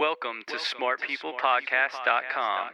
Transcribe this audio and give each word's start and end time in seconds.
Welcome 0.00 0.40
to 0.46 0.54
smartpeoplepodcast.com. 0.54 2.70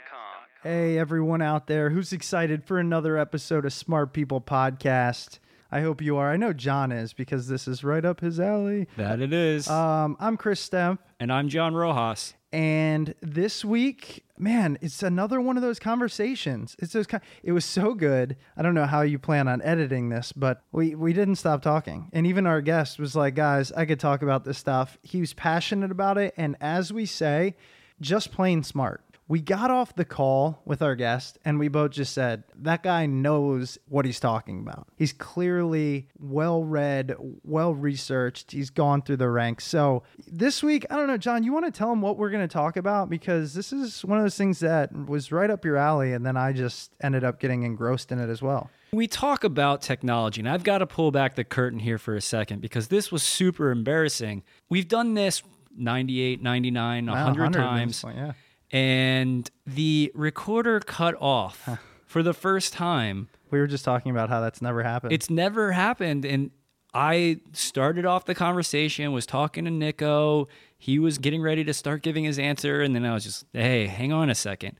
Hey, 0.62 0.96
everyone 0.96 1.42
out 1.42 1.66
there 1.66 1.90
who's 1.90 2.12
excited 2.12 2.62
for 2.62 2.78
another 2.78 3.18
episode 3.18 3.66
of 3.66 3.72
Smart 3.72 4.12
People 4.12 4.40
Podcast. 4.40 5.40
I 5.72 5.80
hope 5.80 6.00
you 6.00 6.16
are. 6.18 6.30
I 6.30 6.36
know 6.36 6.52
John 6.52 6.92
is 6.92 7.12
because 7.12 7.48
this 7.48 7.66
is 7.66 7.82
right 7.82 8.04
up 8.04 8.20
his 8.20 8.38
alley. 8.38 8.86
That 8.96 9.20
it 9.20 9.32
is. 9.32 9.68
Um, 9.68 10.16
I'm 10.20 10.36
Chris 10.36 10.64
Stemp, 10.64 11.00
and 11.18 11.32
I'm 11.32 11.48
John 11.48 11.74
Rojas. 11.74 12.34
And 12.52 13.14
this 13.20 13.64
week, 13.64 14.24
man, 14.38 14.78
it's 14.80 15.02
another 15.02 15.40
one 15.40 15.56
of 15.56 15.62
those 15.62 15.78
conversations. 15.78 16.76
It's 16.78 16.92
those. 16.92 17.06
It 17.42 17.52
was 17.52 17.64
so 17.64 17.92
good. 17.94 18.36
I 18.56 18.62
don't 18.62 18.74
know 18.74 18.86
how 18.86 19.02
you 19.02 19.18
plan 19.18 19.48
on 19.48 19.60
editing 19.62 20.08
this, 20.08 20.32
but 20.32 20.62
we 20.72 20.94
we 20.94 21.12
didn't 21.12 21.36
stop 21.36 21.60
talking. 21.62 22.08
And 22.12 22.26
even 22.26 22.46
our 22.46 22.60
guest 22.60 22.98
was 22.98 23.16
like, 23.16 23.34
"Guys, 23.34 23.72
I 23.72 23.84
could 23.84 24.00
talk 24.00 24.22
about 24.22 24.44
this 24.44 24.58
stuff." 24.58 24.96
He 25.02 25.20
was 25.20 25.34
passionate 25.34 25.90
about 25.90 26.18
it, 26.18 26.34
and 26.36 26.56
as 26.60 26.92
we 26.92 27.04
say, 27.04 27.56
just 28.00 28.32
plain 28.32 28.62
smart. 28.62 29.02
We 29.28 29.40
got 29.40 29.72
off 29.72 29.96
the 29.96 30.04
call 30.04 30.62
with 30.64 30.82
our 30.82 30.94
guest 30.94 31.38
and 31.44 31.58
we 31.58 31.66
both 31.66 31.90
just 31.90 32.12
said, 32.12 32.44
that 32.58 32.84
guy 32.84 33.06
knows 33.06 33.76
what 33.88 34.04
he's 34.04 34.20
talking 34.20 34.60
about. 34.60 34.86
He's 34.96 35.12
clearly 35.12 36.08
well 36.18 36.62
read, 36.62 37.16
well 37.42 37.74
researched. 37.74 38.52
He's 38.52 38.70
gone 38.70 39.02
through 39.02 39.16
the 39.16 39.28
ranks. 39.28 39.64
So 39.64 40.04
this 40.28 40.62
week, 40.62 40.86
I 40.90 40.96
don't 40.96 41.08
know, 41.08 41.16
John, 41.16 41.42
you 41.42 41.52
want 41.52 41.64
to 41.64 41.72
tell 41.72 41.90
him 41.90 42.02
what 42.02 42.18
we're 42.18 42.30
going 42.30 42.46
to 42.46 42.52
talk 42.52 42.76
about? 42.76 43.10
Because 43.10 43.52
this 43.52 43.72
is 43.72 44.04
one 44.04 44.18
of 44.18 44.24
those 44.24 44.36
things 44.36 44.60
that 44.60 44.92
was 44.94 45.32
right 45.32 45.50
up 45.50 45.64
your 45.64 45.76
alley. 45.76 46.12
And 46.12 46.24
then 46.24 46.36
I 46.36 46.52
just 46.52 46.92
ended 47.00 47.24
up 47.24 47.40
getting 47.40 47.64
engrossed 47.64 48.12
in 48.12 48.20
it 48.20 48.30
as 48.30 48.40
well. 48.40 48.70
We 48.92 49.08
talk 49.08 49.42
about 49.42 49.82
technology, 49.82 50.40
and 50.40 50.48
I've 50.48 50.62
got 50.62 50.78
to 50.78 50.86
pull 50.86 51.10
back 51.10 51.34
the 51.34 51.42
curtain 51.42 51.80
here 51.80 51.98
for 51.98 52.14
a 52.14 52.20
second 52.20 52.62
because 52.62 52.86
this 52.86 53.10
was 53.10 53.24
super 53.24 53.72
embarrassing. 53.72 54.44
We've 54.68 54.86
done 54.86 55.14
this 55.14 55.42
98, 55.76 56.40
99, 56.40 57.06
100 57.06 57.12
Wow, 57.12 57.44
100 57.44 57.58
times, 57.58 58.02
point, 58.02 58.16
yeah. 58.16 58.32
And 58.70 59.50
the 59.66 60.12
recorder 60.14 60.80
cut 60.80 61.14
off 61.20 61.68
for 62.04 62.22
the 62.22 62.34
first 62.34 62.72
time. 62.72 63.28
We 63.50 63.58
were 63.60 63.66
just 63.66 63.84
talking 63.84 64.10
about 64.10 64.28
how 64.28 64.40
that's 64.40 64.60
never 64.60 64.82
happened. 64.82 65.12
It's 65.12 65.30
never 65.30 65.72
happened. 65.72 66.24
And 66.24 66.50
I 66.92 67.40
started 67.52 68.06
off 68.06 68.24
the 68.24 68.34
conversation, 68.34 69.12
was 69.12 69.26
talking 69.26 69.66
to 69.66 69.70
Nicco. 69.70 70.48
He 70.78 70.98
was 70.98 71.18
getting 71.18 71.42
ready 71.42 71.62
to 71.64 71.74
start 71.74 72.02
giving 72.02 72.24
his 72.24 72.38
answer. 72.38 72.82
And 72.82 72.94
then 72.94 73.04
I 73.04 73.14
was 73.14 73.24
just, 73.24 73.44
hey, 73.52 73.86
hang 73.86 74.12
on 74.12 74.30
a 74.30 74.34
second. 74.34 74.76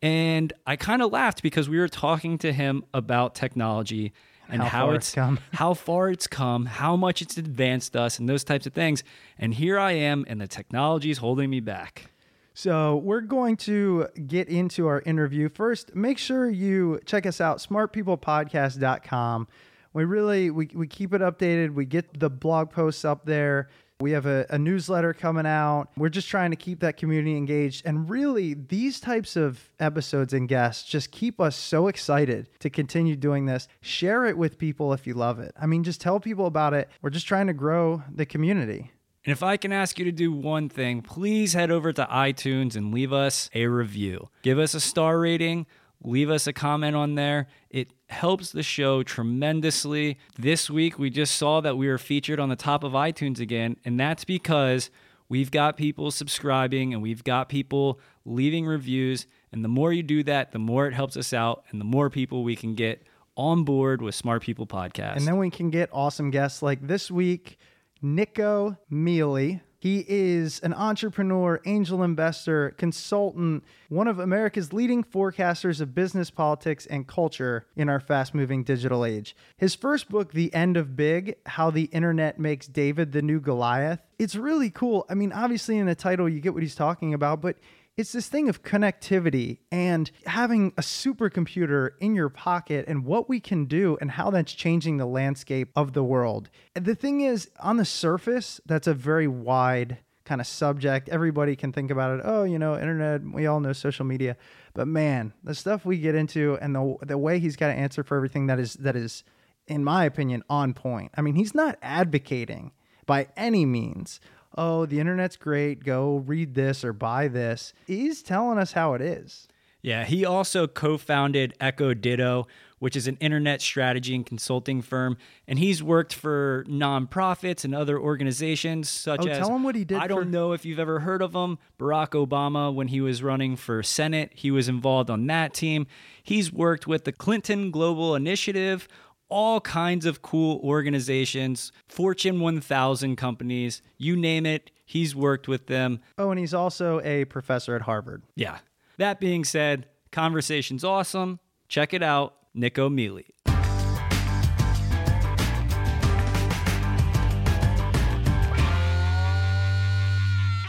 And 0.00 0.52
I 0.66 0.76
kind 0.76 1.02
of 1.02 1.12
laughed 1.12 1.42
because 1.42 1.68
we 1.68 1.78
were 1.78 1.88
talking 1.88 2.38
to 2.38 2.52
him 2.52 2.84
about 2.94 3.34
technology 3.34 4.12
and 4.48 4.62
How 4.62 4.68
how, 4.68 4.86
far 4.86 4.94
it's 4.94 5.08
it's 5.08 5.14
come. 5.14 5.38
how 5.52 5.74
far 5.74 6.08
it's 6.10 6.26
come, 6.26 6.66
how 6.66 6.96
much 6.96 7.20
it's 7.20 7.36
advanced 7.36 7.96
us, 7.96 8.18
and 8.18 8.28
those 8.28 8.44
types 8.44 8.66
of 8.66 8.72
things. 8.72 9.02
And 9.38 9.54
here 9.54 9.78
I 9.78 9.92
am, 9.92 10.24
and 10.28 10.40
the 10.40 10.46
technology 10.46 11.10
is 11.10 11.18
holding 11.18 11.50
me 11.50 11.60
back. 11.60 12.10
So 12.56 12.96
we're 12.96 13.20
going 13.20 13.58
to 13.58 14.06
get 14.26 14.48
into 14.48 14.86
our 14.86 15.02
interview. 15.02 15.50
First, 15.50 15.94
make 15.94 16.16
sure 16.16 16.48
you 16.48 17.00
check 17.04 17.26
us 17.26 17.38
out, 17.38 17.58
smartpeoplepodcast.com. 17.58 19.48
We 19.92 20.04
really 20.06 20.50
we, 20.50 20.70
we 20.74 20.86
keep 20.86 21.12
it 21.12 21.20
updated. 21.20 21.74
We 21.74 21.84
get 21.84 22.18
the 22.18 22.30
blog 22.30 22.70
posts 22.70 23.04
up 23.04 23.26
there. 23.26 23.68
We 24.00 24.12
have 24.12 24.24
a, 24.24 24.46
a 24.48 24.58
newsletter 24.58 25.12
coming 25.12 25.44
out. 25.44 25.88
We're 25.98 26.08
just 26.08 26.28
trying 26.28 26.50
to 26.50 26.56
keep 26.56 26.80
that 26.80 26.96
community 26.96 27.36
engaged. 27.36 27.84
And 27.84 28.08
really, 28.08 28.54
these 28.54 29.00
types 29.00 29.36
of 29.36 29.70
episodes 29.78 30.32
and 30.32 30.48
guests 30.48 30.88
just 30.88 31.10
keep 31.10 31.42
us 31.42 31.56
so 31.56 31.88
excited 31.88 32.48
to 32.60 32.70
continue 32.70 33.16
doing 33.16 33.44
this. 33.44 33.68
Share 33.82 34.24
it 34.24 34.38
with 34.38 34.56
people 34.56 34.94
if 34.94 35.06
you 35.06 35.12
love 35.12 35.40
it. 35.40 35.52
I 35.60 35.66
mean, 35.66 35.84
just 35.84 36.00
tell 36.00 36.20
people 36.20 36.46
about 36.46 36.72
it. 36.72 36.88
We're 37.02 37.10
just 37.10 37.26
trying 37.26 37.48
to 37.48 37.54
grow 37.54 38.02
the 38.10 38.24
community. 38.24 38.92
And 39.26 39.32
if 39.32 39.42
I 39.42 39.56
can 39.56 39.72
ask 39.72 39.98
you 39.98 40.04
to 40.04 40.12
do 40.12 40.30
one 40.30 40.68
thing, 40.68 41.02
please 41.02 41.52
head 41.52 41.72
over 41.72 41.92
to 41.92 42.06
iTunes 42.06 42.76
and 42.76 42.94
leave 42.94 43.12
us 43.12 43.50
a 43.54 43.66
review. 43.66 44.28
Give 44.42 44.60
us 44.60 44.72
a 44.72 44.80
star 44.80 45.18
rating, 45.18 45.66
leave 46.00 46.30
us 46.30 46.46
a 46.46 46.52
comment 46.52 46.94
on 46.94 47.16
there. 47.16 47.48
It 47.68 47.90
helps 48.08 48.52
the 48.52 48.62
show 48.62 49.02
tremendously. 49.02 50.16
This 50.38 50.70
week, 50.70 50.96
we 51.00 51.10
just 51.10 51.34
saw 51.34 51.60
that 51.60 51.76
we 51.76 51.88
were 51.88 51.98
featured 51.98 52.38
on 52.38 52.50
the 52.50 52.56
top 52.56 52.84
of 52.84 52.92
iTunes 52.92 53.40
again, 53.40 53.76
and 53.84 53.98
that's 53.98 54.24
because 54.24 54.90
we've 55.28 55.50
got 55.50 55.76
people 55.76 56.12
subscribing 56.12 56.94
and 56.94 57.02
we've 57.02 57.24
got 57.24 57.48
people 57.48 57.98
leaving 58.24 58.64
reviews. 58.64 59.26
And 59.50 59.64
the 59.64 59.68
more 59.68 59.92
you 59.92 60.04
do 60.04 60.22
that, 60.22 60.52
the 60.52 60.60
more 60.60 60.86
it 60.86 60.94
helps 60.94 61.16
us 61.16 61.32
out, 61.32 61.64
and 61.72 61.80
the 61.80 61.84
more 61.84 62.10
people 62.10 62.44
we 62.44 62.54
can 62.54 62.76
get 62.76 63.02
on 63.36 63.64
board 63.64 64.00
with 64.02 64.14
Smart 64.14 64.42
People 64.42 64.68
Podcast. 64.68 65.16
And 65.16 65.26
then 65.26 65.36
we 65.36 65.50
can 65.50 65.70
get 65.70 65.90
awesome 65.92 66.30
guests 66.30 66.62
like 66.62 66.86
this 66.86 67.10
week, 67.10 67.58
Nicco 68.02 68.78
Mele. 68.90 69.60
He 69.78 70.04
is 70.08 70.58
an 70.60 70.72
entrepreneur, 70.74 71.60
angel 71.64 72.02
investor, 72.02 72.70
consultant, 72.78 73.62
one 73.88 74.08
of 74.08 74.18
America's 74.18 74.72
leading 74.72 75.04
forecasters 75.04 75.80
of 75.80 75.94
business, 75.94 76.30
politics, 76.30 76.86
and 76.86 77.06
culture 77.06 77.66
in 77.76 77.88
our 77.88 78.00
fast 78.00 78.34
moving 78.34 78.64
digital 78.64 79.04
age. 79.04 79.36
His 79.58 79.74
first 79.74 80.08
book, 80.08 80.32
The 80.32 80.52
End 80.52 80.76
of 80.76 80.96
Big 80.96 81.36
How 81.46 81.70
the 81.70 81.84
Internet 81.84 82.40
Makes 82.40 82.66
David 82.66 83.12
the 83.12 83.22
New 83.22 83.38
Goliath, 83.38 84.00
it's 84.18 84.34
really 84.34 84.70
cool. 84.70 85.06
I 85.08 85.14
mean, 85.14 85.30
obviously, 85.30 85.78
in 85.78 85.86
the 85.86 85.94
title, 85.94 86.28
you 86.28 86.40
get 86.40 86.54
what 86.54 86.62
he's 86.62 86.74
talking 86.74 87.14
about, 87.14 87.40
but 87.40 87.56
it's 87.96 88.12
this 88.12 88.28
thing 88.28 88.48
of 88.48 88.62
connectivity 88.62 89.58
and 89.72 90.10
having 90.26 90.72
a 90.76 90.82
supercomputer 90.82 91.90
in 91.98 92.14
your 92.14 92.28
pocket 92.28 92.84
and 92.86 93.04
what 93.04 93.28
we 93.28 93.40
can 93.40 93.64
do 93.64 93.96
and 94.00 94.10
how 94.12 94.30
that's 94.30 94.52
changing 94.52 94.98
the 94.98 95.06
landscape 95.06 95.70
of 95.74 95.94
the 95.94 96.04
world. 96.04 96.50
The 96.74 96.94
thing 96.94 97.22
is, 97.22 97.50
on 97.58 97.78
the 97.78 97.86
surface, 97.86 98.60
that's 98.66 98.86
a 98.86 98.94
very 98.94 99.26
wide 99.26 99.98
kind 100.26 100.40
of 100.42 100.46
subject. 100.46 101.08
Everybody 101.08 101.56
can 101.56 101.72
think 101.72 101.90
about 101.90 102.18
it. 102.18 102.22
Oh, 102.24 102.42
you 102.44 102.58
know, 102.58 102.74
internet, 102.74 103.22
we 103.22 103.46
all 103.46 103.60
know 103.60 103.72
social 103.72 104.04
media. 104.04 104.36
But 104.74 104.88
man, 104.88 105.32
the 105.42 105.54
stuff 105.54 105.86
we 105.86 105.98
get 105.98 106.14
into 106.14 106.58
and 106.60 106.74
the 106.74 106.96
the 107.02 107.16
way 107.16 107.38
he's 107.38 107.56
got 107.56 107.68
to 107.68 107.74
answer 107.74 108.02
for 108.04 108.16
everything 108.16 108.46
that 108.48 108.58
is 108.58 108.74
that 108.74 108.96
is 108.96 109.24
in 109.66 109.82
my 109.82 110.04
opinion 110.04 110.42
on 110.50 110.74
point. 110.74 111.12
I 111.16 111.22
mean, 111.22 111.34
he's 111.34 111.54
not 111.54 111.78
advocating 111.80 112.72
by 113.06 113.28
any 113.36 113.64
means 113.64 114.20
oh, 114.56 114.86
the 114.86 115.00
internet's 115.00 115.36
great, 115.36 115.84
go 115.84 116.16
read 116.16 116.54
this 116.54 116.84
or 116.84 116.92
buy 116.92 117.28
this. 117.28 117.72
He's 117.86 118.22
telling 118.22 118.58
us 118.58 118.72
how 118.72 118.94
it 118.94 119.00
is. 119.00 119.48
Yeah, 119.82 120.04
he 120.04 120.24
also 120.24 120.66
co 120.66 120.98
founded 120.98 121.54
EchoDitto, 121.60 122.46
which 122.80 122.96
is 122.96 123.06
an 123.06 123.16
internet 123.20 123.62
strategy 123.62 124.16
and 124.16 124.26
consulting 124.26 124.82
firm. 124.82 125.16
And 125.46 125.60
he's 125.60 125.80
worked 125.80 126.12
for 126.12 126.64
nonprofits 126.68 127.64
and 127.64 127.72
other 127.72 127.96
organizations 127.96 128.88
such 128.88 129.24
oh, 129.24 129.28
as. 129.28 129.38
Tell 129.38 129.54
him 129.54 129.62
what 129.62 129.76
he 129.76 129.84
did. 129.84 129.98
I 129.98 130.08
don't 130.08 130.32
know 130.32 130.52
if 130.52 130.64
you've 130.64 130.80
ever 130.80 130.98
heard 130.98 131.22
of 131.22 131.34
him. 131.34 131.58
Barack 131.78 132.10
Obama, 132.10 132.74
when 132.74 132.88
he 132.88 133.00
was 133.00 133.22
running 133.22 133.54
for 133.54 133.80
Senate, 133.84 134.32
he 134.34 134.50
was 134.50 134.68
involved 134.68 135.08
on 135.08 135.24
that 135.28 135.54
team. 135.54 135.86
He's 136.20 136.52
worked 136.52 136.88
with 136.88 137.04
the 137.04 137.12
Clinton 137.12 137.70
Global 137.70 138.16
Initiative, 138.16 138.88
all 139.28 139.60
kinds 139.60 140.06
of 140.06 140.22
cool 140.22 140.60
organizations, 140.62 141.72
Fortune 141.88 142.40
1000 142.40 143.16
companies, 143.16 143.82
you 143.98 144.16
name 144.16 144.46
it, 144.46 144.70
he's 144.84 145.14
worked 145.14 145.48
with 145.48 145.66
them. 145.66 146.00
Oh, 146.16 146.30
and 146.30 146.38
he's 146.38 146.54
also 146.54 147.00
a 147.02 147.24
professor 147.26 147.74
at 147.74 147.82
Harvard. 147.82 148.22
Yeah. 148.34 148.58
That 148.98 149.20
being 149.20 149.44
said, 149.44 149.86
conversation's 150.12 150.84
awesome. 150.84 151.40
Check 151.68 151.92
it 151.92 152.02
out, 152.02 152.34
Nicco 152.56 152.92
Mele. 152.92 153.22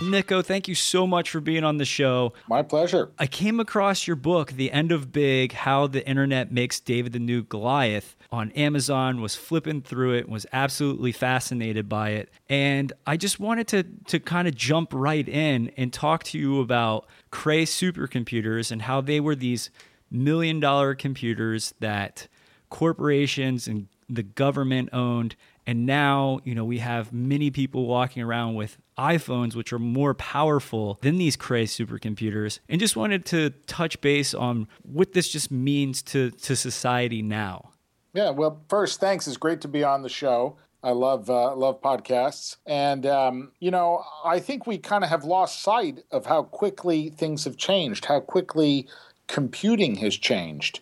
Nicco, 0.08 0.44
thank 0.44 0.68
you 0.68 0.76
so 0.76 1.06
much 1.06 1.30
for 1.30 1.40
being 1.40 1.64
on 1.64 1.78
the 1.78 1.86
show. 1.86 2.34
My 2.48 2.62
pleasure. 2.62 3.12
I 3.20 3.28
came 3.28 3.60
across 3.60 4.08
your 4.08 4.16
book, 4.16 4.52
The 4.52 4.72
End 4.72 4.92
of 4.92 5.12
Big 5.12 5.54
How 5.54 5.88
the 5.88 6.08
Internet 6.08 6.52
Makes 6.52 6.80
David 6.80 7.14
the 7.14 7.20
New 7.20 7.44
Goliath, 7.44 8.16
on 8.32 8.52
Amazon, 8.52 9.22
was 9.22 9.36
flipping 9.36 9.82
through 9.82 10.16
it, 10.16 10.30
was 10.30 10.46
absolutely 10.52 11.12
fascinated 11.12 11.88
by 11.88 12.12
it. 12.12 12.30
And 12.50 12.94
I 13.06 13.18
just 13.18 13.40
wanted 13.40 13.68
to, 13.70 13.84
to 14.08 14.20
kind 14.20 14.48
of 14.48 14.56
jump 14.56 14.90
right 14.94 15.28
in 15.28 15.72
and 15.78 15.94
talk 15.94 16.24
to 16.26 16.40
you 16.40 16.62
about 16.62 17.08
Cray 17.32 17.66
supercomputers 17.66 18.72
and 18.72 18.82
how 18.82 19.02
they 19.02 19.20
were 19.20 19.36
these 19.36 19.70
million 20.10 20.60
dollar 20.60 20.96
computers 20.96 21.74
that 21.80 22.28
corporations 22.70 23.68
and 23.68 23.88
the 24.10 24.24
government 24.24 24.90
owned 24.94 25.36
and 25.68 25.86
now, 25.86 26.40
you 26.46 26.56
know, 26.56 26.64
we 26.64 26.78
have 26.78 27.12
many 27.12 27.52
people 27.52 27.86
walking 27.86 28.24
around 28.24 28.56
with 28.56 28.78
iPhones, 28.98 29.56
which 29.56 29.72
are 29.72 29.80
more 29.80 30.14
powerful 30.14 30.98
than 31.02 31.18
these 31.18 31.36
Cray 31.36 31.66
supercomputers. 31.66 32.60
And 32.70 32.80
just 32.80 32.96
wanted 32.96 33.26
to 33.26 33.52
touch 33.68 34.02
base 34.02 34.34
on 34.34 34.68
what 34.84 35.14
this 35.14 35.30
just 35.30 35.52
means 35.52 36.02
to, 36.04 36.32
to 36.32 36.56
society 36.56 37.22
now. 37.22 37.72
Yeah, 38.14 38.32
well, 38.32 38.62
first, 38.68 39.00
thanks. 39.00 39.28
It's 39.28 39.38
great 39.38 39.62
to 39.62 39.68
be 39.68 39.84
on 39.84 40.02
the 40.02 40.10
show. 40.10 40.58
I 40.84 40.92
love 40.92 41.30
uh, 41.30 41.56
love 41.56 41.82
podcasts, 41.82 42.58
and 42.66 43.06
um, 43.06 43.52
you 43.60 43.72
know, 43.72 44.04
I 44.24 44.40
think 44.40 44.68
we 44.68 44.78
kind 44.78 45.04
of 45.04 45.10
have 45.10 45.24
lost 45.24 45.62
sight 45.62 46.04
of 46.12 46.28
how 46.28 46.44
quickly 46.44 47.10
things 47.10 47.44
have 47.46 47.58
changed, 47.58 48.06
how 48.06 48.20
quickly 48.20 48.88
computing 49.28 49.96
has 49.96 50.16
changed. 50.16 50.82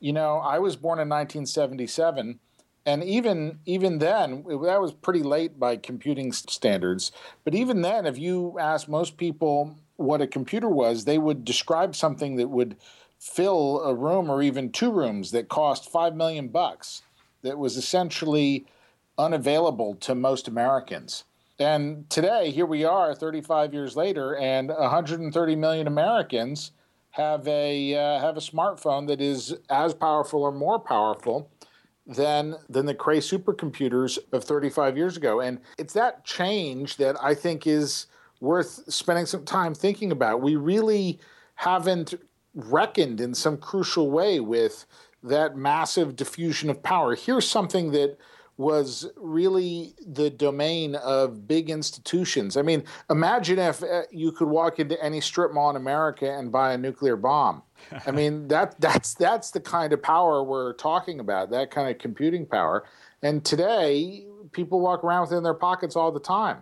You 0.00 0.12
know, 0.12 0.36
I 0.36 0.58
was 0.58 0.76
born 0.76 0.98
in 0.98 1.08
1977 1.08 2.40
and 2.84 3.04
even 3.04 3.58
even 3.64 3.98
then 3.98 4.44
that 4.62 4.80
was 4.80 4.92
pretty 4.92 5.22
late 5.22 5.58
by 5.58 5.76
computing 5.76 6.32
standards. 6.32 7.12
But 7.44 7.54
even 7.54 7.82
then 7.82 8.06
if 8.06 8.18
you 8.18 8.56
ask 8.58 8.88
most 8.88 9.16
people 9.16 9.76
what 9.96 10.20
a 10.20 10.26
computer 10.26 10.68
was 10.68 11.04
they 11.04 11.18
would 11.18 11.44
describe 11.44 11.94
something 11.94 12.36
that 12.36 12.48
would 12.48 12.76
fill 13.18 13.80
a 13.82 13.94
room 13.94 14.28
or 14.28 14.42
even 14.42 14.72
two 14.72 14.90
rooms 14.90 15.30
that 15.30 15.48
cost 15.48 15.90
5 15.90 16.16
million 16.16 16.48
bucks 16.48 17.02
that 17.42 17.56
was 17.56 17.76
essentially 17.76 18.66
unavailable 19.16 19.94
to 19.94 20.14
most 20.14 20.48
Americans. 20.48 21.24
And 21.58 22.10
today 22.10 22.50
here 22.50 22.66
we 22.66 22.84
are 22.84 23.14
35 23.14 23.72
years 23.72 23.94
later 23.94 24.36
and 24.36 24.68
130 24.68 25.56
million 25.56 25.86
Americans 25.86 26.72
have 27.10 27.46
a 27.46 27.94
uh, 27.94 28.20
have 28.20 28.36
a 28.36 28.40
smartphone 28.40 29.06
that 29.06 29.20
is 29.20 29.54
as 29.70 29.94
powerful 29.94 30.42
or 30.42 30.50
more 30.50 30.80
powerful 30.80 31.48
than 32.06 32.56
than 32.68 32.86
the 32.86 32.94
Cray 32.94 33.18
supercomputers 33.18 34.18
of 34.32 34.44
35 34.44 34.96
years 34.96 35.16
ago. 35.16 35.40
And 35.40 35.60
it's 35.78 35.94
that 35.94 36.24
change 36.24 36.96
that 36.96 37.16
I 37.22 37.34
think 37.34 37.66
is 37.66 38.06
worth 38.40 38.92
spending 38.92 39.26
some 39.26 39.44
time 39.44 39.74
thinking 39.74 40.10
about. 40.10 40.40
We 40.40 40.56
really 40.56 41.20
haven't 41.54 42.14
reckoned 42.54 43.20
in 43.20 43.34
some 43.34 43.56
crucial 43.56 44.10
way 44.10 44.40
with 44.40 44.84
that 45.22 45.56
massive 45.56 46.16
diffusion 46.16 46.68
of 46.68 46.82
power. 46.82 47.14
Here's 47.14 47.48
something 47.48 47.92
that 47.92 48.18
was 48.56 49.10
really 49.16 49.94
the 50.06 50.30
domain 50.30 50.94
of 50.96 51.48
big 51.48 51.70
institutions. 51.70 52.56
I 52.56 52.62
mean, 52.62 52.84
imagine 53.10 53.58
if 53.58 53.82
uh, 53.82 54.02
you 54.10 54.32
could 54.32 54.48
walk 54.48 54.78
into 54.78 55.02
any 55.02 55.20
strip 55.20 55.52
mall 55.52 55.70
in 55.70 55.76
America 55.76 56.30
and 56.30 56.52
buy 56.52 56.74
a 56.74 56.78
nuclear 56.78 57.16
bomb. 57.16 57.62
I 58.06 58.10
mean, 58.12 58.48
that 58.48 58.80
that's 58.80 59.14
that's 59.14 59.50
the 59.50 59.60
kind 59.60 59.92
of 59.92 60.02
power 60.02 60.42
we're 60.42 60.74
talking 60.74 61.20
about, 61.20 61.50
that 61.50 61.70
kind 61.70 61.90
of 61.90 61.98
computing 61.98 62.46
power. 62.46 62.84
And 63.22 63.44
today, 63.44 64.26
people 64.52 64.80
walk 64.80 65.02
around 65.02 65.22
with 65.22 65.32
it 65.32 65.36
in 65.36 65.42
their 65.42 65.54
pockets 65.54 65.96
all 65.96 66.12
the 66.12 66.20
time. 66.20 66.58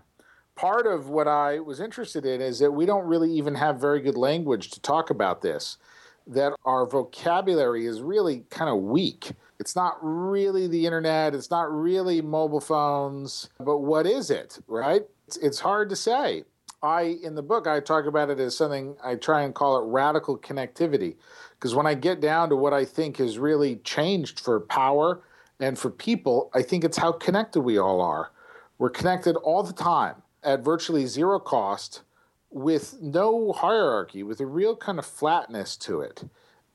Part 0.55 0.87
of 0.87 1.09
what 1.09 1.27
I 1.27 1.59
was 1.61 1.81
interested 1.81 2.25
in 2.27 2.41
is 2.41 2.59
that 2.59 2.71
we 2.71 2.87
don't 2.87 3.07
really 3.07 3.33
even 3.33 3.55
have 3.55 3.81
very 3.81 4.01
good 4.01 4.17
language 4.17 4.71
to 4.71 4.81
talk 4.81 5.11
about 5.11 5.43
this. 5.43 5.79
That 6.27 6.53
our 6.65 6.87
vocabulary 6.87 7.87
is 7.87 8.03
really 8.03 8.45
kind 8.51 8.71
of 8.71 8.77
weak 8.83 9.33
it's 9.61 9.77
not 9.77 9.99
really 10.01 10.67
the 10.67 10.87
internet. 10.87 11.35
It's 11.35 11.51
not 11.51 11.71
really 11.71 12.23
mobile 12.23 12.63
phones. 12.63 13.51
But 13.59 13.81
what 13.81 14.07
is 14.07 14.31
it, 14.31 14.59
right? 14.67 15.03
It's, 15.29 15.37
it's 15.37 15.61
hard 15.61 15.91
to 15.91 15.97
say. 15.97 16.45
I, 16.83 17.19
in 17.23 17.35
the 17.35 17.43
book, 17.43 17.67
I 17.67 17.79
talk 17.81 18.07
about 18.07 18.31
it 18.31 18.41
as 18.41 18.57
something, 18.57 18.97
I 19.05 19.17
try 19.17 19.43
and 19.43 19.55
call 19.55 19.77
it 19.77 19.93
radical 19.93 20.39
connectivity. 20.39 21.17
Because 21.51 21.75
when 21.75 21.87
I 21.87 21.93
get 21.93 22.23
down 22.23 22.49
to 22.49 22.57
what 22.57 22.73
I 22.73 22.87
think 22.87 23.19
has 23.19 23.39
really 23.39 23.77
changed 23.77 24.41
for 24.41 24.61
power 24.61 25.21
and 25.61 25.79
for 25.79 25.91
people, 25.91 26.51
I 26.55 26.63
think 26.63 26.83
it's 26.83 26.97
how 26.97 27.13
connected 27.13 27.61
we 27.61 27.77
all 27.77 28.01
are. 28.01 28.33
We're 28.79 28.89
connected 28.89 29.37
all 29.37 29.63
the 29.63 29.75
time 29.75 30.23
at 30.43 30.65
virtually 30.65 31.05
zero 31.05 31.39
cost 31.39 32.01
with 32.49 32.97
no 33.03 33.53
hierarchy, 33.53 34.23
with 34.23 34.41
a 34.41 34.47
real 34.47 34.75
kind 34.75 34.99
of 34.99 35.05
flatness 35.05 35.77
to 35.77 36.01
it 36.01 36.25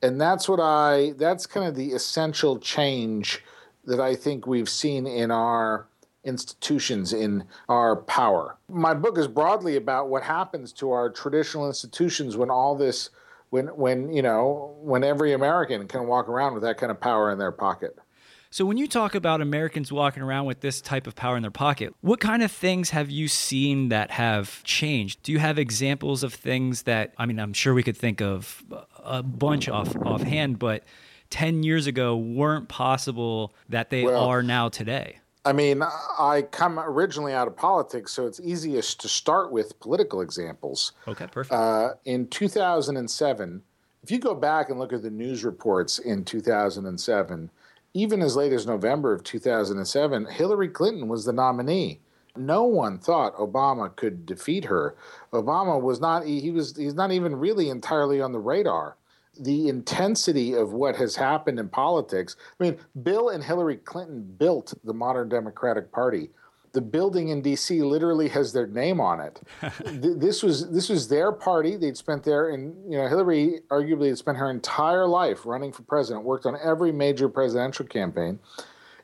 and 0.06 0.20
that's 0.20 0.48
what 0.48 0.60
I 0.60 1.14
that's 1.16 1.46
kind 1.46 1.66
of 1.66 1.74
the 1.74 1.90
essential 1.90 2.58
change 2.58 3.42
that 3.84 4.00
I 4.00 4.14
think 4.14 4.46
we've 4.46 4.68
seen 4.68 5.06
in 5.06 5.32
our 5.32 5.88
institutions 6.22 7.12
in 7.12 7.44
our 7.68 7.96
power. 7.96 8.56
My 8.68 8.94
book 8.94 9.18
is 9.18 9.26
broadly 9.26 9.76
about 9.76 10.08
what 10.08 10.22
happens 10.22 10.72
to 10.74 10.92
our 10.92 11.10
traditional 11.10 11.66
institutions 11.66 12.36
when 12.36 12.50
all 12.50 12.76
this 12.76 13.10
when 13.50 13.66
when 13.68 14.12
you 14.12 14.22
know 14.22 14.76
when 14.80 15.02
every 15.02 15.32
American 15.32 15.88
can 15.88 16.06
walk 16.06 16.28
around 16.28 16.54
with 16.54 16.62
that 16.62 16.78
kind 16.78 16.92
of 16.92 17.00
power 17.00 17.32
in 17.32 17.38
their 17.38 17.52
pocket. 17.52 17.98
So, 18.50 18.64
when 18.64 18.76
you 18.76 18.86
talk 18.86 19.14
about 19.14 19.40
Americans 19.40 19.92
walking 19.92 20.22
around 20.22 20.46
with 20.46 20.60
this 20.60 20.80
type 20.80 21.06
of 21.06 21.16
power 21.16 21.36
in 21.36 21.42
their 21.42 21.50
pocket, 21.50 21.94
what 22.00 22.20
kind 22.20 22.42
of 22.42 22.50
things 22.50 22.90
have 22.90 23.10
you 23.10 23.28
seen 23.28 23.88
that 23.88 24.12
have 24.12 24.62
changed? 24.62 25.22
Do 25.24 25.32
you 25.32 25.40
have 25.40 25.58
examples 25.58 26.22
of 26.22 26.32
things 26.32 26.84
that, 26.84 27.12
I 27.18 27.26
mean, 27.26 27.38
I'm 27.40 27.52
sure 27.52 27.74
we 27.74 27.82
could 27.82 27.96
think 27.96 28.22
of 28.22 28.64
a 29.06 29.22
bunch 29.22 29.68
off 29.68 29.96
offhand, 29.96 30.58
but 30.58 30.84
10 31.30 31.62
years 31.62 31.86
ago 31.86 32.16
weren't 32.16 32.68
possible 32.68 33.54
that 33.68 33.90
they 33.90 34.04
well, 34.04 34.24
are 34.24 34.42
now 34.42 34.68
today? 34.68 35.18
I 35.44 35.52
mean, 35.52 35.82
I 36.18 36.42
come 36.50 36.78
originally 36.78 37.32
out 37.32 37.46
of 37.46 37.56
politics, 37.56 38.12
so 38.12 38.26
it's 38.26 38.40
easiest 38.40 39.00
to 39.02 39.08
start 39.08 39.52
with 39.52 39.78
political 39.78 40.20
examples. 40.20 40.92
Okay, 41.06 41.26
perfect. 41.28 41.54
Uh, 41.54 41.94
in 42.04 42.26
2007, 42.26 43.62
if 44.02 44.10
you 44.10 44.18
go 44.18 44.34
back 44.34 44.70
and 44.70 44.78
look 44.78 44.92
at 44.92 45.02
the 45.02 45.10
news 45.10 45.44
reports 45.44 46.00
in 46.00 46.24
2007, 46.24 47.50
even 47.94 48.22
as 48.22 48.36
late 48.36 48.52
as 48.52 48.66
November 48.66 49.12
of 49.12 49.22
2007, 49.22 50.26
Hillary 50.26 50.68
Clinton 50.68 51.08
was 51.08 51.24
the 51.24 51.32
nominee. 51.32 52.00
No 52.38 52.64
one 52.64 52.98
thought 52.98 53.36
Obama 53.36 53.94
could 53.94 54.26
defeat 54.26 54.64
her. 54.64 54.96
Obama 55.32 55.80
was 55.80 56.00
not 56.00 56.24
he 56.24 56.50
was 56.50 56.76
he's 56.76 56.94
not 56.94 57.12
even 57.12 57.36
really 57.36 57.68
entirely 57.68 58.20
on 58.20 58.32
the 58.32 58.38
radar. 58.38 58.96
The 59.38 59.68
intensity 59.68 60.54
of 60.54 60.72
what 60.72 60.96
has 60.96 61.14
happened 61.14 61.58
in 61.58 61.68
politics. 61.68 62.36
I 62.58 62.64
mean, 62.64 62.78
Bill 63.02 63.28
and 63.28 63.44
Hillary 63.44 63.76
Clinton 63.76 64.22
built 64.38 64.72
the 64.82 64.94
modern 64.94 65.28
Democratic 65.28 65.92
Party 65.92 66.30
the 66.76 66.82
building 66.82 67.30
in 67.30 67.40
D.C. 67.40 67.80
literally 67.80 68.28
has 68.28 68.52
their 68.52 68.66
name 68.66 69.00
on 69.00 69.18
it. 69.18 69.40
this 69.86 70.42
was 70.42 70.70
this 70.70 70.90
was 70.90 71.08
their 71.08 71.32
party. 71.32 71.74
They'd 71.74 71.96
spent 71.96 72.22
their 72.22 72.50
and 72.50 72.76
you 72.92 72.98
know 72.98 73.08
Hillary 73.08 73.60
arguably 73.70 74.08
had 74.08 74.18
spent 74.18 74.36
her 74.36 74.50
entire 74.50 75.06
life 75.06 75.46
running 75.46 75.72
for 75.72 75.84
president, 75.84 76.26
worked 76.26 76.44
on 76.44 76.54
every 76.62 76.92
major 76.92 77.30
presidential 77.30 77.86
campaign, 77.86 78.38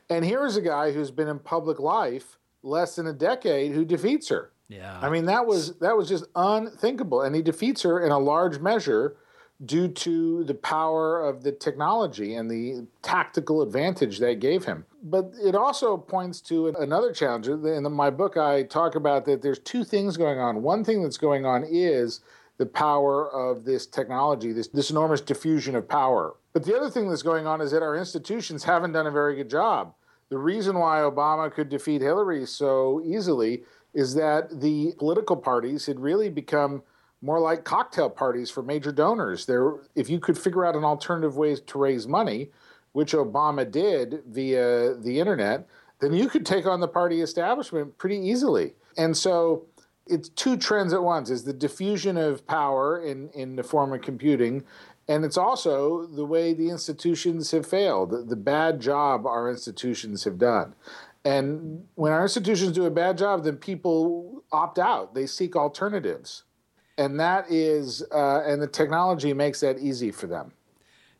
and 0.07 0.23
here's 0.23 0.55
a 0.55 0.61
guy 0.61 0.91
who's 0.91 1.09
been 1.09 1.27
in 1.27 1.39
public 1.39 1.79
life 1.79 2.37
less 2.63 2.95
than 2.95 3.07
a 3.07 3.13
decade 3.13 3.73
who 3.73 3.85
defeats 3.85 4.29
her. 4.29 4.51
Yeah, 4.69 4.97
I 5.01 5.09
mean 5.09 5.25
that 5.25 5.45
was 5.45 5.77
that 5.79 5.95
was 5.95 6.09
just 6.09 6.25
unthinkable, 6.35 7.21
and 7.21 7.35
he 7.35 7.41
defeats 7.41 7.83
her 7.83 8.03
in 8.03 8.11
a 8.11 8.19
large 8.19 8.59
measure 8.59 9.17
due 9.65 9.87
to 9.87 10.43
the 10.43 10.53
power 10.53 11.25
of 11.25 11.43
the 11.43 11.51
technology 11.51 12.35
and 12.35 12.49
the 12.49 12.85
tactical 13.01 13.61
advantage 13.61 14.19
that 14.19 14.39
gave 14.39 14.65
him. 14.65 14.85
But 15.03 15.33
it 15.41 15.55
also 15.55 15.95
points 15.97 16.41
to 16.41 16.69
another 16.69 17.13
challenge. 17.13 17.47
In 17.47 17.89
my 17.91 18.09
book, 18.09 18.35
I 18.35 18.63
talk 18.63 18.95
about 18.95 19.25
that 19.25 19.41
there's 19.41 19.59
two 19.59 19.83
things 19.83 20.17
going 20.17 20.39
on. 20.39 20.63
One 20.63 20.83
thing 20.83 21.03
that's 21.03 21.17
going 21.17 21.45
on 21.45 21.63
is 21.69 22.21
the 22.57 22.65
power 22.65 23.31
of 23.31 23.63
this 23.63 23.85
technology, 23.85 24.51
this, 24.51 24.67
this 24.67 24.89
enormous 24.91 25.21
diffusion 25.21 25.75
of 25.75 25.87
power. 25.87 26.35
But 26.53 26.65
the 26.65 26.75
other 26.75 26.89
thing 26.89 27.09
that's 27.09 27.23
going 27.23 27.47
on 27.47 27.61
is 27.61 27.71
that 27.71 27.81
our 27.81 27.95
institutions 27.95 28.63
haven't 28.63 28.91
done 28.91 29.07
a 29.07 29.11
very 29.11 29.35
good 29.35 29.49
job. 29.49 29.93
The 30.33 30.39
reason 30.39 30.79
why 30.79 31.01
Obama 31.01 31.53
could 31.53 31.69
defeat 31.69 32.01
Hillary 32.01 32.47
so 32.47 33.03
easily 33.05 33.65
is 33.93 34.15
that 34.15 34.61
the 34.61 34.93
political 34.97 35.37
parties 35.37 35.85
had 35.85 35.99
really 35.99 36.27
become 36.27 36.81
more 37.21 37.39
like 37.39 37.63
cocktail 37.65 38.09
parties 38.09 38.49
for 38.49 38.63
major 38.63 38.91
donors. 38.91 39.45
There, 39.45 39.75
if 39.93 40.09
you 40.09 40.19
could 40.19 40.35
figure 40.35 40.65
out 40.65 40.75
an 40.75 40.83
alternative 40.83 41.37
way 41.37 41.55
to 41.55 41.77
raise 41.77 42.07
money, 42.07 42.49
which 42.93 43.13
Obama 43.13 43.69
did 43.69 44.23
via 44.25 44.95
the 44.95 45.19
internet, 45.19 45.67
then 45.99 46.13
you 46.13 46.27
could 46.27 46.47
take 46.47 46.65
on 46.65 46.79
the 46.79 46.87
party 46.87 47.21
establishment 47.21 47.99
pretty 47.99 48.17
easily. 48.17 48.73
And 48.97 49.15
so 49.15 49.67
it's 50.07 50.29
two 50.29 50.57
trends 50.57 50.93
at 50.93 51.03
once 51.03 51.29
is 51.29 51.43
the 51.43 51.53
diffusion 51.53 52.17
of 52.17 52.47
power 52.47 52.99
in, 52.99 53.29
in 53.35 53.55
the 53.55 53.63
form 53.63 53.93
of 53.93 54.01
computing 54.01 54.63
and 55.07 55.25
it's 55.25 55.37
also 55.37 56.05
the 56.05 56.25
way 56.25 56.53
the 56.53 56.69
institutions 56.69 57.51
have 57.51 57.65
failed 57.65 58.29
the 58.29 58.35
bad 58.35 58.79
job 58.79 59.25
our 59.25 59.49
institutions 59.49 60.23
have 60.23 60.37
done. 60.37 60.73
And 61.25 61.85
when 61.95 62.11
our 62.11 62.23
institutions 62.23 62.73
do 62.73 62.85
a 62.85 62.91
bad 62.91 63.17
job 63.17 63.43
then 63.43 63.57
people 63.57 64.43
opt 64.51 64.79
out. 64.79 65.15
They 65.15 65.25
seek 65.25 65.55
alternatives. 65.55 66.43
And 66.97 67.19
that 67.19 67.49
is 67.49 68.03
uh, 68.11 68.43
and 68.45 68.61
the 68.61 68.67
technology 68.67 69.33
makes 69.33 69.61
that 69.61 69.79
easy 69.79 70.11
for 70.11 70.27
them. 70.27 70.53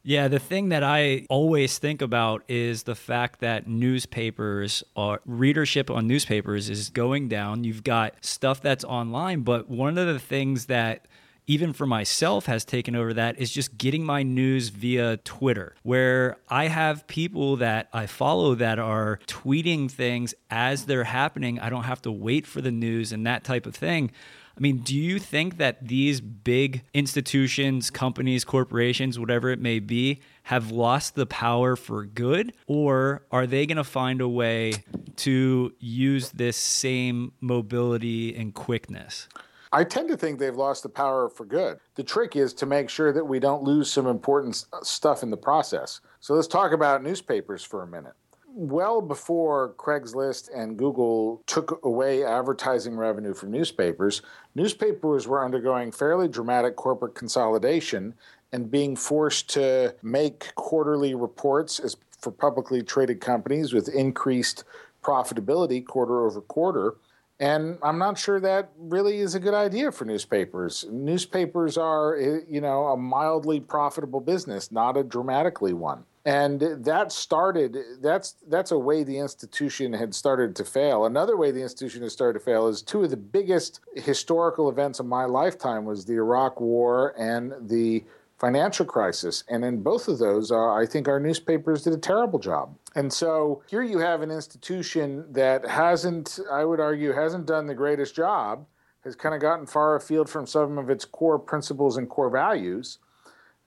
Yeah, 0.05 0.27
the 0.27 0.39
thing 0.39 0.67
that 0.69 0.83
I 0.83 1.25
always 1.29 1.77
think 1.77 2.01
about 2.01 2.43
is 2.49 2.83
the 2.83 2.93
fact 2.93 3.39
that 3.39 3.67
newspapers 3.67 4.83
or 4.97 5.21
readership 5.25 5.89
on 5.89 6.07
newspapers 6.07 6.69
is 6.69 6.89
going 6.89 7.29
down. 7.29 7.63
You've 7.63 7.85
got 7.85 8.13
stuff 8.23 8.61
that's 8.61 8.83
online, 8.83 9.41
but 9.41 9.69
one 9.69 9.97
of 9.97 10.07
the 10.07 10.19
things 10.19 10.65
that 10.65 11.07
even 11.47 11.73
for 11.73 11.85
myself 11.85 12.45
has 12.45 12.63
taken 12.65 12.95
over 12.95 13.13
that 13.13 13.39
is 13.39 13.51
just 13.51 13.77
getting 13.77 14.05
my 14.05 14.23
news 14.23 14.69
via 14.69 15.17
Twitter, 15.17 15.75
where 15.83 16.37
I 16.49 16.67
have 16.67 17.07
people 17.07 17.57
that 17.57 17.89
I 17.93 18.05
follow 18.05 18.55
that 18.55 18.79
are 18.79 19.19
tweeting 19.27 19.89
things 19.91 20.33
as 20.49 20.85
they're 20.85 21.03
happening. 21.05 21.59
I 21.59 21.69
don't 21.69 21.83
have 21.83 22.01
to 22.03 22.11
wait 22.11 22.47
for 22.47 22.61
the 22.61 22.71
news 22.71 23.11
and 23.11 23.25
that 23.25 23.43
type 23.43 23.65
of 23.65 23.75
thing. 23.75 24.11
I 24.55 24.61
mean, 24.61 24.79
do 24.79 24.95
you 24.95 25.17
think 25.17 25.57
that 25.57 25.87
these 25.87 26.21
big 26.21 26.83
institutions, 26.93 27.89
companies, 27.89 28.45
corporations, 28.45 29.17
whatever 29.17 29.49
it 29.49 29.59
may 29.59 29.79
be, 29.79 30.21
have 30.43 30.69
lost 30.69 31.15
the 31.15 31.25
power 31.25 31.75
for 31.75 32.05
good? 32.05 32.53
Or 32.67 33.23
are 33.31 33.47
they 33.47 33.65
going 33.65 33.77
to 33.77 33.83
find 33.83 34.21
a 34.21 34.27
way 34.27 34.73
to 35.17 35.73
use 35.79 36.29
this 36.31 36.55
same 36.55 37.31
mobility 37.41 38.35
and 38.35 38.53
quickness? 38.53 39.27
I 39.73 39.83
tend 39.83 40.07
to 40.09 40.17
think 40.17 40.37
they've 40.37 40.55
lost 40.55 40.83
the 40.83 40.89
power 40.89 41.27
for 41.29 41.45
good. 41.45 41.79
The 41.95 42.03
trick 42.03 42.35
is 42.35 42.53
to 42.55 42.65
make 42.67 42.89
sure 42.89 43.11
that 43.11 43.25
we 43.25 43.39
don't 43.39 43.63
lose 43.63 43.91
some 43.91 44.05
important 44.05 44.65
uh, 44.71 44.81
stuff 44.83 45.23
in 45.23 45.31
the 45.31 45.37
process. 45.37 45.99
So 46.19 46.35
let's 46.35 46.47
talk 46.47 46.71
about 46.71 47.03
newspapers 47.03 47.63
for 47.63 47.81
a 47.81 47.87
minute 47.87 48.13
well 48.55 49.01
before 49.01 49.73
Craigslist 49.77 50.49
and 50.55 50.77
Google 50.77 51.41
took 51.47 51.83
away 51.83 52.23
advertising 52.23 52.95
revenue 52.95 53.33
from 53.33 53.51
newspapers, 53.51 54.21
newspapers 54.55 55.27
were 55.27 55.43
undergoing 55.43 55.91
fairly 55.91 56.27
dramatic 56.27 56.75
corporate 56.75 57.15
consolidation 57.15 58.13
and 58.51 58.69
being 58.69 58.95
forced 58.95 59.49
to 59.49 59.95
make 60.03 60.53
quarterly 60.55 61.15
reports 61.15 61.79
as 61.79 61.97
for 62.19 62.31
publicly 62.31 62.83
traded 62.83 63.19
companies 63.19 63.73
with 63.73 63.89
increased 63.89 64.63
profitability 65.03 65.83
quarter 65.85 66.25
over 66.25 66.39
quarter. 66.41 66.95
And 67.43 67.77
I'm 67.83 67.97
not 67.97 68.17
sure 68.17 68.39
that 68.39 68.71
really 68.77 69.17
is 69.17 69.35
a 69.35 69.39
good 69.39 69.53
idea 69.53 69.91
for 69.91 70.05
newspapers. 70.05 70.85
Newspapers 70.89 71.77
are, 71.77 72.15
eh, 72.15 72.39
you 72.47 72.61
know, 72.61 72.85
a 72.85 72.95
mildly 72.95 73.59
profitable 73.59 74.21
business, 74.21 74.71
not 74.71 74.95
a 74.95 75.03
dramatically 75.03 75.73
one 75.73 76.05
and 76.25 76.61
that 76.61 77.11
started 77.11 77.77
that's 78.01 78.35
that's 78.47 78.71
a 78.71 78.77
way 78.77 79.03
the 79.03 79.17
institution 79.17 79.91
had 79.91 80.15
started 80.15 80.55
to 80.55 80.63
fail 80.63 81.05
another 81.05 81.35
way 81.35 81.51
the 81.51 81.61
institution 81.61 82.01
has 82.01 82.13
started 82.13 82.39
to 82.39 82.45
fail 82.45 82.67
is 82.67 82.81
two 82.81 83.03
of 83.03 83.09
the 83.09 83.17
biggest 83.17 83.81
historical 83.95 84.69
events 84.69 85.01
of 85.01 85.05
my 85.05 85.25
lifetime 85.25 85.83
was 85.83 86.05
the 86.05 86.13
iraq 86.13 86.61
war 86.61 87.13
and 87.17 87.53
the 87.67 88.01
financial 88.39 88.85
crisis 88.85 89.43
and 89.49 89.63
in 89.63 89.81
both 89.81 90.07
of 90.07 90.19
those 90.19 90.51
uh, 90.51 90.73
i 90.73 90.85
think 90.85 91.07
our 91.07 91.19
newspapers 91.19 91.83
did 91.83 91.93
a 91.93 91.97
terrible 91.97 92.39
job 92.39 92.75
and 92.95 93.11
so 93.11 93.61
here 93.67 93.83
you 93.83 93.99
have 93.99 94.21
an 94.21 94.31
institution 94.31 95.25
that 95.31 95.65
hasn't 95.67 96.39
i 96.51 96.65
would 96.65 96.79
argue 96.79 97.11
hasn't 97.11 97.45
done 97.45 97.67
the 97.67 97.75
greatest 97.75 98.15
job 98.15 98.65
has 99.03 99.15
kind 99.15 99.35
of 99.35 99.41
gotten 99.41 99.65
far 99.65 99.95
afield 99.95 100.29
from 100.29 100.47
some 100.47 100.77
of 100.77 100.89
its 100.89 101.05
core 101.05 101.39
principles 101.39 101.97
and 101.97 102.09
core 102.09 102.29
values 102.29 102.99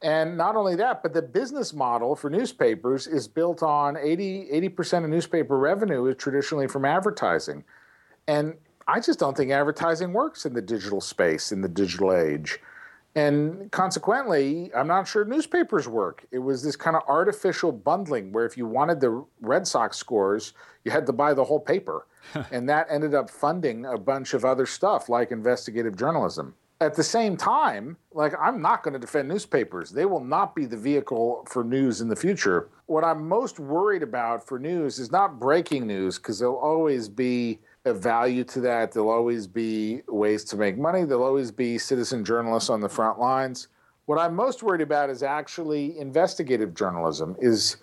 and 0.03 0.37
not 0.37 0.57
only 0.57 0.77
that, 0.77 1.03
but 1.03 1.15
the 1.15 1.23
business 1.23 1.73
model 1.73 2.15
for 2.15 2.29
newspapers 2.29 3.07
is 3.07 3.27
built 3.27 3.63
on 3.63 3.97
80, 3.97 4.49
80% 4.53 5.05
of 5.05 5.11
newspaper 5.11 5.59
revenue 5.59 6.05
is 6.07 6.17
traditionally 6.17 6.69
from 6.69 6.85
advertising. 6.85 7.65
And 8.29 8.55
I 8.87 9.01
just 9.01 9.19
don't 9.19 9.37
think 9.37 9.51
advertising 9.51 10.13
works 10.13 10.45
in 10.45 10.53
the 10.53 10.61
digital 10.61 11.01
space, 11.01 11.51
in 11.51 11.63
the 11.63 11.69
digital 11.69 12.13
age. 12.13 12.59
And 13.17 13.73
consequently, 13.73 14.71
I'm 14.77 14.87
not 14.87 15.09
sure 15.09 15.25
newspapers 15.25 15.89
work. 15.89 16.27
It 16.31 16.39
was 16.39 16.63
this 16.63 16.77
kind 16.77 16.95
of 16.95 17.03
artificial 17.09 17.73
bundling 17.73 18.31
where 18.31 18.45
if 18.45 18.59
you 18.59 18.67
wanted 18.67 19.01
the 19.01 19.25
Red 19.41 19.67
Sox 19.67 19.97
scores, 19.97 20.53
you 20.85 20.91
had 20.91 21.07
to 21.07 21.15
buy 21.15 21.33
the 21.33 21.43
whole 21.43 21.59
paper. 21.59 22.07
and 22.53 22.69
that 22.69 22.87
ended 22.91 23.15
up 23.15 23.31
funding 23.31 23.87
a 23.87 23.97
bunch 23.97 24.35
of 24.35 24.45
other 24.45 24.67
stuff 24.67 25.09
like 25.09 25.33
investigative 25.33 25.97
journalism 25.97 26.55
at 26.81 26.95
the 26.95 27.03
same 27.03 27.37
time, 27.37 27.97
like 28.13 28.35
I'm 28.39 28.61
not 28.61 28.83
going 28.83 28.93
to 28.93 29.01
defend 29.01 29.29
newspapers. 29.29 29.91
They 29.91 30.05
will 30.05 30.23
not 30.23 30.55
be 30.55 30.67
the 30.67 30.77
vehicle 30.77 31.47
for 31.49 31.65
news 31.65 32.01
in 32.01 32.09
the 32.09 32.17
future. 32.17 32.69
What 32.87 33.03
I'm 33.03 33.27
most 33.27 33.59
worried 33.59 34.03
about 34.03 34.47
for 34.47 34.59
news 34.59 34.99
is 34.99 35.11
not 35.11 35.41
breaking 35.41 35.87
news 35.87 36.19
because 36.19 36.39
there'll 36.39 36.57
always 36.57 37.09
be 37.09 37.61
a 37.87 37.95
value 37.95 38.45
to 38.45 38.61
that. 38.61 38.93
There'll 38.93 39.09
always 39.09 39.47
be 39.47 40.03
ways 40.09 40.45
to 40.45 40.57
make 40.57 40.77
money. 40.77 41.05
There'll 41.05 41.25
always 41.25 41.53
be 41.53 41.79
citizen 41.79 42.25
journalists 42.25 42.69
on 42.69 42.81
the 42.81 42.89
front 42.89 43.19
lines. 43.19 43.69
What 44.07 44.19
I'm 44.19 44.35
most 44.35 44.63
worried 44.63 44.81
about 44.83 45.09
is 45.09 45.23
actually 45.23 45.99
investigative 45.99 46.75
journalism. 46.75 47.37
Is 47.41 47.79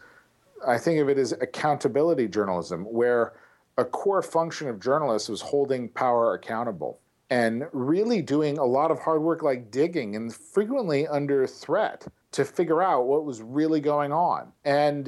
I 0.67 0.77
think 0.77 0.99
of 0.99 1.09
it 1.09 1.17
as 1.17 1.31
accountability 1.31 2.27
journalism, 2.27 2.83
where 2.83 3.33
a 3.77 3.85
core 3.85 4.21
function 4.21 4.67
of 4.67 4.79
journalists 4.79 5.29
was 5.29 5.41
holding 5.41 5.89
power 5.89 6.33
accountable 6.33 6.99
and 7.29 7.65
really 7.71 8.21
doing 8.21 8.57
a 8.57 8.65
lot 8.65 8.91
of 8.91 8.99
hard 8.99 9.21
work 9.21 9.41
like 9.41 9.71
digging 9.71 10.15
and 10.15 10.33
frequently 10.33 11.07
under 11.07 11.47
threat 11.47 12.05
to 12.31 12.45
figure 12.45 12.81
out 12.81 13.05
what 13.05 13.25
was 13.25 13.41
really 13.41 13.79
going 13.79 14.11
on. 14.11 14.51
And 14.65 15.05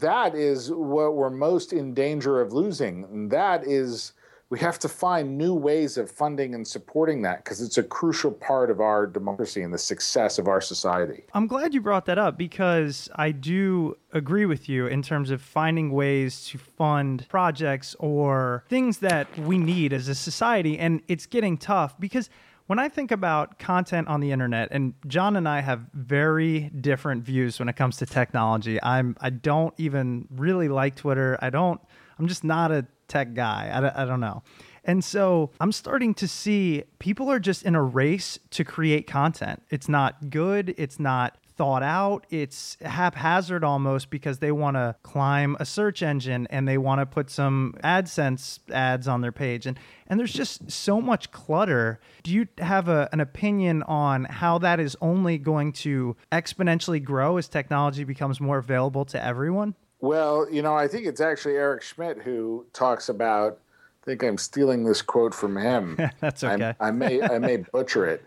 that 0.00 0.34
is 0.34 0.70
what 0.70 1.14
we're 1.14 1.30
most 1.30 1.72
in 1.72 1.94
danger 1.94 2.40
of 2.40 2.52
losing. 2.52 3.28
That 3.28 3.66
is 3.66 4.14
we 4.50 4.58
have 4.58 4.80
to 4.80 4.88
find 4.88 5.38
new 5.38 5.54
ways 5.54 5.96
of 5.96 6.10
funding 6.10 6.56
and 6.56 6.66
supporting 6.66 7.22
that 7.22 7.44
because 7.44 7.62
it's 7.62 7.78
a 7.78 7.84
crucial 7.84 8.32
part 8.32 8.68
of 8.68 8.80
our 8.80 9.06
democracy 9.06 9.62
and 9.62 9.72
the 9.72 9.78
success 9.78 10.38
of 10.40 10.48
our 10.48 10.60
society. 10.60 11.22
I'm 11.32 11.46
glad 11.46 11.72
you 11.72 11.80
brought 11.80 12.06
that 12.06 12.18
up 12.18 12.36
because 12.36 13.08
I 13.14 13.30
do 13.30 13.96
agree 14.12 14.46
with 14.46 14.68
you 14.68 14.88
in 14.88 15.02
terms 15.02 15.30
of 15.30 15.40
finding 15.40 15.92
ways 15.92 16.44
to 16.46 16.58
fund 16.58 17.26
projects 17.28 17.94
or 18.00 18.64
things 18.68 18.98
that 18.98 19.26
we 19.38 19.56
need 19.56 19.92
as 19.92 20.08
a 20.08 20.16
society. 20.16 20.76
And 20.76 21.00
it's 21.06 21.26
getting 21.26 21.56
tough 21.56 21.98
because 22.00 22.28
when 22.66 22.80
I 22.80 22.88
think 22.88 23.12
about 23.12 23.60
content 23.60 24.08
on 24.08 24.20
the 24.20 24.32
internet, 24.32 24.68
and 24.72 24.94
John 25.06 25.36
and 25.36 25.48
I 25.48 25.60
have 25.60 25.80
very 25.92 26.70
different 26.70 27.22
views 27.22 27.60
when 27.60 27.68
it 27.68 27.74
comes 27.76 27.96
to 27.98 28.06
technology. 28.06 28.80
I'm 28.82 29.16
I 29.20 29.30
don't 29.30 29.74
even 29.76 30.28
really 30.30 30.68
like 30.68 30.94
Twitter. 30.94 31.36
I 31.42 31.50
don't. 31.50 31.80
I'm 32.18 32.28
just 32.28 32.44
not 32.44 32.70
a 32.70 32.86
tech 33.10 33.34
guy. 33.34 33.70
I, 33.72 34.02
I 34.02 34.04
don't 34.06 34.20
know. 34.20 34.42
And 34.84 35.04
so 35.04 35.50
I'm 35.60 35.72
starting 35.72 36.14
to 36.14 36.26
see 36.26 36.84
people 36.98 37.30
are 37.30 37.38
just 37.38 37.64
in 37.64 37.74
a 37.74 37.82
race 37.82 38.38
to 38.50 38.64
create 38.64 39.06
content. 39.06 39.62
It's 39.68 39.88
not 39.88 40.30
good, 40.30 40.74
it's 40.78 40.98
not 40.98 41.36
thought 41.56 41.82
out, 41.82 42.26
it's 42.30 42.78
haphazard 42.80 43.62
almost 43.62 44.08
because 44.08 44.38
they 44.38 44.50
want 44.50 44.76
to 44.76 44.96
climb 45.02 45.58
a 45.60 45.66
search 45.66 46.02
engine 46.02 46.46
and 46.48 46.66
they 46.66 46.78
want 46.78 47.00
to 47.00 47.04
put 47.04 47.28
some 47.28 47.74
AdSense 47.84 48.60
ads 48.72 49.06
on 49.06 49.20
their 49.20 49.32
page. 49.32 49.66
And 49.66 49.78
and 50.06 50.18
there's 50.18 50.32
just 50.32 50.70
so 50.70 51.02
much 51.02 51.30
clutter. 51.30 52.00
Do 52.22 52.32
you 52.32 52.48
have 52.58 52.88
a, 52.88 53.10
an 53.12 53.20
opinion 53.20 53.82
on 53.82 54.24
how 54.24 54.56
that 54.58 54.80
is 54.80 54.96
only 55.02 55.36
going 55.36 55.72
to 55.84 56.16
exponentially 56.32 57.04
grow 57.04 57.36
as 57.36 57.46
technology 57.46 58.04
becomes 58.04 58.40
more 58.40 58.56
available 58.56 59.04
to 59.04 59.22
everyone? 59.22 59.74
Well, 60.00 60.46
you 60.50 60.62
know, 60.62 60.74
I 60.74 60.88
think 60.88 61.06
it's 61.06 61.20
actually 61.20 61.56
Eric 61.56 61.82
Schmidt 61.82 62.18
who 62.18 62.66
talks 62.72 63.08
about. 63.08 63.58
I 64.02 64.06
think 64.06 64.22
I'm 64.22 64.38
stealing 64.38 64.84
this 64.84 65.02
quote 65.02 65.34
from 65.34 65.56
him. 65.56 65.98
That's 66.20 66.42
okay. 66.42 66.74
I, 66.80 66.88
I 66.88 66.90
may 66.90 67.22
I 67.22 67.38
may 67.38 67.56
butcher 67.72 68.06
it, 68.06 68.24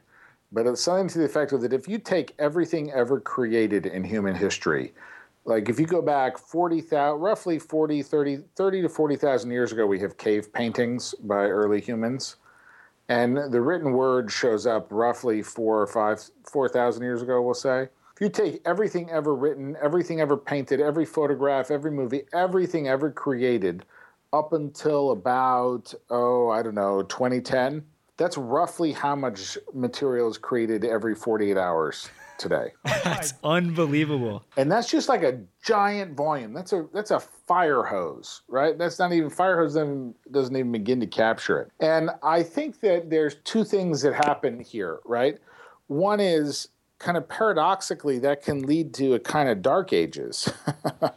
but 0.51 0.68
it's 0.68 0.82
something 0.82 1.08
to 1.10 1.20
the 1.20 1.25
effect 1.25 1.51
of 1.51 1.62
that 1.62 1.74
if 1.74 1.88
you 1.88 1.98
take 1.98 2.36
everything 2.38 2.92
ever 2.92 3.20
created 3.20 3.88
in 3.88 4.03
human 4.03 4.36
history, 4.36 4.94
like 5.46 5.70
if 5.70 5.80
you 5.80 5.86
go 5.88 6.01
back 6.01 6.38
40,000, 6.38 7.20
roughly 7.20 7.60
40, 7.60 8.03
30, 8.03 8.38
30 8.56 8.82
to 8.84 8.89
40,000 8.89 9.51
years 9.51 9.72
ago, 9.72 9.86
we 9.86 10.00
have 10.00 10.18
cave 10.18 10.53
paintings 10.53 11.15
by 11.24 11.46
early 11.46 11.82
humans. 11.82 12.38
And 13.10 13.51
the 13.51 13.60
written 13.60 13.92
word 13.94 14.32
shows 14.32 14.65
up 14.65 14.88
roughly 14.89 15.42
four 15.42 15.82
or 15.82 15.88
five, 15.88 16.24
4,000 16.50 17.03
years 17.03 17.22
ago, 17.22 17.42
we'll 17.42 17.53
say. 17.53 17.89
If 18.15 18.22
you 18.22 18.29
take 18.29 18.62
everything 18.65 19.10
ever 19.10 19.34
written, 19.34 19.75
everything 19.82 20.22
ever 20.22 20.38
painted, 20.38 20.79
every 20.79 21.05
photograph, 21.05 21.72
every 21.72 21.89
movie, 21.89 22.24
everything 22.32 22.88
ever 22.88 23.10
created 23.10 23.86
up 24.32 24.53
until 24.53 25.12
about, 25.12 25.93
oh, 26.12 26.50
I 26.50 26.62
don't 26.62 26.75
know, 26.75 27.01
2010, 27.03 27.84
that's 28.17 28.38
roughly 28.38 28.91
how 28.91 29.15
much 29.15 29.58
material 29.74 30.29
is 30.29 30.38
created 30.38 30.86
every 30.86 31.15
48 31.15 31.58
hours 31.58 32.10
today. 32.38 32.74
That's 33.03 33.34
unbelievable. 33.43 34.43
And 34.58 34.72
that's 34.72 34.89
just 34.89 35.08
like 35.08 35.24
a 35.24 35.39
giant 35.63 36.15
volume. 36.15 36.51
That's 36.51 36.74
a 36.74 36.88
that's 36.93 37.12
a 37.12 37.20
fire 37.20 37.84
hose, 37.84 38.41
right? 38.48 38.77
That's 38.77 39.00
not 39.00 39.13
even 39.13 39.29
fire 39.29 39.58
hose 39.58 39.75
doesn't, 39.75 40.15
doesn't 40.32 40.55
even 40.55 40.72
begin 40.72 41.00
to 41.00 41.08
capture 41.08 41.60
it. 41.62 41.72
And 41.79 42.10
I 42.22 42.43
think 42.43 42.82
that 42.82 43.10
there's 43.10 43.36
two 43.43 43.63
things 43.63 44.01
that 44.01 44.13
happen 44.13 44.60
here, 44.60 45.00
right? 45.05 45.38
One 45.88 46.20
is 46.20 46.70
kind 47.04 47.18
of 47.18 47.28
paradoxically 47.28 48.18
that 48.20 48.42
can 48.42 48.62
lead 48.62 48.94
to 48.94 49.14
a 49.14 49.20
kind 49.20 49.50
of 49.50 49.62
dark 49.62 49.94
ages. 49.94 50.52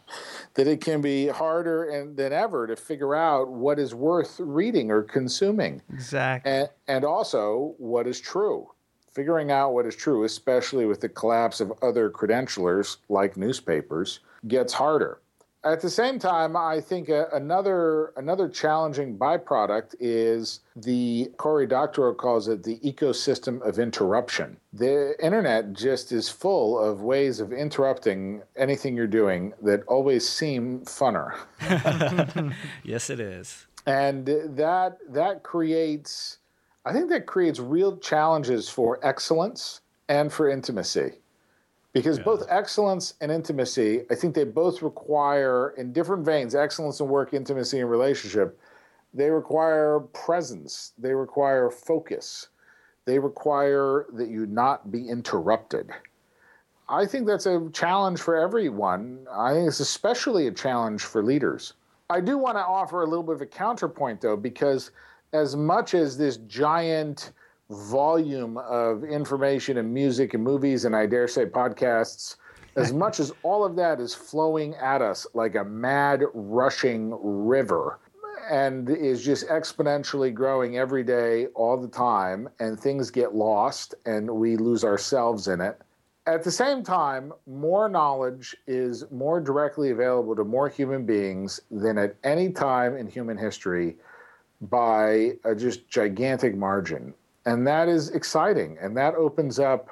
That 0.53 0.65
it 0.65 0.81
can 0.81 1.01
be 1.01 1.27
harder 1.27 1.87
and, 1.87 2.17
than 2.17 2.33
ever 2.33 2.65
to 2.65 2.75
figure 2.75 3.13
out 3.13 3.47
what 3.47 3.77
is 3.77 3.93
worth 3.93 4.39
reading 4.39 4.89
or 4.89 5.03
consuming. 5.03 5.83
Exactly. 5.93 6.51
and, 6.51 6.69
and 6.87 7.05
also 7.05 7.75
what 7.77 8.07
is 8.07 8.19
true. 8.19 8.67
Figuring 9.13 9.51
out 9.51 9.75
what 9.75 9.85
is 9.85 9.95
true 9.95 10.23
especially 10.23 10.87
with 10.87 10.99
the 10.99 11.09
collapse 11.09 11.61
of 11.61 11.71
other 11.83 12.09
credentialers 12.09 12.97
like 13.07 13.37
newspapers 13.37 14.21
gets 14.47 14.73
harder 14.73 15.21
at 15.63 15.81
the 15.81 15.89
same 15.89 16.19
time, 16.19 16.55
I 16.55 16.79
think 16.79 17.09
a, 17.09 17.27
another 17.33 18.13
another 18.15 18.47
challenging 18.47 19.17
byproduct 19.17 19.95
is 19.99 20.61
the 20.75 21.31
Cory 21.37 21.67
Doctorow 21.67 22.13
calls 22.13 22.47
it 22.47 22.63
the 22.63 22.79
ecosystem 22.79 23.61
of 23.67 23.79
interruption. 23.79 24.57
The 24.73 25.15
internet 25.23 25.73
just 25.73 26.11
is 26.11 26.29
full 26.29 26.79
of 26.79 27.01
ways 27.01 27.39
of 27.39 27.51
interrupting 27.51 28.43
anything 28.55 28.95
you're 28.95 29.07
doing 29.07 29.53
that 29.61 29.83
always 29.87 30.27
seem 30.27 30.81
funner. 30.81 31.35
yes, 32.83 33.09
it 33.09 33.19
is. 33.19 33.65
And 33.85 34.25
that 34.25 34.97
that 35.09 35.43
creates 35.43 36.37
I 36.85 36.93
think 36.93 37.09
that 37.09 37.25
creates 37.25 37.59
real 37.59 37.97
challenges 37.97 38.69
for 38.69 38.99
excellence 39.03 39.81
and 40.07 40.31
for 40.31 40.49
intimacy 40.49 41.13
because 41.97 42.17
yeah. 42.17 42.23
both 42.23 42.43
excellence 42.49 43.13
and 43.21 43.31
intimacy 43.31 44.03
i 44.11 44.15
think 44.15 44.33
they 44.33 44.43
both 44.43 44.81
require 44.81 45.73
in 45.77 45.91
different 45.91 46.25
veins 46.25 46.55
excellence 46.55 46.99
in 46.99 47.07
work 47.07 47.33
intimacy 47.33 47.79
and 47.79 47.89
relationship 47.89 48.59
they 49.13 49.31
require 49.31 49.99
presence. 49.99 50.93
They 50.97 51.13
require 51.13 51.69
focus. 51.69 52.49
They 53.05 53.17
require 53.19 54.05
that 54.13 54.29
you 54.29 54.45
not 54.45 54.91
be 54.91 55.09
interrupted. 55.09 55.89
I 56.89 57.05
think 57.05 57.25
that's 57.25 57.45
a 57.45 57.69
challenge 57.73 58.21
for 58.21 58.35
everyone. 58.35 59.25
I 59.31 59.53
think 59.53 59.67
it's 59.67 59.79
especially 59.79 60.47
a 60.47 60.51
challenge 60.51 61.03
for 61.03 61.23
leaders. 61.23 61.73
I 62.09 62.21
do 62.21 62.37
want 62.37 62.57
to 62.57 62.63
offer 62.63 63.01
a 63.01 63.07
little 63.07 63.23
bit 63.23 63.35
of 63.35 63.41
a 63.41 63.45
counterpoint 63.45 64.21
though 64.21 64.37
because 64.37 64.91
as 65.33 65.55
much 65.55 65.93
as 65.93 66.17
this 66.17 66.37
giant 66.47 67.31
volume 67.69 68.57
of 68.57 69.03
information 69.03 69.77
and 69.77 69.93
music 69.93 70.33
and 70.33 70.43
movies 70.43 70.85
and 70.85 70.95
I 70.95 71.05
dare 71.05 71.27
say 71.27 71.45
podcasts, 71.45 72.37
as 72.75 72.93
much 73.03 73.19
as 73.19 73.33
all 73.43 73.65
of 73.65 73.75
that 73.75 73.99
is 73.99 74.13
flowing 74.13 74.75
at 74.75 75.01
us 75.01 75.27
like 75.33 75.55
a 75.55 75.63
mad 75.63 76.23
rushing 76.33 77.13
river 77.21 77.99
and 78.49 78.89
is 78.89 79.23
just 79.23 79.47
exponentially 79.49 80.33
growing 80.33 80.77
every 80.77 81.03
day 81.03 81.47
all 81.47 81.75
the 81.75 81.87
time 81.87 82.47
and 82.59 82.79
things 82.79 83.11
get 83.11 83.35
lost 83.35 83.95
and 84.05 84.29
we 84.29 84.55
lose 84.55 84.85
ourselves 84.85 85.49
in 85.49 85.59
it. 85.59 85.81
At 86.27 86.43
the 86.43 86.51
same 86.51 86.83
time, 86.83 87.33
more 87.45 87.87
knowledge 87.87 88.55
is 88.67 89.09
more 89.11 89.39
directly 89.39 89.91
available 89.91 90.35
to 90.35 90.43
more 90.43 90.69
human 90.69 91.05
beings 91.05 91.59
than 91.71 91.97
at 91.97 92.15
any 92.23 92.49
time 92.49 92.95
in 92.95 93.07
human 93.07 93.37
history 93.37 93.95
by 94.61 95.33
a 95.43 95.55
just 95.55 95.87
gigantic 95.89 96.55
margin 96.55 97.13
and 97.47 97.65
that 97.65 97.87
is 97.87 98.09
exciting 98.09 98.77
and 98.79 98.95
that 98.95 99.15
opens 99.15 99.57
up 99.57 99.89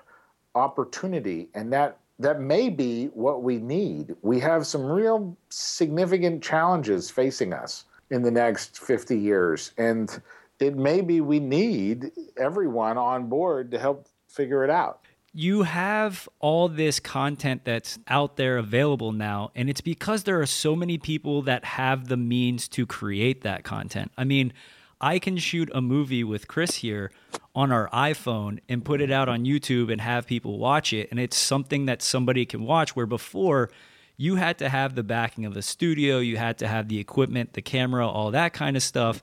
opportunity 0.54 1.48
and 1.56 1.72
that 1.74 1.98
that 2.20 2.40
may 2.40 2.70
be 2.70 3.08
what 3.08 3.42
we 3.42 3.58
need 3.58 4.16
we 4.22 4.40
have 4.40 4.68
some 4.68 4.86
real 4.86 5.36
significant 5.50 6.44
challenges 6.44 7.10
facing 7.10 7.54
us 7.54 7.86
in 8.12 8.22
the 8.22 8.30
next 8.30 8.80
50 8.80 9.18
years 9.18 9.72
and 9.78 10.22
it 10.60 10.76
may 10.76 11.02
be 11.02 11.22
we 11.22 11.40
need 11.40 12.12
everyone 12.38 12.98
on 12.98 13.28
board 13.28 13.72
to 13.72 13.80
help 13.80 14.08
figure 14.28 14.64
it 14.64 14.70
out 14.70 15.00
you 15.38 15.64
have 15.64 16.30
all 16.40 16.70
this 16.70 17.02
content 17.02 17.66
that's 17.66 18.00
out 18.08 18.38
there 18.38 18.56
available 18.58 19.12
now, 19.12 19.52
and 19.54 19.70
it's 19.70 19.82
because 19.82 20.24
there 20.24 20.40
are 20.40 20.46
so 20.46 20.78
many 20.78 20.98
people 20.98 21.42
that 21.42 21.66
have 21.66 22.08
the 22.08 22.16
means 22.16 22.70
to 22.70 22.86
create 22.86 23.42
that 23.42 23.66
content. 23.66 24.14
I 24.18 24.24
mean, 24.24 24.54
I 25.02 25.20
can 25.20 25.38
shoot 25.38 25.70
a 25.74 25.82
movie 25.82 26.24
with 26.24 26.48
Chris 26.48 26.76
here 26.76 27.12
on 27.54 27.72
our 27.72 27.90
iPhone 27.90 28.60
and 28.70 28.84
put 28.84 29.02
it 29.02 29.12
out 29.12 29.30
on 29.30 29.46
YouTube 29.46 29.92
and 29.92 30.02
have 30.02 30.28
people 30.28 30.58
watch 30.58 30.94
it. 30.94 31.10
And 31.12 31.20
it's 31.20 31.38
something 31.38 31.86
that 31.86 32.02
somebody 32.02 32.46
can 32.46 32.64
watch 32.64 32.96
where 32.96 33.06
before 33.06 33.70
you 34.18 34.36
had 34.36 34.58
to 34.60 34.70
have 34.70 34.96
the 34.96 35.04
backing 35.04 35.46
of 35.46 35.54
the 35.54 35.62
studio, 35.62 36.20
you 36.20 36.38
had 36.38 36.58
to 36.60 36.68
have 36.68 36.88
the 36.88 37.00
equipment, 37.00 37.54
the 37.54 37.62
camera, 37.62 38.08
all 38.08 38.32
that 38.32 38.54
kind 38.54 38.78
of 38.78 38.84
stuff. 38.84 39.22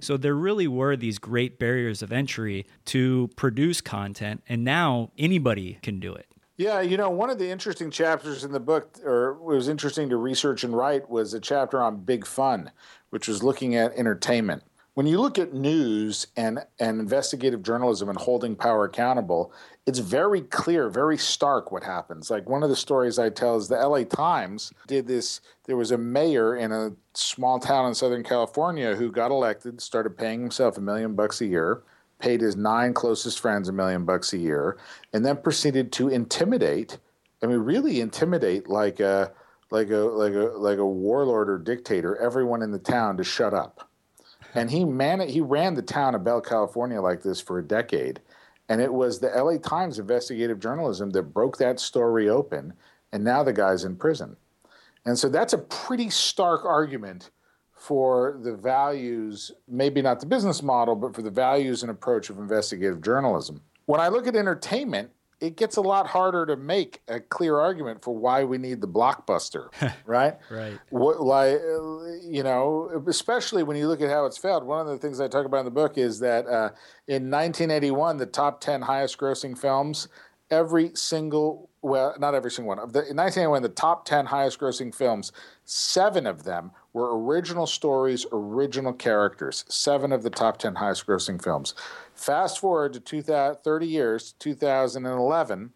So 0.00 0.16
there 0.16 0.34
really 0.34 0.68
were 0.68 0.96
these 0.96 1.18
great 1.18 1.58
barriers 1.58 2.02
of 2.02 2.12
entry 2.12 2.66
to 2.86 3.30
produce 3.36 3.80
content. 3.80 4.42
And 4.48 4.64
now 4.64 5.10
anybody 5.16 5.78
can 5.82 6.00
do 6.00 6.14
it. 6.14 6.26
Yeah, 6.56 6.82
you 6.82 6.96
know, 6.96 7.10
one 7.10 7.30
of 7.30 7.38
the 7.38 7.50
interesting 7.50 7.90
chapters 7.90 8.44
in 8.44 8.52
the 8.52 8.60
book, 8.60 8.98
or 9.04 9.30
it 9.30 9.42
was 9.42 9.68
interesting 9.68 10.10
to 10.10 10.16
research 10.16 10.62
and 10.62 10.76
write, 10.76 11.10
was 11.10 11.34
a 11.34 11.40
chapter 11.40 11.82
on 11.82 12.04
big 12.04 12.26
fun, 12.26 12.70
which 13.10 13.26
was 13.26 13.42
looking 13.42 13.74
at 13.74 13.92
entertainment 13.94 14.62
when 14.94 15.06
you 15.06 15.20
look 15.20 15.38
at 15.40 15.52
news 15.52 16.28
and, 16.36 16.60
and 16.78 17.00
investigative 17.00 17.62
journalism 17.62 18.08
and 18.08 18.16
holding 18.16 18.54
power 18.54 18.84
accountable, 18.84 19.52
it's 19.86 19.98
very 19.98 20.40
clear, 20.40 20.88
very 20.88 21.18
stark 21.18 21.72
what 21.72 21.82
happens. 21.82 22.30
Like 22.30 22.48
one 22.48 22.62
of 22.62 22.70
the 22.70 22.76
stories 22.76 23.18
I 23.18 23.30
tell 23.30 23.56
is 23.56 23.66
the 23.66 23.76
LA 23.76 24.04
Times 24.04 24.72
did 24.86 25.08
this. 25.08 25.40
There 25.64 25.76
was 25.76 25.90
a 25.90 25.98
mayor 25.98 26.56
in 26.56 26.70
a 26.70 26.92
small 27.12 27.58
town 27.58 27.86
in 27.86 27.94
Southern 27.94 28.22
California 28.22 28.94
who 28.94 29.10
got 29.10 29.32
elected, 29.32 29.80
started 29.80 30.16
paying 30.16 30.40
himself 30.40 30.78
a 30.78 30.80
million 30.80 31.16
bucks 31.16 31.40
a 31.40 31.46
year, 31.46 31.82
paid 32.20 32.40
his 32.40 32.54
nine 32.54 32.94
closest 32.94 33.40
friends 33.40 33.68
a 33.68 33.72
million 33.72 34.04
bucks 34.04 34.32
a 34.32 34.38
year, 34.38 34.78
and 35.12 35.26
then 35.26 35.36
proceeded 35.36 35.90
to 35.92 36.08
intimidate. 36.08 36.98
I 37.42 37.46
mean, 37.46 37.58
really 37.58 38.00
intimidate 38.00 38.68
like 38.68 39.00
a 39.00 39.32
like 39.70 39.90
a 39.90 39.96
like 39.96 40.34
a 40.34 40.52
like 40.56 40.78
a 40.78 40.86
warlord 40.86 41.50
or 41.50 41.58
dictator 41.58 42.16
everyone 42.16 42.62
in 42.62 42.70
the 42.70 42.78
town 42.78 43.16
to 43.16 43.24
shut 43.24 43.52
up 43.52 43.90
and 44.54 44.70
he 44.70 44.84
man 44.84 45.20
he 45.20 45.40
ran 45.40 45.74
the 45.74 45.82
town 45.82 46.14
of 46.14 46.24
Bell, 46.24 46.40
California 46.40 47.00
like 47.00 47.22
this 47.22 47.40
for 47.40 47.58
a 47.58 47.66
decade. 47.66 48.20
And 48.68 48.80
it 48.80 48.92
was 48.92 49.18
the 49.18 49.28
LA 49.28 49.58
Times 49.58 49.98
investigative 49.98 50.58
journalism 50.58 51.10
that 51.10 51.34
broke 51.34 51.58
that 51.58 51.78
story 51.78 52.28
open. 52.28 52.72
And 53.12 53.22
now 53.22 53.42
the 53.42 53.52
guy's 53.52 53.84
in 53.84 53.96
prison. 53.96 54.36
And 55.04 55.18
so 55.18 55.28
that's 55.28 55.52
a 55.52 55.58
pretty 55.58 56.08
stark 56.08 56.64
argument 56.64 57.30
for 57.72 58.38
the 58.42 58.54
values, 58.54 59.52
maybe 59.68 60.00
not 60.00 60.20
the 60.20 60.26
business 60.26 60.62
model, 60.62 60.96
but 60.96 61.14
for 61.14 61.20
the 61.20 61.30
values 61.30 61.82
and 61.82 61.90
approach 61.90 62.30
of 62.30 62.38
investigative 62.38 63.02
journalism. 63.02 63.60
When 63.84 64.00
I 64.00 64.08
look 64.08 64.26
at 64.26 64.34
entertainment, 64.34 65.10
it 65.40 65.56
gets 65.56 65.76
a 65.76 65.80
lot 65.80 66.06
harder 66.06 66.46
to 66.46 66.56
make 66.56 67.02
a 67.08 67.20
clear 67.20 67.58
argument 67.58 68.02
for 68.02 68.14
why 68.14 68.44
we 68.44 68.58
need 68.58 68.80
the 68.80 68.88
blockbuster, 68.88 69.68
right? 70.06 70.34
Right. 70.50 70.78
What, 70.90 71.20
like, 71.20 71.54
uh, 71.54 72.04
you 72.22 72.42
know, 72.42 73.04
especially 73.08 73.62
when 73.62 73.76
you 73.76 73.88
look 73.88 74.00
at 74.00 74.10
how 74.10 74.26
it's 74.26 74.38
failed. 74.38 74.64
One 74.64 74.80
of 74.80 74.86
the 74.86 74.98
things 74.98 75.20
I 75.20 75.28
talk 75.28 75.46
about 75.46 75.58
in 75.58 75.64
the 75.64 75.70
book 75.70 75.98
is 75.98 76.20
that 76.20 76.46
uh, 76.46 76.70
in 77.06 77.30
1981, 77.30 78.18
the 78.18 78.26
top 78.26 78.60
10 78.60 78.82
highest 78.82 79.18
grossing 79.18 79.58
films, 79.58 80.08
every 80.50 80.90
single, 80.94 81.68
well, 81.82 82.14
not 82.18 82.34
every 82.34 82.50
single 82.50 82.68
one, 82.68 82.78
of 82.78 82.92
the, 82.92 83.00
in 83.00 83.16
1981, 83.16 83.62
the 83.62 83.68
top 83.68 84.04
10 84.04 84.26
highest 84.26 84.60
grossing 84.60 84.94
films, 84.94 85.32
seven 85.64 86.26
of 86.26 86.44
them 86.44 86.70
were 86.92 87.18
original 87.20 87.66
stories, 87.66 88.24
original 88.32 88.92
characters. 88.92 89.64
Seven 89.68 90.12
of 90.12 90.22
the 90.22 90.30
top 90.30 90.58
10 90.58 90.76
highest 90.76 91.06
grossing 91.06 91.42
films. 91.42 91.74
Fast 92.14 92.58
forward 92.58 92.92
to 92.94 93.00
2000, 93.00 93.62
30 93.62 93.86
years, 93.86 94.34
2011, 94.38 95.72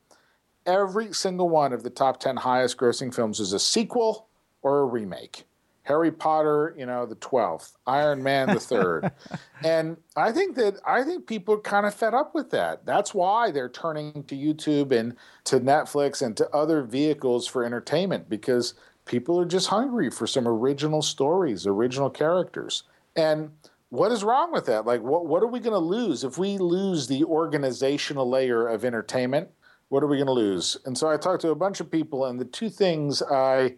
every 0.66 1.12
single 1.12 1.48
one 1.48 1.72
of 1.72 1.82
the 1.82 1.90
top 1.90 2.20
10 2.20 2.36
highest 2.36 2.76
grossing 2.76 3.14
films 3.14 3.40
is 3.40 3.52
a 3.52 3.58
sequel 3.58 4.28
or 4.62 4.80
a 4.80 4.84
remake. 4.84 5.44
Harry 5.88 6.12
Potter, 6.12 6.74
you 6.76 6.84
know, 6.84 7.06
the 7.06 7.16
12th, 7.16 7.72
Iron 7.86 8.22
Man 8.22 8.48
the 8.48 8.54
3rd. 8.56 9.10
and 9.64 9.96
I 10.16 10.32
think 10.32 10.54
that 10.56 10.78
I 10.86 11.02
think 11.02 11.26
people 11.26 11.54
are 11.54 11.60
kind 11.60 11.86
of 11.86 11.94
fed 11.94 12.12
up 12.12 12.34
with 12.34 12.50
that. 12.50 12.84
That's 12.84 13.14
why 13.14 13.50
they're 13.50 13.70
turning 13.70 14.22
to 14.24 14.36
YouTube 14.36 14.92
and 14.92 15.16
to 15.44 15.58
Netflix 15.58 16.20
and 16.20 16.36
to 16.36 16.48
other 16.54 16.82
vehicles 16.82 17.46
for 17.46 17.64
entertainment 17.64 18.28
because 18.28 18.74
people 19.06 19.40
are 19.40 19.46
just 19.46 19.68
hungry 19.68 20.10
for 20.10 20.26
some 20.26 20.46
original 20.46 21.00
stories, 21.00 21.66
original 21.66 22.10
characters. 22.10 22.82
And 23.16 23.50
what 23.90 24.12
is 24.12 24.22
wrong 24.22 24.52
with 24.52 24.66
that? 24.66 24.86
Like, 24.86 25.02
what, 25.02 25.26
what 25.26 25.42
are 25.42 25.46
we 25.46 25.60
going 25.60 25.72
to 25.72 25.78
lose? 25.78 26.24
If 26.24 26.36
we 26.38 26.58
lose 26.58 27.06
the 27.06 27.24
organizational 27.24 28.28
layer 28.28 28.66
of 28.66 28.84
entertainment, 28.84 29.48
what 29.88 30.02
are 30.02 30.06
we 30.06 30.16
going 30.16 30.26
to 30.26 30.32
lose? 30.32 30.76
And 30.84 30.96
so 30.96 31.08
I 31.08 31.16
talked 31.16 31.40
to 31.42 31.50
a 31.50 31.54
bunch 31.54 31.80
of 31.80 31.90
people, 31.90 32.26
and 32.26 32.38
the 32.38 32.44
two 32.44 32.68
things 32.68 33.22
I 33.22 33.76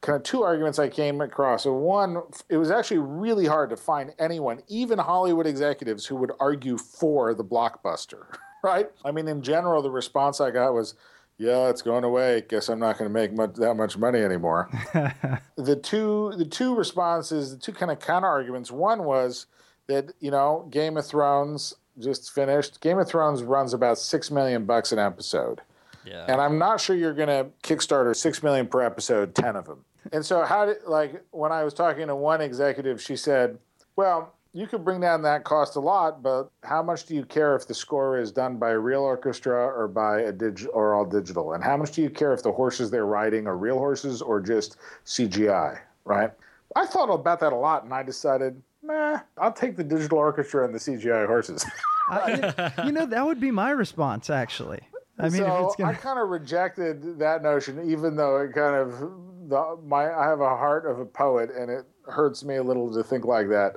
kind 0.00 0.16
of 0.16 0.22
two 0.22 0.42
arguments 0.42 0.78
I 0.78 0.88
came 0.88 1.20
across. 1.20 1.64
So 1.64 1.72
one, 1.72 2.22
it 2.48 2.56
was 2.56 2.70
actually 2.70 2.98
really 2.98 3.46
hard 3.46 3.70
to 3.70 3.76
find 3.76 4.12
anyone, 4.18 4.62
even 4.68 4.98
Hollywood 4.98 5.46
executives, 5.46 6.06
who 6.06 6.16
would 6.16 6.32
argue 6.38 6.76
for 6.76 7.34
the 7.34 7.44
blockbuster, 7.44 8.26
right? 8.64 8.88
I 9.04 9.10
mean, 9.10 9.26
in 9.28 9.42
general, 9.42 9.82
the 9.82 9.90
response 9.90 10.40
I 10.40 10.50
got 10.50 10.74
was, 10.74 10.94
yeah, 11.38 11.68
it's 11.68 11.82
going 11.82 12.04
away. 12.04 12.44
Guess 12.48 12.68
I'm 12.68 12.78
not 12.78 12.98
going 12.98 13.10
to 13.10 13.12
make 13.12 13.32
much, 13.32 13.54
that 13.54 13.74
much 13.74 13.98
money 13.98 14.20
anymore. 14.20 14.70
the 15.56 15.76
two 15.76 16.32
the 16.36 16.46
two 16.46 16.74
responses, 16.74 17.50
the 17.50 17.58
two 17.58 17.72
kind 17.72 17.90
of 17.90 18.00
counter 18.00 18.28
arguments. 18.28 18.70
One 18.70 19.04
was 19.04 19.46
that 19.86 20.12
you 20.20 20.30
know 20.30 20.66
Game 20.70 20.96
of 20.96 21.06
Thrones 21.06 21.74
just 21.98 22.32
finished. 22.32 22.80
Game 22.80 22.98
of 22.98 23.08
Thrones 23.08 23.42
runs 23.42 23.74
about 23.74 23.98
six 23.98 24.30
million 24.30 24.64
bucks 24.64 24.92
an 24.92 24.98
episode. 24.98 25.60
Yeah. 26.06 26.24
And 26.28 26.40
I'm 26.40 26.58
not 26.58 26.80
sure 26.80 26.94
you're 26.94 27.14
going 27.14 27.28
to 27.28 27.50
Kickstarter 27.62 28.14
six 28.14 28.42
million 28.42 28.66
per 28.66 28.80
episode, 28.80 29.34
ten 29.34 29.56
of 29.56 29.66
them. 29.66 29.84
And 30.12 30.24
so 30.24 30.44
how 30.44 30.66
did 30.66 30.78
like 30.86 31.22
when 31.32 31.52
I 31.52 31.64
was 31.64 31.74
talking 31.74 32.06
to 32.06 32.16
one 32.16 32.40
executive, 32.40 33.02
she 33.02 33.16
said, 33.16 33.58
"Well, 33.94 34.32
you 34.56 34.66
could 34.66 34.82
bring 34.82 35.00
down 35.00 35.20
that 35.20 35.44
cost 35.44 35.76
a 35.76 35.80
lot, 35.80 36.22
but 36.22 36.50
how 36.64 36.82
much 36.82 37.04
do 37.04 37.14
you 37.14 37.26
care 37.26 37.54
if 37.54 37.68
the 37.68 37.74
score 37.74 38.18
is 38.18 38.32
done 38.32 38.56
by 38.56 38.70
a 38.70 38.78
real 38.78 39.02
orchestra 39.02 39.54
or 39.54 39.86
by 39.86 40.20
a 40.20 40.32
dig 40.32 40.66
or 40.72 40.94
all 40.94 41.04
digital? 41.04 41.52
And 41.52 41.62
how 41.62 41.76
much 41.76 41.92
do 41.92 42.00
you 42.00 42.08
care 42.08 42.32
if 42.32 42.42
the 42.42 42.50
horses 42.50 42.90
they're 42.90 43.04
riding 43.04 43.46
are 43.46 43.56
real 43.56 43.76
horses 43.76 44.22
or 44.22 44.40
just 44.40 44.78
CGI? 45.04 45.78
Right? 46.06 46.30
I 46.74 46.86
thought 46.86 47.12
about 47.12 47.38
that 47.40 47.52
a 47.52 47.56
lot, 47.56 47.84
and 47.84 47.92
I 47.92 48.02
decided, 48.02 48.62
nah, 48.82 49.20
I'll 49.36 49.52
take 49.52 49.76
the 49.76 49.84
digital 49.84 50.16
orchestra 50.16 50.64
and 50.64 50.74
the 50.74 50.78
CGI 50.78 51.26
horses. 51.26 51.64
Uh, 52.08 52.52
I, 52.56 52.86
you 52.86 52.92
know, 52.92 53.04
that 53.04 53.26
would 53.26 53.40
be 53.40 53.50
my 53.50 53.70
response, 53.70 54.30
actually. 54.30 54.78
I 55.18 55.24
mean, 55.24 55.38
so 55.38 55.56
if 55.56 55.64
it's 55.64 55.74
gonna... 55.74 55.90
I 55.90 55.94
kind 55.94 56.20
of 56.20 56.28
rejected 56.28 57.18
that 57.18 57.42
notion, 57.42 57.90
even 57.90 58.14
though 58.14 58.36
it 58.36 58.54
kind 58.54 58.76
of 58.76 59.10
the, 59.48 59.76
my 59.84 60.12
I 60.12 60.28
have 60.28 60.40
a 60.40 60.56
heart 60.56 60.86
of 60.86 61.00
a 61.00 61.04
poet, 61.04 61.50
and 61.50 61.68
it 61.68 61.84
hurts 62.06 62.44
me 62.44 62.56
a 62.56 62.62
little 62.62 62.92
to 62.94 63.02
think 63.02 63.24
like 63.24 63.48
that. 63.48 63.76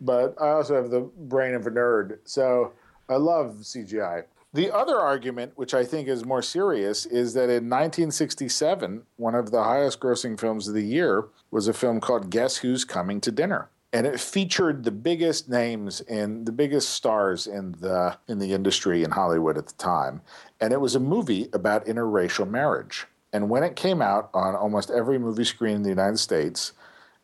But 0.00 0.40
I 0.40 0.50
also 0.50 0.74
have 0.76 0.90
the 0.90 1.00
brain 1.00 1.54
of 1.54 1.66
a 1.66 1.70
nerd, 1.70 2.18
so 2.24 2.72
I 3.08 3.16
love 3.16 3.58
CGI. 3.62 4.24
The 4.54 4.74
other 4.74 4.98
argument, 4.98 5.52
which 5.56 5.74
I 5.74 5.84
think 5.84 6.08
is 6.08 6.24
more 6.24 6.40
serious, 6.40 7.04
is 7.04 7.34
that 7.34 7.50
in 7.50 7.68
1967, 7.68 9.02
one 9.16 9.34
of 9.34 9.50
the 9.50 9.62
highest 9.62 10.00
grossing 10.00 10.40
films 10.40 10.68
of 10.68 10.74
the 10.74 10.84
year 10.84 11.26
was 11.50 11.68
a 11.68 11.74
film 11.74 12.00
called 12.00 12.30
Guess 12.30 12.58
Who's 12.58 12.84
Coming 12.84 13.20
to 13.20 13.30
Dinner 13.30 13.68
and 13.92 14.06
it 14.06 14.20
featured 14.20 14.84
the 14.84 14.90
biggest 14.90 15.48
names 15.48 16.00
and 16.02 16.44
the 16.44 16.52
biggest 16.52 16.90
stars 16.90 17.46
in 17.46 17.72
the 17.80 18.16
in 18.28 18.38
the 18.38 18.52
industry 18.52 19.02
in 19.02 19.10
Hollywood 19.10 19.56
at 19.56 19.66
the 19.66 19.74
time. 19.74 20.20
And 20.60 20.72
it 20.72 20.80
was 20.80 20.94
a 20.94 21.00
movie 21.00 21.48
about 21.52 21.86
interracial 21.86 22.48
marriage. 22.48 23.06
And 23.32 23.48
when 23.50 23.62
it 23.62 23.76
came 23.76 24.02
out 24.02 24.30
on 24.34 24.54
almost 24.54 24.90
every 24.90 25.18
movie 25.18 25.44
screen 25.44 25.76
in 25.76 25.82
the 25.82 25.88
United 25.88 26.18
States, 26.18 26.72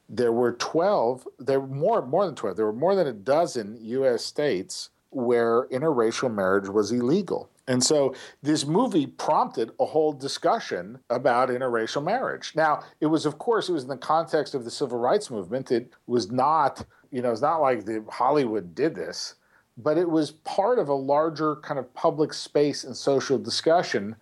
there 0.09 0.33
were 0.33 0.53
12, 0.53 1.27
there 1.39 1.61
were 1.61 1.67
more 1.67 2.07
more 2.07 2.27
than 2.27 2.35
12. 2.35 2.57
There 2.57 2.67
were 2.67 2.73
more 2.73 2.95
than 2.95 3.07
a 3.07 3.13
dozen 3.13 3.79
US 3.81 4.25
states 4.25 4.91
where 5.11 5.67
interracial 5.69 6.33
marriage 6.33 6.69
was 6.69 6.93
illegal. 6.93 7.49
And 7.67 7.83
so 7.83 8.15
this 8.43 8.67
movie 8.67 9.07
prompted 9.07 9.71
a 9.81 9.87
whole 9.87 10.13
discussion 10.13 10.99
about 11.09 11.49
interracial 11.49 12.05
marriage. 12.05 12.53
Now, 12.55 12.83
it 13.01 13.07
was, 13.07 13.25
of 13.25 13.39
course, 13.39 13.69
it 13.69 13.73
was 13.73 13.85
in 13.85 13.89
the 13.89 13.97
context 13.97 14.55
of 14.55 14.65
the 14.65 14.71
civil 14.71 14.99
rights 14.99 15.31
movement. 15.31 15.73
It 15.73 15.93
was 16.07 16.31
not, 16.31 16.85
you 17.11 17.23
know, 17.23 17.31
it's 17.31 17.41
not 17.41 17.63
like 17.63 17.87
the 17.87 18.05
Hollywood 18.11 18.75
did 18.75 18.95
this, 18.95 19.37
but 19.79 19.97
it 19.97 20.09
was 20.09 20.33
part 20.33 20.79
of 20.79 20.89
a 20.89 20.95
larger 20.95 21.57
kind 21.57 21.79
of 21.79 21.93
public 21.95 22.35
space 22.35 22.85
and 22.85 22.95
social 22.95 23.39
discussion 23.39 24.15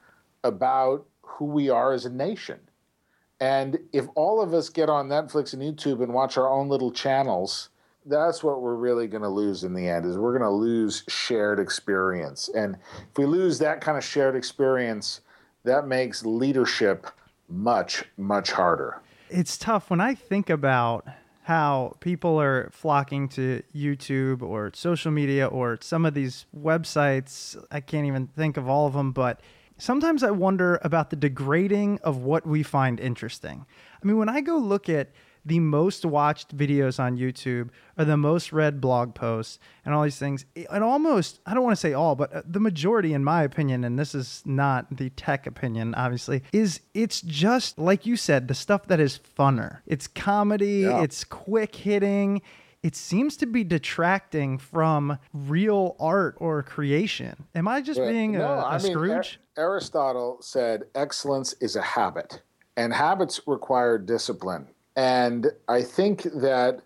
about 0.44 1.04
who 1.22 1.46
we 1.46 1.68
are 1.68 1.92
as 1.92 2.06
a 2.06 2.10
nation. 2.10 2.60
And 3.42 3.80
if 3.92 4.06
all 4.14 4.40
of 4.40 4.54
us 4.54 4.68
get 4.68 4.88
on 4.88 5.08
Netflix 5.08 5.52
and 5.52 5.60
YouTube 5.60 6.00
and 6.00 6.14
watch 6.14 6.36
our 6.36 6.48
own 6.48 6.68
little 6.68 6.92
channels, 6.92 7.70
that's 8.06 8.44
what 8.44 8.62
we're 8.62 8.76
really 8.76 9.08
going 9.08 9.24
to 9.24 9.28
lose 9.28 9.64
in 9.64 9.74
the 9.74 9.88
end 9.88 10.06
is 10.06 10.16
we're 10.16 10.38
going 10.38 10.48
to 10.48 10.56
lose 10.56 11.02
shared 11.08 11.58
experience. 11.58 12.48
And 12.54 12.76
if 13.10 13.18
we 13.18 13.26
lose 13.26 13.58
that 13.58 13.80
kind 13.80 13.98
of 13.98 14.04
shared 14.04 14.36
experience 14.36 15.22
that 15.64 15.88
makes 15.88 16.24
leadership 16.24 17.08
much 17.48 18.04
much 18.16 18.52
harder. 18.52 19.00
It's 19.28 19.58
tough. 19.58 19.90
When 19.90 20.00
i 20.00 20.14
think 20.14 20.48
about 20.48 21.06
how 21.42 21.96
people 21.98 22.40
are 22.40 22.70
flocking 22.72 23.28
to 23.28 23.62
youtube 23.74 24.42
or 24.42 24.70
social 24.74 25.10
media 25.10 25.46
or 25.46 25.76
some 25.80 26.06
of 26.06 26.14
these 26.14 26.46
websites 26.56 27.62
i 27.72 27.80
can't 27.80 28.06
even 28.06 28.28
think 28.28 28.56
of 28.56 28.68
all 28.68 28.86
of 28.86 28.92
them 28.92 29.10
but 29.10 29.40
sometimes 29.82 30.22
i 30.22 30.30
wonder 30.30 30.78
about 30.82 31.10
the 31.10 31.16
degrading 31.16 31.98
of 32.02 32.18
what 32.18 32.46
we 32.46 32.62
find 32.62 33.00
interesting 33.00 33.66
i 34.02 34.06
mean 34.06 34.16
when 34.16 34.28
i 34.28 34.40
go 34.40 34.56
look 34.56 34.88
at 34.88 35.10
the 35.44 35.58
most 35.58 36.04
watched 36.04 36.56
videos 36.56 37.00
on 37.00 37.16
YouTube 37.16 37.70
or 37.98 38.04
the 38.04 38.16
most 38.16 38.52
read 38.52 38.80
blog 38.80 39.14
posts 39.14 39.58
and 39.84 39.94
all 39.94 40.02
these 40.02 40.18
things. 40.18 40.44
And 40.70 40.84
almost, 40.84 41.40
I 41.46 41.54
don't 41.54 41.64
want 41.64 41.76
to 41.76 41.80
say 41.80 41.92
all, 41.94 42.14
but 42.14 42.32
uh, 42.32 42.42
the 42.46 42.60
majority, 42.60 43.12
in 43.12 43.24
my 43.24 43.42
opinion, 43.42 43.84
and 43.84 43.98
this 43.98 44.14
is 44.14 44.42
not 44.44 44.96
the 44.96 45.10
tech 45.10 45.46
opinion, 45.46 45.94
obviously, 45.94 46.42
is 46.52 46.80
it's 46.94 47.20
just, 47.22 47.78
like 47.78 48.06
you 48.06 48.16
said, 48.16 48.48
the 48.48 48.54
stuff 48.54 48.86
that 48.86 49.00
is 49.00 49.18
funner. 49.36 49.78
It's 49.86 50.06
comedy, 50.06 50.80
yeah. 50.82 51.02
it's 51.02 51.24
quick 51.24 51.74
hitting. 51.74 52.42
It 52.82 52.96
seems 52.96 53.36
to 53.36 53.46
be 53.46 53.62
detracting 53.62 54.58
from 54.58 55.18
real 55.32 55.94
art 56.00 56.34
or 56.38 56.64
creation. 56.64 57.44
Am 57.54 57.68
I 57.68 57.80
just 57.80 58.00
being 58.00 58.32
no, 58.32 58.44
a, 58.44 58.56
a 58.58 58.64
I 58.64 58.78
mean, 58.78 58.92
Scrooge? 58.92 59.38
Aristotle 59.56 60.38
said 60.40 60.84
excellence 60.96 61.52
is 61.60 61.76
a 61.76 61.82
habit, 61.82 62.42
and 62.76 62.92
habits 62.92 63.40
require 63.46 63.98
discipline. 63.98 64.66
And 64.96 65.46
I 65.68 65.82
think 65.82 66.24
that 66.24 66.80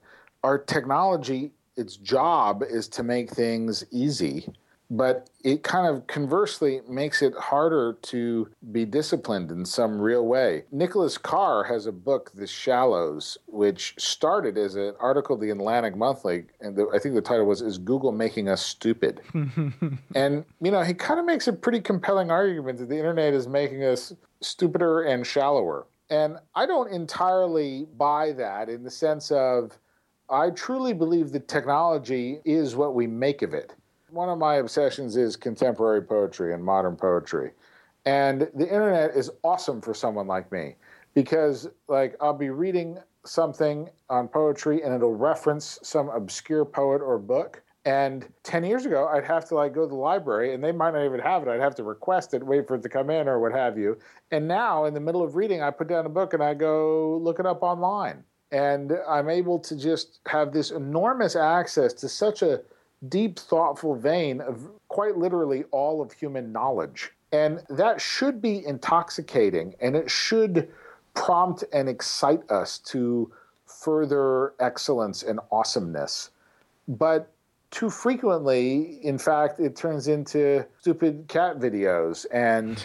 our 0.45 0.59
technology, 0.59 1.53
its 1.77 1.97
job 1.97 2.63
is 2.63 2.89
to 2.89 3.03
make 3.03 3.31
things 3.31 3.85
easy, 3.91 4.53
but 4.91 5.31
it 5.43 5.63
kind 5.63 5.87
of 5.87 6.07
conversely 6.07 6.81
makes 6.89 7.23
it 7.23 7.35
harder 7.35 7.95
to 8.03 8.49
be 8.73 8.85
disciplined 8.85 9.51
in 9.51 9.65
some 9.65 10.01
real 10.01 10.27
way. 10.27 10.65
Nicholas 10.71 11.19
Carr 11.19 11.65
has 11.65 11.87
a 11.87 11.93
book, 11.93 12.31
The 12.35 12.47
Shallows, 12.47 13.39
which 13.47 13.95
started 13.99 14.57
as 14.57 14.77
an 14.77 14.95
article 15.01 15.35
in 15.37 15.41
the 15.41 15.51
Atlantic 15.51 15.97
Monthly, 15.97 16.45
and 16.61 16.77
the, 16.77 16.89
I 16.95 16.99
think 16.99 17.15
the 17.15 17.21
title 17.21 17.47
was 17.47 17.63
"Is 17.63 17.79
Google 17.79 18.13
Making 18.13 18.49
Us 18.49 18.65
Stupid?" 18.65 19.21
and 20.15 20.45
you 20.61 20.71
know, 20.71 20.83
he 20.83 20.95
kind 20.95 21.19
of 21.19 21.27
makes 21.27 21.49
a 21.49 21.53
pretty 21.53 21.81
compelling 21.81 22.31
argument 22.31 22.79
that 22.79 22.89
the 22.89 22.99
internet 22.99 23.35
is 23.35 23.49
making 23.49 23.85
us 23.85 24.13
stupider 24.41 25.03
and 25.03 25.27
shallower. 25.27 25.87
And 26.09 26.39
I 26.55 26.67
don't 26.67 26.93
entirely 26.93 27.89
buy 27.97 28.33
that 28.33 28.69
in 28.69 28.85
the 28.85 28.91
sense 28.91 29.33
of 29.33 29.77
I 30.29 30.51
truly 30.51 30.93
believe 30.93 31.33
that 31.33 31.49
technology 31.49 32.41
is 32.45 32.77
what 32.77 32.95
we 32.95 33.07
make 33.07 33.43
of 33.43 33.55
it. 33.55 33.73
One 34.11 34.29
of 34.29 34.39
my 34.39 34.57
obsessions 34.57 35.17
is 35.17 35.37
contemporary 35.37 36.03
poetry 36.03 36.55
and 36.55 36.63
modern 36.63 36.97
poetry. 36.97 37.53
And 38.05 38.49
the 38.55 38.67
internet 38.67 39.17
is 39.17 39.31
awesome 39.43 39.81
for 39.81 39.95
someone 39.95 40.29
like 40.29 40.51
me 40.53 40.77
because 41.15 41.69
like 41.89 42.17
I'll 42.21 42.33
be 42.33 42.51
reading 42.51 42.99
something 43.25 43.89
on 44.09 44.29
poetry 44.29 44.83
and 44.83 44.95
it'll 44.95 45.17
reference 45.17 45.81
some 45.83 46.09
obscure 46.11 46.65
poet 46.65 47.03
or 47.03 47.19
book 47.19 47.63
And 47.87 48.29
10 48.43 48.65
years 48.65 48.85
ago, 48.85 49.07
I'd 49.07 49.25
have 49.25 49.45
to 49.49 49.55
like 49.55 49.73
go 49.73 49.83
to 49.83 49.87
the 49.87 49.95
library 49.95 50.53
and 50.53 50.63
they 50.63 50.73
might 50.73 50.93
not 50.93 51.05
even 51.05 51.21
have 51.21 51.43
it. 51.43 51.49
I'd 51.49 51.61
have 51.61 51.77
to 51.77 51.85
request 51.85 52.35
it, 52.35 52.45
wait 52.45 52.67
for 52.67 52.75
it 52.75 52.83
to 52.83 52.89
come 52.89 53.11
in 53.11 53.29
or 53.29 53.39
what 53.39 53.53
have 53.53 53.79
you. 53.79 53.97
And 54.33 54.49
now, 54.49 54.87
in 54.87 54.95
the 54.95 55.01
middle 55.01 55.23
of 55.23 55.37
reading, 55.37 55.63
I 55.63 55.71
put 55.71 55.87
down 55.87 56.05
a 56.05 56.09
book 56.09 56.35
and 56.35 56.43
I 56.43 56.55
go 56.55 57.17
look 57.19 57.39
it 57.39 57.47
up 57.47 57.63
online. 57.63 58.25
And 58.51 58.93
I'm 59.09 59.31
able 59.31 59.61
to 59.61 59.77
just 59.77 60.19
have 60.27 60.53
this 60.53 60.73
enormous 60.73 61.37
access 61.37 61.93
to 61.95 62.09
such 62.09 62.43
a 62.43 62.61
deep, 63.09 63.39
thoughtful 63.39 63.95
vein 63.95 64.41
of 64.41 64.69
quite 64.89 65.17
literally 65.17 65.65
all 65.71 66.01
of 66.01 66.13
human 66.13 66.53
knowledge. 66.53 67.13
And 67.33 67.63
that 67.69 68.01
should 68.01 68.41
be 68.41 68.65
intoxicating 68.65 69.75
and 69.81 69.97
it 69.97 70.11
should 70.11 70.69
prompt 71.15 71.65
and 71.73 71.89
excite 71.89 72.49
us 72.51 72.79
to 72.79 73.33
further 73.67 74.55
excellence 74.61 75.23
and 75.23 75.41
awesomeness. 75.51 76.31
But 76.89 77.31
too 77.71 77.91
frequently, 77.91 78.99
in 79.03 79.19
fact, 79.19 79.59
it 79.61 79.77
turns 79.77 80.09
into 80.09 80.65
stupid 80.81 81.25
cat 81.29 81.59
videos 81.59 82.25
and 82.33 82.79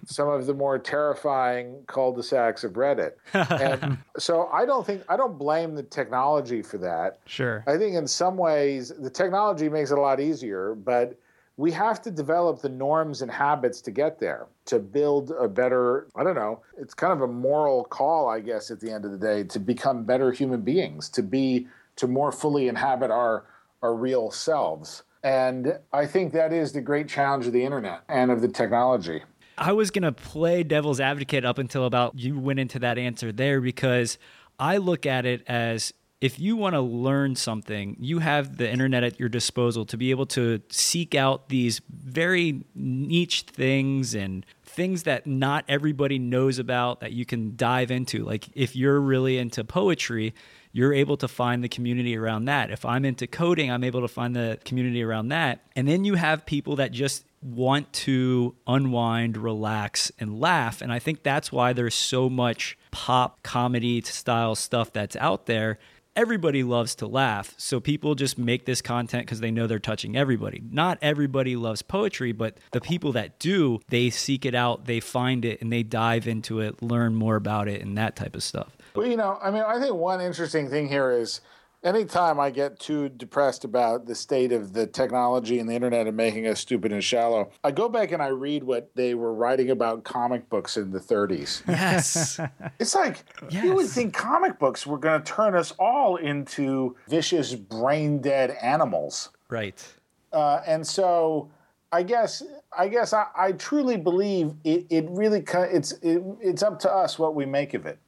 some 0.06 0.28
of 0.28 0.46
the 0.46 0.54
more 0.54 0.78
terrifying 0.78 1.82
cul-de-sacs 1.86 2.64
of 2.64 2.72
Reddit. 2.72 3.12
And 3.34 3.98
so 4.18 4.48
I 4.52 4.64
don't 4.64 4.86
think 4.86 5.02
I 5.08 5.16
don't 5.16 5.38
blame 5.38 5.74
the 5.74 5.82
technology 5.82 6.62
for 6.62 6.78
that. 6.78 7.18
Sure. 7.26 7.62
I 7.66 7.76
think 7.76 7.94
in 7.94 8.08
some 8.08 8.36
ways 8.36 8.92
the 8.98 9.10
technology 9.10 9.68
makes 9.68 9.90
it 9.90 9.98
a 9.98 10.00
lot 10.00 10.18
easier, 10.18 10.74
but 10.74 11.18
we 11.58 11.70
have 11.70 12.00
to 12.02 12.10
develop 12.10 12.60
the 12.62 12.68
norms 12.68 13.22
and 13.22 13.30
habits 13.30 13.80
to 13.82 13.90
get 13.90 14.18
there 14.18 14.46
to 14.64 14.78
build 14.78 15.32
a 15.38 15.46
better 15.46 16.08
i 16.16 16.24
don't 16.24 16.34
know 16.34 16.60
it's 16.78 16.94
kind 16.94 17.12
of 17.12 17.20
a 17.20 17.26
moral 17.26 17.84
call 17.84 18.28
i 18.28 18.40
guess 18.40 18.70
at 18.70 18.80
the 18.80 18.90
end 18.90 19.04
of 19.04 19.12
the 19.12 19.18
day 19.18 19.44
to 19.44 19.60
become 19.60 20.04
better 20.04 20.32
human 20.32 20.62
beings 20.62 21.10
to 21.10 21.22
be 21.22 21.66
to 21.96 22.06
more 22.08 22.32
fully 22.32 22.68
inhabit 22.68 23.10
our 23.10 23.44
our 23.82 23.94
real 23.94 24.30
selves 24.30 25.02
and 25.22 25.78
i 25.92 26.06
think 26.06 26.32
that 26.32 26.52
is 26.52 26.72
the 26.72 26.80
great 26.80 27.08
challenge 27.08 27.46
of 27.46 27.52
the 27.52 27.64
internet 27.64 28.02
and 28.08 28.30
of 28.30 28.40
the 28.40 28.48
technology 28.48 29.22
I 29.58 29.72
was 29.72 29.90
going 29.90 30.02
to 30.02 30.12
play 30.12 30.62
devil's 30.62 30.98
advocate 30.98 31.44
up 31.44 31.58
until 31.58 31.84
about 31.84 32.18
you 32.18 32.38
went 32.38 32.58
into 32.58 32.78
that 32.80 32.96
answer 32.96 33.32
there 33.32 33.60
because 33.60 34.18
I 34.58 34.78
look 34.78 35.04
at 35.06 35.26
it 35.26 35.42
as 35.46 35.92
if 36.22 36.38
you 36.38 36.54
want 36.54 36.74
to 36.74 36.80
learn 36.80 37.34
something, 37.34 37.96
you 37.98 38.20
have 38.20 38.56
the 38.56 38.70
internet 38.70 39.02
at 39.02 39.18
your 39.18 39.28
disposal 39.28 39.84
to 39.86 39.96
be 39.96 40.10
able 40.12 40.26
to 40.26 40.62
seek 40.70 41.16
out 41.16 41.48
these 41.48 41.80
very 41.90 42.62
niche 42.76 43.42
things 43.42 44.14
and 44.14 44.46
things 44.62 45.02
that 45.02 45.26
not 45.26 45.64
everybody 45.66 46.20
knows 46.20 46.60
about 46.60 47.00
that 47.00 47.10
you 47.10 47.26
can 47.26 47.56
dive 47.56 47.90
into. 47.90 48.24
Like 48.24 48.48
if 48.54 48.76
you're 48.76 49.00
really 49.00 49.36
into 49.36 49.64
poetry, 49.64 50.32
you're 50.72 50.94
able 50.94 51.16
to 51.18 51.28
find 51.28 51.62
the 51.62 51.68
community 51.68 52.16
around 52.16 52.46
that. 52.46 52.70
If 52.70 52.84
I'm 52.84 53.04
into 53.04 53.26
coding, 53.26 53.70
I'm 53.70 53.84
able 53.84 54.00
to 54.00 54.08
find 54.08 54.34
the 54.34 54.58
community 54.64 55.02
around 55.02 55.28
that. 55.28 55.60
And 55.76 55.86
then 55.86 56.04
you 56.04 56.14
have 56.14 56.46
people 56.46 56.76
that 56.76 56.92
just 56.92 57.24
want 57.42 57.92
to 57.92 58.54
unwind, 58.66 59.36
relax, 59.36 60.10
and 60.18 60.40
laugh. 60.40 60.80
And 60.80 60.92
I 60.92 60.98
think 60.98 61.22
that's 61.22 61.52
why 61.52 61.72
there's 61.72 61.94
so 61.94 62.30
much 62.30 62.78
pop 62.90 63.42
comedy 63.42 64.00
style 64.02 64.54
stuff 64.54 64.92
that's 64.92 65.16
out 65.16 65.46
there 65.46 65.78
everybody 66.14 66.62
loves 66.62 66.94
to 66.96 67.06
laugh. 67.06 67.54
So 67.56 67.80
people 67.80 68.14
just 68.14 68.38
make 68.38 68.66
this 68.66 68.82
content 68.82 69.26
because 69.26 69.40
they 69.40 69.50
know 69.50 69.66
they're 69.66 69.78
touching 69.78 70.16
everybody. 70.16 70.62
Not 70.70 70.98
everybody 71.00 71.56
loves 71.56 71.82
poetry, 71.82 72.32
but 72.32 72.58
the 72.72 72.80
people 72.80 73.12
that 73.12 73.38
do, 73.38 73.80
they 73.88 74.10
seek 74.10 74.44
it 74.44 74.54
out, 74.54 74.84
they 74.84 75.00
find 75.00 75.44
it, 75.44 75.60
and 75.60 75.72
they 75.72 75.82
dive 75.82 76.26
into 76.26 76.60
it, 76.60 76.82
learn 76.82 77.14
more 77.14 77.36
about 77.36 77.68
it, 77.68 77.82
and 77.82 77.96
that 77.96 78.16
type 78.16 78.36
of 78.36 78.42
stuff. 78.42 78.76
Well, 78.94 79.06
you 79.06 79.16
know, 79.16 79.38
I 79.42 79.50
mean, 79.50 79.62
I 79.62 79.80
think 79.80 79.94
one 79.94 80.20
interesting 80.20 80.68
thing 80.68 80.88
here 80.88 81.10
is 81.10 81.40
anytime 81.82 82.38
I 82.38 82.50
get 82.50 82.78
too 82.78 83.08
depressed 83.08 83.64
about 83.64 84.06
the 84.06 84.14
state 84.14 84.52
of 84.52 84.72
the 84.72 84.86
technology 84.86 85.58
and 85.58 85.68
the 85.68 85.74
internet 85.74 86.06
and 86.06 86.16
making 86.16 86.46
us 86.46 86.60
stupid 86.60 86.92
and 86.92 87.02
shallow, 87.02 87.50
I 87.64 87.70
go 87.70 87.88
back 87.88 88.12
and 88.12 88.22
I 88.22 88.28
read 88.28 88.64
what 88.64 88.90
they 88.94 89.14
were 89.14 89.34
writing 89.34 89.70
about 89.70 90.04
comic 90.04 90.48
books 90.48 90.76
in 90.76 90.90
the 90.90 91.00
30s. 91.00 91.62
Yes. 91.66 92.38
it's 92.78 92.94
like 92.94 93.24
you 93.50 93.74
would 93.74 93.88
think 93.88 94.14
comic 94.14 94.58
books 94.58 94.86
were 94.86 94.98
going 94.98 95.22
to 95.22 95.32
turn 95.32 95.54
us 95.54 95.72
all 95.78 96.16
into 96.16 96.96
vicious, 97.08 97.54
brain 97.54 98.20
dead 98.20 98.50
animals. 98.62 99.30
Right. 99.48 99.84
Uh, 100.32 100.62
and 100.66 100.86
so 100.86 101.50
I 101.92 102.02
guess 102.02 102.42
I 102.76 102.88
guess 102.88 103.12
I, 103.12 103.26
I 103.36 103.52
truly 103.52 103.98
believe 103.98 104.54
it, 104.64 104.86
it 104.88 105.06
really 105.10 105.44
it's 105.50 105.92
it, 105.92 106.22
it's 106.40 106.62
up 106.62 106.78
to 106.80 106.90
us 106.90 107.18
what 107.18 107.34
we 107.34 107.44
make 107.44 107.74
of 107.74 107.84
it. 107.84 107.98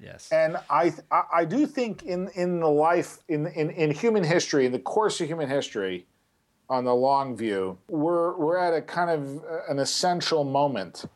Yes. 0.00 0.30
And 0.30 0.56
I, 0.70 0.92
I 1.32 1.44
do 1.44 1.66
think 1.66 2.04
in, 2.04 2.28
in 2.34 2.60
the 2.60 2.68
life, 2.68 3.18
in, 3.28 3.46
in, 3.48 3.70
in 3.70 3.90
human 3.90 4.24
history, 4.24 4.66
in 4.66 4.72
the 4.72 4.78
course 4.78 5.20
of 5.20 5.26
human 5.26 5.48
history, 5.48 6.06
on 6.70 6.84
the 6.84 6.94
long 6.94 7.36
view, 7.36 7.78
we're, 7.88 8.36
we're 8.36 8.58
at 8.58 8.74
a 8.74 8.82
kind 8.82 9.10
of 9.10 9.44
uh, 9.44 9.60
an 9.68 9.78
essential 9.78 10.44
moment 10.44 11.06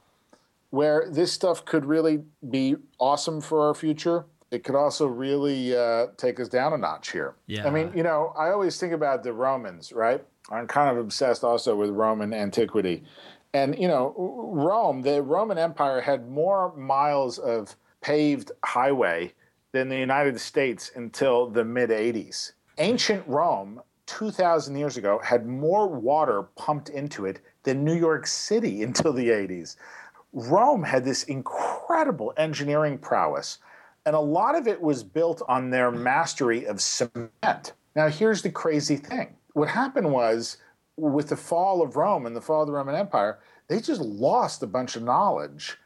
where 0.70 1.08
this 1.10 1.30
stuff 1.30 1.64
could 1.64 1.84
really 1.84 2.22
be 2.50 2.76
awesome 2.98 3.40
for 3.40 3.66
our 3.66 3.74
future. 3.74 4.24
It 4.50 4.64
could 4.64 4.74
also 4.74 5.06
really 5.06 5.76
uh, 5.76 6.06
take 6.16 6.40
us 6.40 6.48
down 6.48 6.72
a 6.72 6.78
notch 6.78 7.12
here. 7.12 7.34
Yeah. 7.46 7.66
I 7.66 7.70
mean, 7.70 7.92
you 7.94 8.02
know, 8.02 8.32
I 8.36 8.50
always 8.50 8.80
think 8.80 8.94
about 8.94 9.22
the 9.22 9.32
Romans, 9.32 9.92
right? 9.92 10.24
I'm 10.50 10.66
kind 10.66 10.90
of 10.90 10.96
obsessed 10.96 11.44
also 11.44 11.76
with 11.76 11.90
Roman 11.90 12.32
antiquity. 12.34 13.04
And, 13.54 13.78
you 13.78 13.88
know, 13.88 14.14
Rome, 14.16 15.02
the 15.02 15.22
Roman 15.22 15.58
Empire 15.58 16.00
had 16.00 16.30
more 16.30 16.74
miles 16.74 17.38
of 17.38 17.76
paved 18.02 18.52
highway 18.64 19.32
than 19.72 19.88
the 19.88 19.96
United 19.96 20.38
States 20.38 20.90
until 20.94 21.48
the 21.48 21.64
mid 21.64 21.90
80s. 21.90 22.52
Ancient 22.78 23.26
Rome, 23.26 23.80
2,000 24.06 24.76
years 24.76 24.96
ago, 24.96 25.20
had 25.24 25.46
more 25.46 25.88
water 25.88 26.42
pumped 26.56 26.90
into 26.90 27.24
it 27.24 27.40
than 27.62 27.84
New 27.84 27.94
York 27.94 28.26
City 28.26 28.82
until 28.88 29.12
the 29.12 29.28
80s. 29.28 29.76
Rome 30.34 30.82
had 30.82 31.04
this 31.04 31.24
incredible 31.24 32.32
engineering 32.36 32.98
prowess, 32.98 33.58
and 34.04 34.16
a 34.16 34.20
lot 34.20 34.56
of 34.56 34.66
it 34.66 34.80
was 34.80 35.02
built 35.02 35.42
on 35.48 35.70
their 35.70 35.90
mastery 35.90 36.66
of 36.66 36.80
cement. 36.80 37.72
Now, 37.94 38.08
here's 38.08 38.42
the 38.42 38.50
crazy 38.50 38.96
thing 38.96 39.36
what 39.52 39.68
happened 39.68 40.10
was, 40.10 40.56
with 40.96 41.28
the 41.28 41.36
fall 41.36 41.82
of 41.82 41.96
Rome 41.96 42.26
and 42.26 42.34
the 42.34 42.40
fall 42.40 42.62
of 42.62 42.66
the 42.66 42.72
Roman 42.72 42.94
Empire, 42.94 43.38
they 43.68 43.80
just 43.80 44.00
lost 44.00 44.62
a 44.62 44.66
bunch 44.66 44.96
of 44.96 45.02
knowledge 45.02 45.78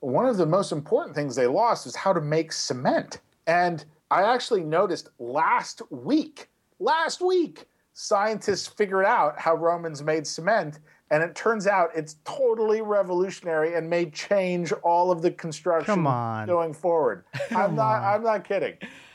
one 0.00 0.26
of 0.26 0.36
the 0.36 0.46
most 0.46 0.72
important 0.72 1.14
things 1.14 1.34
they 1.34 1.46
lost 1.46 1.86
is 1.86 1.96
how 1.96 2.12
to 2.12 2.20
make 2.20 2.52
cement. 2.52 3.20
And 3.46 3.84
I 4.10 4.22
actually 4.22 4.62
noticed 4.62 5.08
last 5.18 5.82
week, 5.90 6.48
last 6.78 7.20
week, 7.20 7.66
scientists 7.92 8.66
figured 8.66 9.06
out 9.06 9.38
how 9.38 9.54
Romans 9.54 10.02
made 10.02 10.26
cement. 10.26 10.78
And 11.10 11.22
it 11.22 11.34
turns 11.34 11.66
out 11.66 11.90
it's 11.94 12.16
totally 12.24 12.82
revolutionary 12.82 13.74
and 13.74 13.88
may 13.88 14.10
change 14.10 14.72
all 14.82 15.10
of 15.10 15.22
the 15.22 15.30
construction 15.30 15.86
Come 15.86 16.06
on. 16.06 16.46
going 16.46 16.72
forward. 16.72 17.24
I'm 17.52 17.76
not 17.76 18.02
I'm 18.02 18.22
not 18.24 18.44
kidding. 18.44 18.74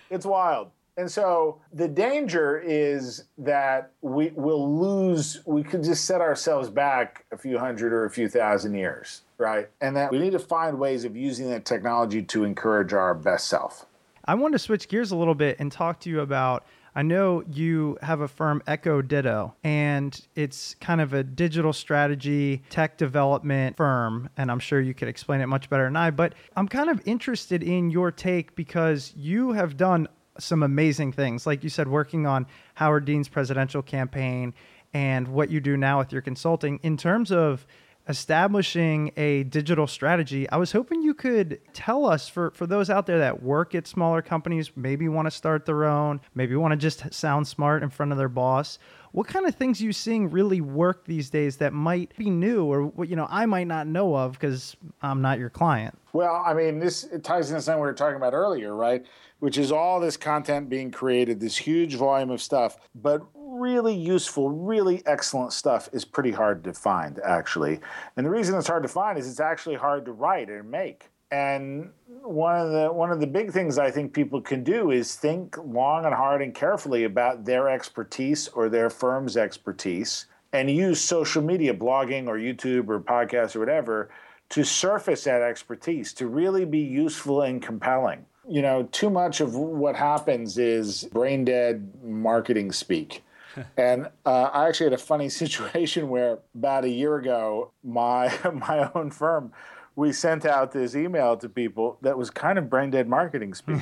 It's 0.10 0.26
wild. 0.26 0.72
And 0.98 1.10
so 1.10 1.62
the 1.74 1.88
danger 1.88 2.60
is 2.60 3.24
that 3.38 3.92
we 4.02 4.32
will 4.36 4.80
lose, 4.80 5.42
we 5.46 5.64
could 5.64 5.84
just 5.84 6.06
set 6.06 6.22
ourselves 6.22 6.70
back 6.70 7.26
a 7.32 7.38
few 7.38 7.58
hundred 7.58 7.94
or 7.94 8.06
a 8.06 8.10
few 8.10 8.28
thousand 8.28 8.76
years, 8.76 9.22
right? 9.38 9.70
And 9.80 9.96
that 9.96 10.12
we 10.12 10.20
need 10.20 10.34
to 10.34 10.40
find 10.40 10.78
ways 10.80 11.06
of 11.06 11.16
using 11.16 11.50
that 11.50 11.66
technology 11.66 12.22
to 12.24 12.44
encourage 12.44 12.94
our 12.94 13.14
best 13.14 13.48
self. 13.48 13.86
I 14.26 14.36
want 14.36 14.52
to 14.54 14.60
switch 14.60 14.88
gears 14.88 15.12
a 15.12 15.16
little 15.16 15.34
bit 15.34 15.58
and 15.60 15.72
talk 15.72 16.00
to 16.02 16.10
you 16.10 16.20
about. 16.20 16.66
I 16.94 17.04
know 17.04 17.42
you 17.50 17.98
have 18.02 18.20
a 18.20 18.28
firm, 18.28 18.62
EchoDitto, 18.68 19.54
and 19.64 20.22
it's 20.36 20.76
kind 20.82 21.00
of 21.00 21.14
a 21.14 21.24
digital 21.24 21.72
strategy, 21.72 22.64
tech 22.70 22.98
development 22.98 23.78
firm. 23.78 24.30
And 24.36 24.52
I'm 24.52 24.60
sure 24.60 24.82
you 24.82 24.94
could 24.94 25.08
explain 25.08 25.40
it 25.40 25.48
much 25.48 25.70
better 25.70 25.86
than 25.86 25.96
I, 25.96 26.12
but 26.12 26.36
I'm 26.58 26.68
kind 26.68 26.90
of 26.90 27.02
interested 27.06 27.64
in 27.64 27.92
your 27.92 28.12
take 28.12 28.56
because 28.56 29.14
you 29.16 29.54
have 29.54 29.78
done 29.78 30.10
some 30.38 30.64
amazing 30.64 31.12
things. 31.12 31.46
Like 31.46 31.64
you 31.64 31.70
said, 31.70 31.88
working 31.88 32.26
on 32.26 32.48
Howard 32.76 33.06
Dean's 33.06 33.28
presidential 33.28 33.82
campaign 33.82 34.54
and 34.94 35.28
what 35.28 35.50
you 35.50 35.60
do 35.60 35.78
now 35.78 36.00
with 36.00 36.12
your 36.12 36.22
consulting 36.22 36.80
in 36.84 36.98
terms 36.98 37.32
of 37.32 37.66
establishing 38.12 39.12
a 39.18 39.44
digital 39.44 39.88
strategy. 39.88 40.48
I 40.50 40.58
was 40.58 40.72
hoping 40.72 41.02
you 41.02 41.14
could 41.14 41.60
tell 41.74 42.06
us 42.06 42.28
for, 42.28 42.52
for 42.52 42.68
those 42.68 42.90
out 42.90 43.08
there 43.08 43.20
that 43.20 43.42
work 43.42 43.74
at 43.74 43.88
smaller 43.88 44.22
companies, 44.22 44.72
maybe 44.76 45.08
want 45.08 45.26
to 45.26 45.32
start 45.32 45.66
their 45.66 45.86
own, 45.86 46.22
maybe 46.36 46.56
want 46.56 46.74
to 46.74 46.78
just 46.78 47.12
sound 47.14 47.48
smart 47.48 47.82
in 47.82 47.90
front 47.90 48.12
of 48.12 48.18
their 48.18 48.30
boss. 48.30 48.78
What 49.14 49.28
kind 49.28 49.46
of 49.46 49.56
things 49.56 49.82
you 49.82 49.92
seeing 49.92 50.30
really 50.30 50.62
work 50.62 51.06
these 51.06 51.30
days 51.30 51.58
that 51.58 51.74
might 51.74 52.16
be 52.18 52.30
new 52.30 52.66
or 52.66 52.84
what 52.84 53.10
you 53.10 53.16
know 53.16 53.28
I 53.30 53.46
might 53.46 53.68
not 53.68 53.88
know 53.88 54.16
of 54.16 54.34
because 54.34 54.76
I'm 55.02 55.22
not 55.22 55.40
your 55.40 55.50
client? 55.50 55.98
Well, 56.14 56.44
I 56.46 56.54
mean, 56.54 56.80
this 56.80 57.08
ties 57.24 57.50
into 57.50 57.62
something 57.62 57.82
we 57.82 57.88
were 57.88 57.94
talking 57.94 58.18
about 58.18 58.34
earlier, 58.34 58.76
right? 58.76 59.06
Which 59.40 59.58
is 59.58 59.72
all 59.72 60.00
this 60.00 60.18
content 60.18 60.70
being 60.70 60.92
created, 60.92 61.40
this 61.40 61.58
huge 61.58 61.96
volume 61.96 62.30
of 62.30 62.42
stuff, 62.42 62.78
but 62.96 63.22
really 63.52 63.94
useful, 63.94 64.50
really 64.50 65.04
excellent 65.06 65.54
stuff 65.54 65.90
is 65.92 66.06
pretty 66.06 66.32
hard 66.32 66.64
to 66.64 66.74
find, 66.74 67.20
actually. 67.20 67.80
And 68.16 68.26
the 68.26 68.30
reason 68.30 68.58
it's 68.58 68.68
hard 68.68 68.84
to 68.84 68.90
find 68.90 69.18
is 69.20 69.30
it's 69.30 69.40
actually 69.40 69.76
hard 69.76 70.06
to 70.06 70.14
write 70.14 70.50
and 70.50 70.72
make. 70.72 71.10
And 71.32 71.92
one 72.24 72.56
of 72.60 72.72
the 72.72 72.92
one 72.92 73.12
of 73.12 73.22
the 73.22 73.28
big 73.28 73.52
things 73.52 73.78
I 73.78 73.90
think 73.90 74.14
people 74.14 74.42
can 74.42 74.64
do 74.64 74.92
is 74.92 75.16
think 75.16 75.58
long 75.64 76.06
and 76.06 76.14
hard 76.14 76.42
and 76.42 76.54
carefully 76.54 77.06
about 77.06 77.46
their 77.46 77.70
expertise 77.70 78.50
or 78.50 78.68
their 78.68 78.90
firm's 78.90 79.38
expertise 79.38 80.26
and 80.54 80.70
use 80.70 81.00
social 81.00 81.42
media, 81.42 81.74
blogging 81.74 82.28
or 82.28 82.38
YouTube 82.38 82.90
or 82.90 83.00
podcasts 83.00 83.56
or 83.56 83.60
whatever, 83.60 84.10
to 84.50 84.66
surface 84.66 85.24
that 85.24 85.42
expertise, 85.42 86.14
to 86.14 86.28
really 86.28 86.66
be 86.66 86.80
useful 86.80 87.42
and 87.44 87.62
compelling. 87.62 88.26
You 88.50 88.62
know, 88.62 88.84
too 88.92 89.10
much 89.10 89.40
of 89.40 89.56
what 89.56 89.96
happens 89.96 90.58
is 90.58 91.06
brain 91.06 91.46
dead 91.46 91.90
marketing 92.04 92.74
speak. 92.74 93.24
and 93.78 94.08
uh, 94.26 94.50
I 94.54 94.68
actually 94.68 94.88
had 94.88 94.94
a 94.94 94.98
funny 94.98 95.30
situation 95.44 96.10
where 96.10 96.40
about 96.56 96.86
a 96.86 96.90
year 96.90 97.16
ago, 97.16 97.72
my 97.84 98.34
my 98.54 98.90
own 98.94 99.12
firm, 99.12 99.52
we 99.96 100.12
sent 100.12 100.46
out 100.46 100.72
this 100.72 100.96
email 100.96 101.38
to 101.38 101.50
people 101.50 101.98
that 102.02 102.18
was 102.18 102.30
kind 102.30 102.58
of 102.58 102.70
brain 102.70 102.92
dead 102.92 103.08
marketing 103.08 103.54
speak. 103.54 103.82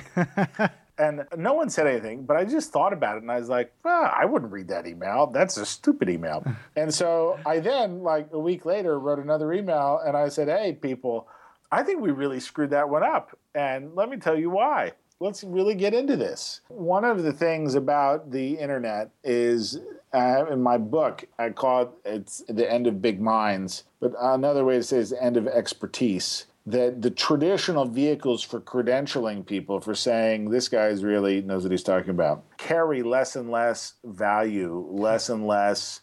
and 0.98 1.26
no 1.38 1.54
one 1.54 1.70
said 1.70 1.88
anything, 1.88 2.26
but 2.26 2.36
I 2.36 2.46
just 2.46 2.72
thought 2.72 2.94
about 2.94 3.18
it 3.18 3.22
and 3.22 3.32
I 3.32 3.40
was 3.40 3.50
like, 3.50 3.74
ah, 3.86 4.14
I 4.16 4.26
wouldn't 4.26 4.52
read 4.52 4.68
that 4.70 4.88
email. 4.88 5.28
That's 5.28 5.58
a 5.58 5.66
stupid 5.66 6.10
email. 6.10 6.44
and 6.76 6.94
so 6.94 7.40
I 7.46 7.60
then, 7.60 8.04
like 8.04 8.30
a 8.34 8.40
week 8.40 8.66
later, 8.66 9.00
wrote 9.00 9.20
another 9.20 9.54
email 9.54 10.02
and 10.06 10.18
I 10.18 10.30
said, 10.30 10.48
hey, 10.48 10.74
people, 10.74 11.28
I 11.72 11.84
think 11.84 12.02
we 12.02 12.12
really 12.12 12.40
screwed 12.40 12.72
that 12.72 12.90
one 12.90 13.04
up. 13.04 13.38
And 13.54 13.96
let 13.96 14.10
me 14.10 14.18
tell 14.18 14.38
you 14.38 14.50
why. 14.50 14.94
Let's 15.22 15.44
really 15.44 15.76
get 15.76 15.94
into 15.94 16.16
this. 16.16 16.62
One 16.70 17.04
of 17.04 17.24
the 17.24 17.34
things 17.34 17.76
about 17.76 18.32
the 18.32 18.54
internet 18.54 19.12
is 19.22 19.78
uh, 20.14 20.46
in 20.50 20.64
my 20.64 20.78
book, 20.78 21.26
I 21.38 21.50
call 21.50 21.82
it 21.82 21.90
it's 22.06 22.42
the 22.48 22.72
end 22.72 22.88
of 22.88 23.02
big 23.02 23.20
minds, 23.20 23.84
but 24.00 24.14
another 24.18 24.64
way 24.64 24.78
to 24.78 24.84
say 24.84 24.98
it 24.98 25.02
is 25.02 25.10
the 25.10 25.22
end 25.22 25.36
of 25.36 25.46
expertise 25.46 26.46
that 26.66 27.02
the 27.02 27.10
traditional 27.10 27.86
vehicles 27.86 28.44
for 28.44 28.62
credentialing 28.62 29.46
people 29.46 29.82
for 29.82 29.94
saying 29.94 30.50
this 30.50 30.70
guy 30.70 30.88
really 30.88 31.42
knows 31.42 31.64
what 31.64 31.72
he's 31.72 31.84
talking 31.84 32.12
about 32.12 32.44
carry 32.58 33.04
less 33.04 33.36
and 33.36 33.52
less 33.52 33.96
value, 34.06 34.86
less 34.90 35.28
and 35.28 35.46
less 35.46 36.00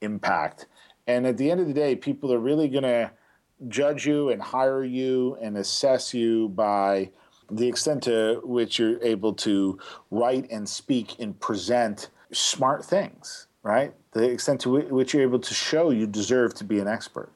impact. 0.00 0.66
And 1.06 1.26
at 1.26 1.36
the 1.36 1.50
end 1.50 1.60
of 1.60 1.66
the 1.66 1.74
day, 1.74 1.96
people 1.96 2.32
are 2.32 2.38
really 2.38 2.68
going 2.68 2.84
to 2.84 3.10
judge 3.68 4.06
you 4.06 4.30
and 4.30 4.40
hire 4.40 4.84
you 4.84 5.36
and 5.42 5.58
assess 5.58 6.14
you 6.14 6.48
by 6.48 7.10
the 7.50 7.68
extent 7.68 8.02
to 8.04 8.40
which 8.44 8.78
you're 8.78 9.02
able 9.02 9.32
to 9.34 9.78
write 10.10 10.50
and 10.50 10.68
speak 10.68 11.18
and 11.18 11.38
present 11.40 12.10
smart 12.32 12.84
things, 12.84 13.46
right? 13.62 13.94
The 14.12 14.30
extent 14.30 14.60
to 14.62 14.70
which 14.70 15.14
you're 15.14 15.22
able 15.22 15.40
to 15.40 15.54
show 15.54 15.90
you 15.90 16.06
deserve 16.06 16.54
to 16.54 16.64
be 16.64 16.78
an 16.78 16.88
expert. 16.88 17.30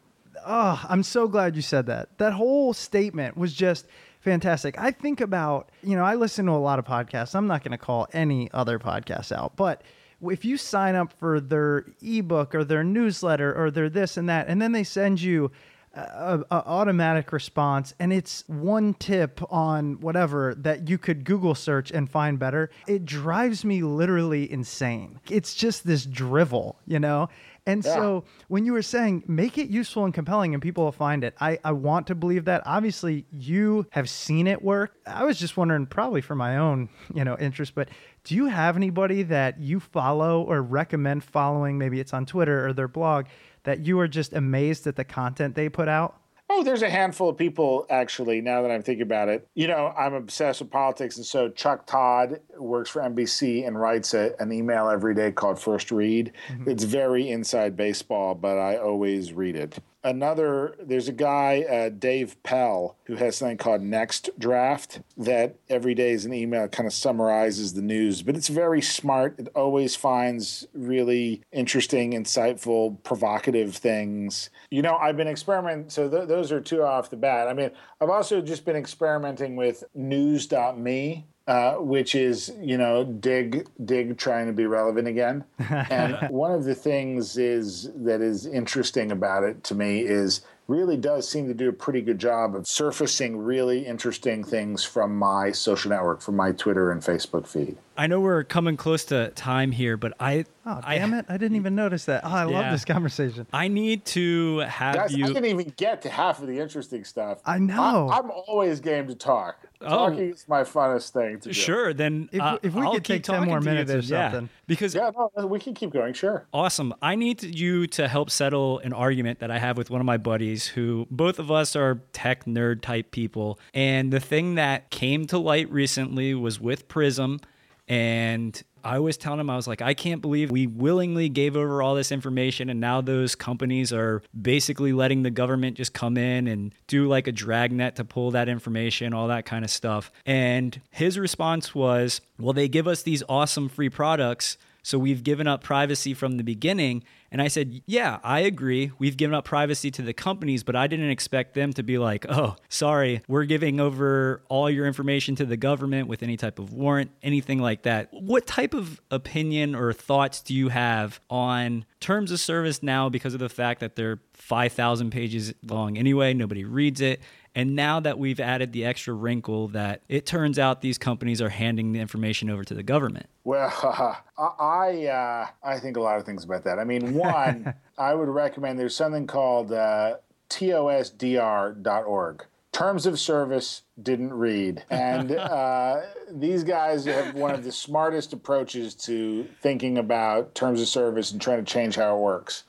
Oh, 0.47 0.85
I'm 0.89 1.03
so 1.03 1.29
glad 1.29 1.57
you 1.57 1.63
said 1.63 1.87
that. 1.87 2.17
That 2.19 2.33
whole 2.33 2.73
statement 2.73 3.37
was 3.37 3.53
just 3.53 3.87
fantastic. 4.21 4.79
I 4.79 4.91
think 4.91 5.21
about, 5.21 5.71
you 5.83 5.97
know, 5.97 6.05
I 6.05 6.15
listen 6.15 6.47
to 6.47 6.53
a 6.53 6.55
lot 6.55 6.79
of 6.79 6.85
podcasts. 6.85 7.35
I'm 7.35 7.47
not 7.47 7.63
going 7.63 7.73
to 7.73 7.79
call 7.79 8.09
any 8.13 8.51
other 8.53 8.79
podcasts 8.79 9.33
out, 9.33 9.57
but 9.57 9.83
if 10.21 10.45
you 10.45 10.57
sign 10.57 10.95
up 10.95 11.13
for 11.13 11.41
their 11.41 11.87
ebook 12.03 12.55
or 12.55 12.65
their 12.65 12.83
newsletter 12.83 13.55
or 13.55 13.71
their 13.71 13.89
this 13.89 14.17
and 14.17 14.29
that, 14.29 14.49
and 14.49 14.61
then 14.61 14.73
they 14.73 14.85
send 14.85 15.21
you 15.21 15.51
a, 15.95 16.41
a, 16.51 16.55
automatic 16.67 17.33
response 17.33 17.95
and 17.99 18.13
it's 18.13 18.45
one 18.47 18.95
tip 18.95 19.41
on 19.51 20.01
whatever 20.01 20.55
that 20.57 20.89
you 20.89 20.99
could 20.99 21.25
google 21.25 21.55
search 21.55 21.91
and 21.91 22.11
find 22.11 22.39
better 22.39 22.71
it 22.87 23.05
drives 23.05 23.65
me 23.65 23.83
literally 23.83 24.51
insane 24.51 25.19
it's 25.31 25.55
just 25.55 25.87
this 25.87 26.05
drivel 26.05 26.79
you 26.87 26.99
know 26.99 27.29
and 27.69 27.85
yeah. 27.85 27.95
so 27.95 28.25
when 28.49 28.65
you 28.65 28.73
were 28.73 28.81
saying 28.81 29.25
make 29.27 29.59
it 29.59 29.69
useful 29.69 30.07
and 30.07 30.15
compelling 30.15 30.55
and 30.55 30.63
people 30.63 30.85
will 30.85 30.91
find 30.91 31.23
it, 31.23 31.35
I, 31.39 31.59
I 31.63 31.73
want 31.73 32.07
to 32.07 32.15
believe 32.15 32.47
that. 32.47 32.63
Obviously, 32.65 33.27
you 33.31 33.87
have 33.91 34.09
seen 34.09 34.47
it 34.47 34.63
work. 34.63 34.95
I 35.07 35.25
was 35.25 35.39
just 35.39 35.59
wondering, 35.59 35.85
probably 35.85 36.23
for 36.23 36.35
my 36.35 36.57
own, 36.57 36.89
you 37.13 37.25
know, 37.25 37.37
interest, 37.39 37.75
but 37.75 37.91
do 38.25 38.35
you 38.35 38.47
have 38.47 38.77
anybody 38.77 39.23
that 39.25 39.61
you 39.61 39.81
follow 39.81 40.43
or 40.45 40.63
recommend 40.63 41.25
following? 41.25 41.77
Maybe 41.77 42.01
it's 42.01 42.15
on 42.15 42.25
Twitter 42.25 42.67
or 42.67 42.73
their 42.73 42.89
blog 42.89 43.27
that 43.69 43.85
you 43.85 44.01
are 44.01 44.09
just 44.09 44.33
amazed 44.33 44.87
at 44.87 44.97
the 44.97 45.05
content 45.05 45.55
they 45.55 45.69
put 45.69 45.89
out? 45.89 46.19
Oh, 46.49 46.65
there's 46.65 46.81
a 46.81 46.89
handful 46.89 47.29
of 47.29 47.37
people 47.37 47.85
actually. 47.91 48.41
Now 48.41 48.63
that 48.63 48.71
I'm 48.71 48.83
thinking 48.83 49.03
about 49.03 49.29
it, 49.29 49.47
you 49.55 49.67
know, 49.67 49.93
I'm 49.99 50.15
obsessed 50.15 50.63
with 50.63 50.71
politics, 50.71 51.19
and 51.19 51.27
so 51.27 51.51
Chuck 51.51 51.87
Todd 51.87 52.41
works 52.57 52.89
for 52.89 53.03
NBC 53.03 53.67
and 53.67 53.79
writes 53.79 54.15
a, 54.15 54.33
an 54.41 54.51
email 54.53 54.89
every 54.89 55.15
day 55.15 55.31
called 55.31 55.61
First 55.61 55.93
Read. 55.93 56.33
Mm-hmm. 56.49 56.71
It's 56.71 56.85
very 56.85 57.29
inside 57.29 57.77
baseball, 57.77 58.35
but 58.35 58.57
I 58.57 58.79
always 58.79 59.35
read 59.35 59.55
it 59.55 59.79
another 60.05 60.77
there's 60.81 61.09
a 61.09 61.13
guy 61.13 61.63
uh, 61.63 61.89
dave 61.89 62.41
pell 62.43 62.97
who 63.05 63.17
has 63.17 63.37
something 63.37 63.57
called 63.57 63.83
next 63.83 64.31
draft 64.39 65.01
that 65.17 65.57
every 65.69 65.95
day 65.95 66.13
is 66.13 66.25
an 66.25 66.33
email 66.33 66.69
kind 66.69 66.87
of 66.87 66.93
summarizes 66.93 67.75
the 67.75 67.83
news 67.83 68.23
but 68.23 68.37
it's 68.37 68.49
very 68.49 68.81
smart. 68.81 69.39
It 69.39 69.49
always 69.55 69.97
finds 69.97 70.67
really 70.73 71.43
interesting 71.53 72.13
insightful 72.13 73.03
provocative 73.03 73.75
things. 73.77 74.51
You 74.71 74.83
know 74.83 74.97
i've 74.97 75.17
been 75.17 75.29
experimenting 75.29 75.91
so 75.91 76.09
th- 76.09 76.29
those 76.29 76.53
are 76.53 76.61
two 76.61 76.83
off 76.83 77.11
the 77.11 77.17
bat. 77.17 77.49
I 77.49 77.55
mean 77.55 77.71
i've 78.01 78.11
also 78.11 78.41
just 78.41 78.65
been 78.65 78.77
experimenting 78.77 79.57
with 79.57 79.85
news.me 79.95 81.27
uh, 81.49 81.77
which 81.77 82.15
is 82.15 82.53
you 82.61 82.79
know 82.79 83.05
Digg 83.05 83.67
Digg 83.85 84.19
trying 84.19 84.47
to 84.47 84.53
be 84.53 84.67
relevant 84.67 85.09
again 85.09 85.45
and 85.59 86.17
one 86.29 86.53
of 86.53 86.65
the 86.65 86.75
things 86.75 87.39
is 87.39 87.91
that 87.97 88.21
is 88.21 88.47
interesting 88.47 89.11
about 89.11 89.43
it 89.43 89.65
to 89.65 89.75
me 89.75 90.01
is 90.01 90.43
really 90.69 90.99
does 90.99 91.27
seem 91.27 91.49
to 91.49 91.55
do 91.55 91.71
a 91.71 91.73
pretty 91.73 92.03
good 92.03 92.19
job 92.19 92.55
of 92.55 92.69
surfacing 92.69 93.39
really 93.39 93.87
interesting 93.87 94.45
things 94.45 94.85
from 94.85 95.17
my 95.17 95.51
social 95.51 95.91
network, 95.91 96.21
from 96.21 96.37
my 96.37 96.53
Twitter 96.53 96.93
and 96.93 97.01
Facebook 97.01 97.47
feed. 97.47 97.77
I 97.97 98.07
know 98.07 98.21
we're 98.21 98.45
coming 98.45 98.77
close 98.77 99.05
to 99.07 99.31
time 99.31 99.73
here, 99.73 99.97
but 99.97 100.13
I 100.21 100.45
oh 100.67 100.81
damn 100.87 101.15
I, 101.15 101.19
it, 101.21 101.25
I 101.29 101.39
didn't 101.39 101.57
even 101.57 101.75
notice 101.75 102.05
that. 102.05 102.23
Oh, 102.23 102.29
I 102.29 102.49
yeah. 102.49 102.61
love 102.61 102.71
this 102.71 102.85
conversation. 102.85 103.47
I 103.53 103.69
need 103.69 104.05
to 104.07 104.59
have 104.59 104.95
Guys, 104.95 105.17
you. 105.17 105.25
I 105.25 105.29
didn't 105.29 105.47
even 105.47 105.73
get 105.77 106.03
to 106.03 106.11
half 106.11 106.41
of 106.41 106.47
the 106.47 106.61
interesting 106.61 107.03
stuff. 107.03 107.41
I 107.47 107.59
know. 107.59 108.09
I, 108.11 108.19
am 108.19 108.31
always 108.31 108.79
game 108.81 109.09
to 109.09 109.15
talk. 109.15 109.67
Talking 109.81 110.19
oh, 110.19 110.33
is 110.33 110.49
my 110.49 110.63
funnest 110.63 111.11
thing 111.11 111.39
to 111.41 111.51
do. 111.51 111.53
Sure, 111.53 111.95
then 111.95 112.29
if, 112.33 112.41
uh, 112.41 112.59
if 112.63 112.75
we 112.75 112.83
I'll 112.83 112.95
could 112.95 113.05
take 113.05 113.23
ten 113.23 113.45
more 113.45 113.61
minutes 113.61 113.93
or 113.93 114.03
something, 114.03 114.43
yeah, 114.43 114.49
because 114.67 114.93
yeah, 114.93 115.11
no, 115.37 115.47
we 115.47 115.61
can 115.61 115.73
keep 115.73 115.91
going. 115.91 116.15
Sure. 116.15 116.47
Awesome. 116.53 116.93
I 117.01 117.15
need 117.15 117.43
you 117.43 117.87
to 117.89 118.09
help 118.09 118.31
settle 118.31 118.81
an 118.81 118.93
argument 118.93 119.39
that 119.39 119.53
I 119.53 119.59
have 119.59 119.79
with 119.79 119.89
one 119.89 120.01
of 120.01 120.07
my 120.07 120.17
buddies, 120.17 120.67
who 120.67 121.07
both 121.13 121.39
of 121.39 121.53
us 121.53 121.77
are 121.77 122.01
tech 122.13 122.45
nerd 122.45 122.81
type 122.81 123.13
people, 123.13 123.61
and 123.73 124.13
the 124.13 124.21
thing 124.21 124.57
that 124.57 124.91
came 124.91 125.27
to 125.29 125.39
light 125.39 125.71
recently 125.71 126.35
was 126.35 126.61
with 126.61 126.89
Prism 126.89 127.39
and 127.87 128.63
I 128.85 128.99
was 128.99 129.17
telling 129.17 129.41
him, 129.41 129.51
I 129.51 129.57
was 129.57 129.67
like, 129.67 129.83
I 129.83 129.95
can't 129.95 130.21
believe 130.21 130.51
we 130.51 130.67
willingly 130.67 131.29
gave 131.29 131.57
over 131.57 131.83
all 131.83 131.95
this 131.95 132.13
information. 132.13 132.71
And 132.71 132.81
now 132.81 133.01
those 133.01 133.35
companies 133.35 133.93
are 133.93 134.23
basically 134.41 134.93
letting 134.93 135.23
the 135.23 135.31
government 135.31 135.77
just 135.77 135.93
come 135.93 136.17
in 136.17 136.47
and 136.47 136.75
do 136.87 137.09
like 137.09 137.27
a 137.27 137.33
dragnet 137.33 137.97
to 137.97 138.05
pull 138.05 138.31
that 138.33 138.49
information, 138.49 139.13
all 139.13 139.29
that 139.29 139.45
kind 139.47 139.65
of 139.65 139.71
stuff. 139.71 140.11
And 140.27 140.81
his 140.91 141.19
response 141.19 141.75
was, 141.75 142.21
well, 142.39 142.53
they 142.53 142.69
give 142.69 142.87
us 142.87 143.03
these 143.03 143.23
awesome 143.29 143.69
free 143.69 143.89
products. 143.89 144.59
So 144.83 144.99
we've 144.99 145.23
given 145.23 145.47
up 145.47 145.63
privacy 145.63 146.15
from 146.15 146.37
the 146.37 146.45
beginning. 146.45 147.05
And 147.31 147.43
I 147.43 147.49
said, 147.49 147.83
Yeah, 147.87 148.19
I 148.23 148.41
agree. 148.41 148.93
We've 148.99 149.17
given 149.17 149.35
up 149.35 149.45
privacy 149.45 149.91
to 149.93 150.03
the 150.03 150.13
companies, 150.13 150.63
but 150.63 150.77
I 150.77 150.87
didn't 150.87 151.11
expect 151.11 151.55
them 151.55 151.73
to 151.75 151.83
be 151.83 151.99
like, 151.99 152.27
Oh, 152.29 152.57
sorry, 152.69 153.23
we're 153.29 153.45
giving 153.45 153.81
over 153.81 154.43
all 154.49 154.71
your 154.71 154.87
information 154.87 155.35
to 155.37 155.45
the 155.45 155.57
government 155.57 156.09
with 156.09 156.23
any 156.23 156.37
type 156.37 156.59
of 156.59 156.73
warrant, 156.73 157.11
anything 157.23 157.59
like 157.59 157.83
that. 157.83 158.09
What 158.13 158.47
type 158.47 158.75
of 158.75 159.01
opinion 159.11 159.75
or 159.75 159.93
thoughts 159.93 160.41
do 160.41 160.55
you 160.55 160.69
have 160.69 161.21
on 161.29 161.85
terms 162.01 162.31
of 162.31 162.41
service 162.41 162.83
now 162.83 163.09
because 163.09 163.35
of 163.35 163.41
the 163.41 163.49
fact 163.49 163.81
that 163.81 163.97
they're 163.97 164.21
5,000 164.39 165.11
pages 165.11 165.53
long 165.67 165.99
anyway? 165.99 166.33
Nobody 166.35 166.65
reads 166.65 167.01
it. 167.01 167.21
And 167.55 167.75
now 167.75 167.99
that 168.01 168.19
we've 168.19 168.39
added 168.39 168.73
the 168.73 168.85
extra 168.85 169.13
wrinkle 169.15 169.69
that 169.69 170.03
it 170.09 170.27
turns 170.27 170.59
out 170.61 170.81
these 170.81 170.97
companies 170.97 171.43
are 171.43 171.49
handing 171.49 171.93
the 171.93 171.99
information 171.99 172.51
over 172.51 172.63
to 172.63 172.73
the 172.73 172.85
government. 172.85 173.27
Well, 173.43 174.23
I 174.39 175.07
uh, 175.07 175.47
I 175.63 175.81
think 175.81 175.97
a 175.97 176.01
lot 176.01 176.19
of 176.19 176.25
things 176.25 176.45
about 176.45 176.63
that. 176.65 176.79
I 176.79 176.85
mean, 176.85 177.15
one, 177.15 177.75
I 177.99 178.15
would 178.15 178.29
recommend 178.29 178.79
there's 178.79 178.95
something 178.95 179.27
called 179.27 179.73
uh, 179.73 180.19
tosdr.org. 180.51 182.45
Terms 182.71 183.07
of 183.07 183.19
service 183.19 183.83
didn't 184.01 184.35
read, 184.35 184.85
and 184.89 185.33
uh, 185.37 186.03
these 186.31 186.63
guys 186.63 187.07
have 187.07 187.35
one 187.35 187.53
of 187.55 187.65
the 187.65 187.73
smartest 187.73 188.33
approaches 188.33 188.95
to 188.95 189.49
thinking 189.63 189.99
about 189.99 190.55
terms 190.55 190.81
of 190.81 190.87
service 190.87 191.33
and 191.33 191.41
trying 191.41 191.65
to 191.65 191.73
change 191.73 191.97
how 191.97 192.15
it 192.17 192.21
works. 192.21 192.63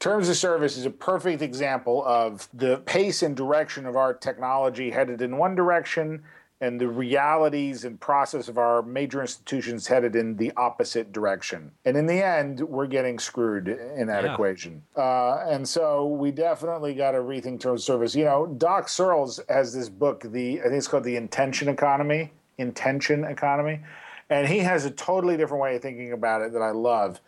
Terms 0.00 0.30
of 0.30 0.36
service 0.36 0.78
is 0.78 0.86
a 0.86 0.90
perfect 0.90 1.42
example 1.42 2.02
of 2.06 2.48
the 2.54 2.78
pace 2.86 3.22
and 3.22 3.36
direction 3.36 3.84
of 3.84 3.96
our 3.96 4.14
technology 4.14 4.90
headed 4.90 5.20
in 5.20 5.36
one 5.36 5.54
direction 5.54 6.22
and 6.62 6.80
the 6.80 6.88
realities 6.88 7.84
and 7.84 8.00
process 8.00 8.48
of 8.48 8.56
our 8.56 8.80
major 8.80 9.20
institutions 9.20 9.86
headed 9.86 10.16
in 10.16 10.36
the 10.36 10.52
opposite 10.56 11.12
direction. 11.12 11.70
And 11.84 11.98
in 11.98 12.06
the 12.06 12.24
end, 12.24 12.60
we're 12.60 12.86
getting 12.86 13.18
screwed 13.18 13.68
in 13.68 14.06
that 14.06 14.24
Yeah. 14.24 14.32
equation. 14.32 14.82
Uh, 14.96 15.44
and 15.46 15.68
so 15.68 16.06
we 16.06 16.30
definitely 16.30 16.94
got 16.94 17.10
to 17.10 17.18
rethink 17.18 17.60
terms 17.60 17.82
of 17.82 17.84
service. 17.84 18.14
You 18.14 18.24
know, 18.24 18.46
Doc 18.46 18.88
Searls 18.88 19.38
has 19.50 19.74
this 19.74 19.90
book, 19.90 20.22
the 20.22 20.60
I 20.60 20.64
think 20.64 20.76
it's 20.76 20.88
called 20.88 21.04
The 21.04 21.16
Intention 21.16 21.68
Economy. 21.68 22.32
Intention 22.56 23.24
Economy. 23.24 23.80
And 24.30 24.48
he 24.48 24.60
has 24.60 24.86
a 24.86 24.90
totally 24.90 25.36
different 25.36 25.62
way 25.62 25.76
of 25.76 25.82
thinking 25.82 26.12
about 26.12 26.40
it 26.40 26.54
that 26.54 26.62
I 26.62 26.70
love. 26.70 27.20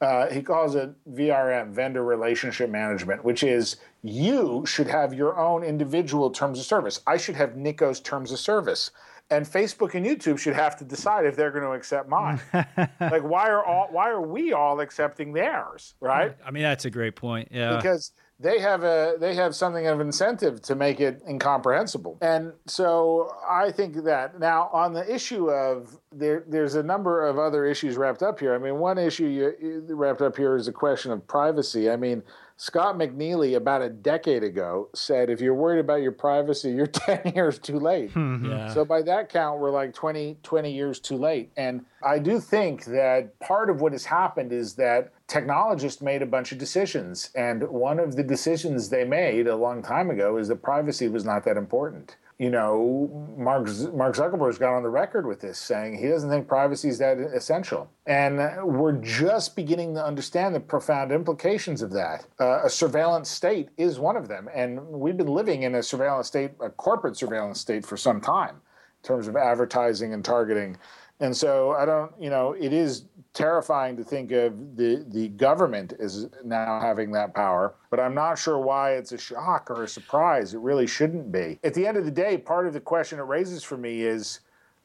Uh, 0.00 0.28
he 0.28 0.42
calls 0.42 0.74
it 0.74 0.90
VRM, 1.14 1.70
vendor 1.70 2.04
relationship 2.04 2.68
management, 2.68 3.24
which 3.24 3.42
is 3.42 3.76
you 4.02 4.64
should 4.66 4.86
have 4.86 5.14
your 5.14 5.38
own 5.38 5.62
individual 5.62 6.30
terms 6.30 6.58
of 6.58 6.66
service. 6.66 7.00
I 7.06 7.16
should 7.16 7.34
have 7.36 7.56
Nicco's 7.56 8.00
terms 8.00 8.30
of 8.30 8.38
service. 8.38 8.90
And 9.30 9.44
Facebook 9.44 9.94
and 9.94 10.06
YouTube 10.06 10.38
should 10.38 10.54
have 10.54 10.76
to 10.76 10.84
decide 10.84 11.26
if 11.26 11.34
they're 11.34 11.50
going 11.50 11.64
to 11.64 11.72
accept 11.72 12.08
mine. 12.08 12.40
like, 12.52 13.22
why 13.22 13.48
are 13.48 13.64
all? 13.64 13.88
Why 13.90 14.08
are 14.10 14.20
we 14.20 14.52
all 14.52 14.78
accepting 14.80 15.32
theirs? 15.32 15.94
Right? 15.98 16.36
I 16.44 16.50
mean, 16.52 16.62
that's 16.62 16.84
a 16.84 16.90
great 16.90 17.16
point. 17.16 17.48
Yeah. 17.50 17.76
because 17.76 18.12
they 18.38 18.58
have 18.60 18.82
a 18.82 19.16
they 19.18 19.34
have 19.34 19.54
something 19.54 19.86
of 19.86 20.00
incentive 20.00 20.60
to 20.62 20.74
make 20.74 21.00
it 21.00 21.22
incomprehensible. 21.28 22.18
And 22.20 22.52
so 22.66 23.30
i 23.48 23.70
think 23.70 24.04
that 24.04 24.38
now 24.38 24.68
on 24.72 24.92
the 24.92 25.12
issue 25.12 25.50
of 25.50 25.98
there 26.12 26.44
there's 26.46 26.74
a 26.74 26.82
number 26.82 27.26
of 27.26 27.38
other 27.38 27.64
issues 27.64 27.96
wrapped 27.96 28.22
up 28.22 28.38
here. 28.38 28.54
I 28.54 28.58
mean 28.58 28.76
one 28.76 28.98
issue 28.98 29.26
you, 29.26 29.54
you 29.60 29.94
wrapped 29.94 30.22
up 30.22 30.36
here 30.36 30.56
is 30.56 30.66
the 30.66 30.72
question 30.72 31.12
of 31.12 31.26
privacy. 31.26 31.90
I 31.90 31.96
mean 31.96 32.22
Scott 32.56 32.96
McNealy 32.96 33.56
about 33.56 33.82
a 33.82 33.88
decade 33.90 34.42
ago 34.42 34.88
said 34.94 35.28
if 35.30 35.40
you're 35.40 35.54
worried 35.54 35.80
about 35.80 36.02
your 36.02 36.12
privacy 36.12 36.70
you're 36.70 36.86
10 36.86 37.32
years 37.34 37.58
too 37.58 37.78
late 37.78 38.12
mm-hmm. 38.14 38.50
yeah. 38.50 38.72
so 38.72 38.84
by 38.84 39.02
that 39.02 39.28
count, 39.28 39.60
we're 39.60 39.70
like 39.70 39.92
20, 39.94 40.38
20 40.42 40.72
years 40.72 41.00
too 41.00 41.16
late. 41.16 41.50
And 41.56 41.84
I 42.02 42.18
do 42.18 42.40
think 42.40 42.84
that 42.86 43.38
part 43.40 43.70
of 43.70 43.80
what 43.80 43.92
has 43.92 44.04
happened 44.04 44.52
is 44.52 44.74
that 44.74 45.12
technologists 45.26 46.00
made 46.00 46.22
a 46.22 46.26
bunch 46.26 46.52
of 46.52 46.58
decisions. 46.58 47.30
And 47.34 47.68
one 47.68 47.98
of 47.98 48.16
the 48.16 48.22
decisions 48.22 48.88
they 48.88 49.04
made 49.04 49.46
a 49.46 49.56
long 49.56 49.82
time 49.82 50.10
ago 50.10 50.36
is 50.36 50.48
that 50.48 50.62
privacy 50.62 51.08
was 51.08 51.24
not 51.24 51.44
that 51.44 51.56
important. 51.56 52.16
You 52.38 52.50
know, 52.50 53.34
Mark, 53.38 53.66
Z- 53.66 53.88
Mark 53.94 54.14
Zuckerberg's 54.14 54.58
got 54.58 54.74
on 54.74 54.82
the 54.82 54.90
record 54.90 55.26
with 55.26 55.40
this, 55.40 55.56
saying 55.56 55.96
he 55.96 56.08
doesn't 56.08 56.28
think 56.28 56.46
privacy 56.46 56.88
is 56.88 56.98
that 56.98 57.16
essential. 57.18 57.90
And 58.04 58.38
we're 58.62 58.92
just 58.92 59.56
beginning 59.56 59.94
to 59.94 60.04
understand 60.04 60.54
the 60.54 60.60
profound 60.60 61.12
implications 61.12 61.80
of 61.80 61.92
that. 61.92 62.26
Uh, 62.38 62.60
a 62.64 62.68
surveillance 62.68 63.30
state 63.30 63.70
is 63.78 63.98
one 63.98 64.16
of 64.16 64.28
them. 64.28 64.50
And 64.54 64.86
we've 64.86 65.16
been 65.16 65.28
living 65.28 65.62
in 65.62 65.76
a 65.76 65.82
surveillance 65.82 66.26
state, 66.26 66.50
a 66.60 66.68
corporate 66.68 67.16
surveillance 67.16 67.58
state, 67.58 67.86
for 67.86 67.96
some 67.96 68.20
time 68.20 68.56
in 69.02 69.08
terms 69.08 69.28
of 69.28 69.36
advertising 69.36 70.12
and 70.12 70.22
targeting. 70.22 70.76
And 71.20 71.36
so 71.36 71.72
I 71.72 71.84
don't, 71.84 72.12
you 72.20 72.30
know, 72.30 72.52
it 72.52 72.72
is 72.72 73.04
terrifying 73.32 73.96
to 73.98 74.04
think 74.04 74.32
of 74.32 74.76
the 74.76 75.04
the 75.08 75.28
government 75.28 75.92
as 76.00 76.28
now 76.44 76.80
having 76.80 77.12
that 77.12 77.34
power, 77.34 77.74
but 77.90 78.00
I'm 78.00 78.14
not 78.14 78.38
sure 78.38 78.58
why 78.58 78.92
it's 78.92 79.12
a 79.12 79.18
shock 79.18 79.70
or 79.70 79.84
a 79.84 79.88
surprise. 79.88 80.54
It 80.54 80.60
really 80.60 80.86
shouldn't 80.86 81.30
be. 81.30 81.58
At 81.62 81.74
the 81.74 81.86
end 81.86 81.96
of 81.96 82.04
the 82.04 82.10
day, 82.10 82.38
part 82.38 82.66
of 82.66 82.72
the 82.72 82.80
question 82.80 83.18
it 83.18 83.22
raises 83.22 83.62
for 83.62 83.76
me 83.76 84.02
is 84.02 84.40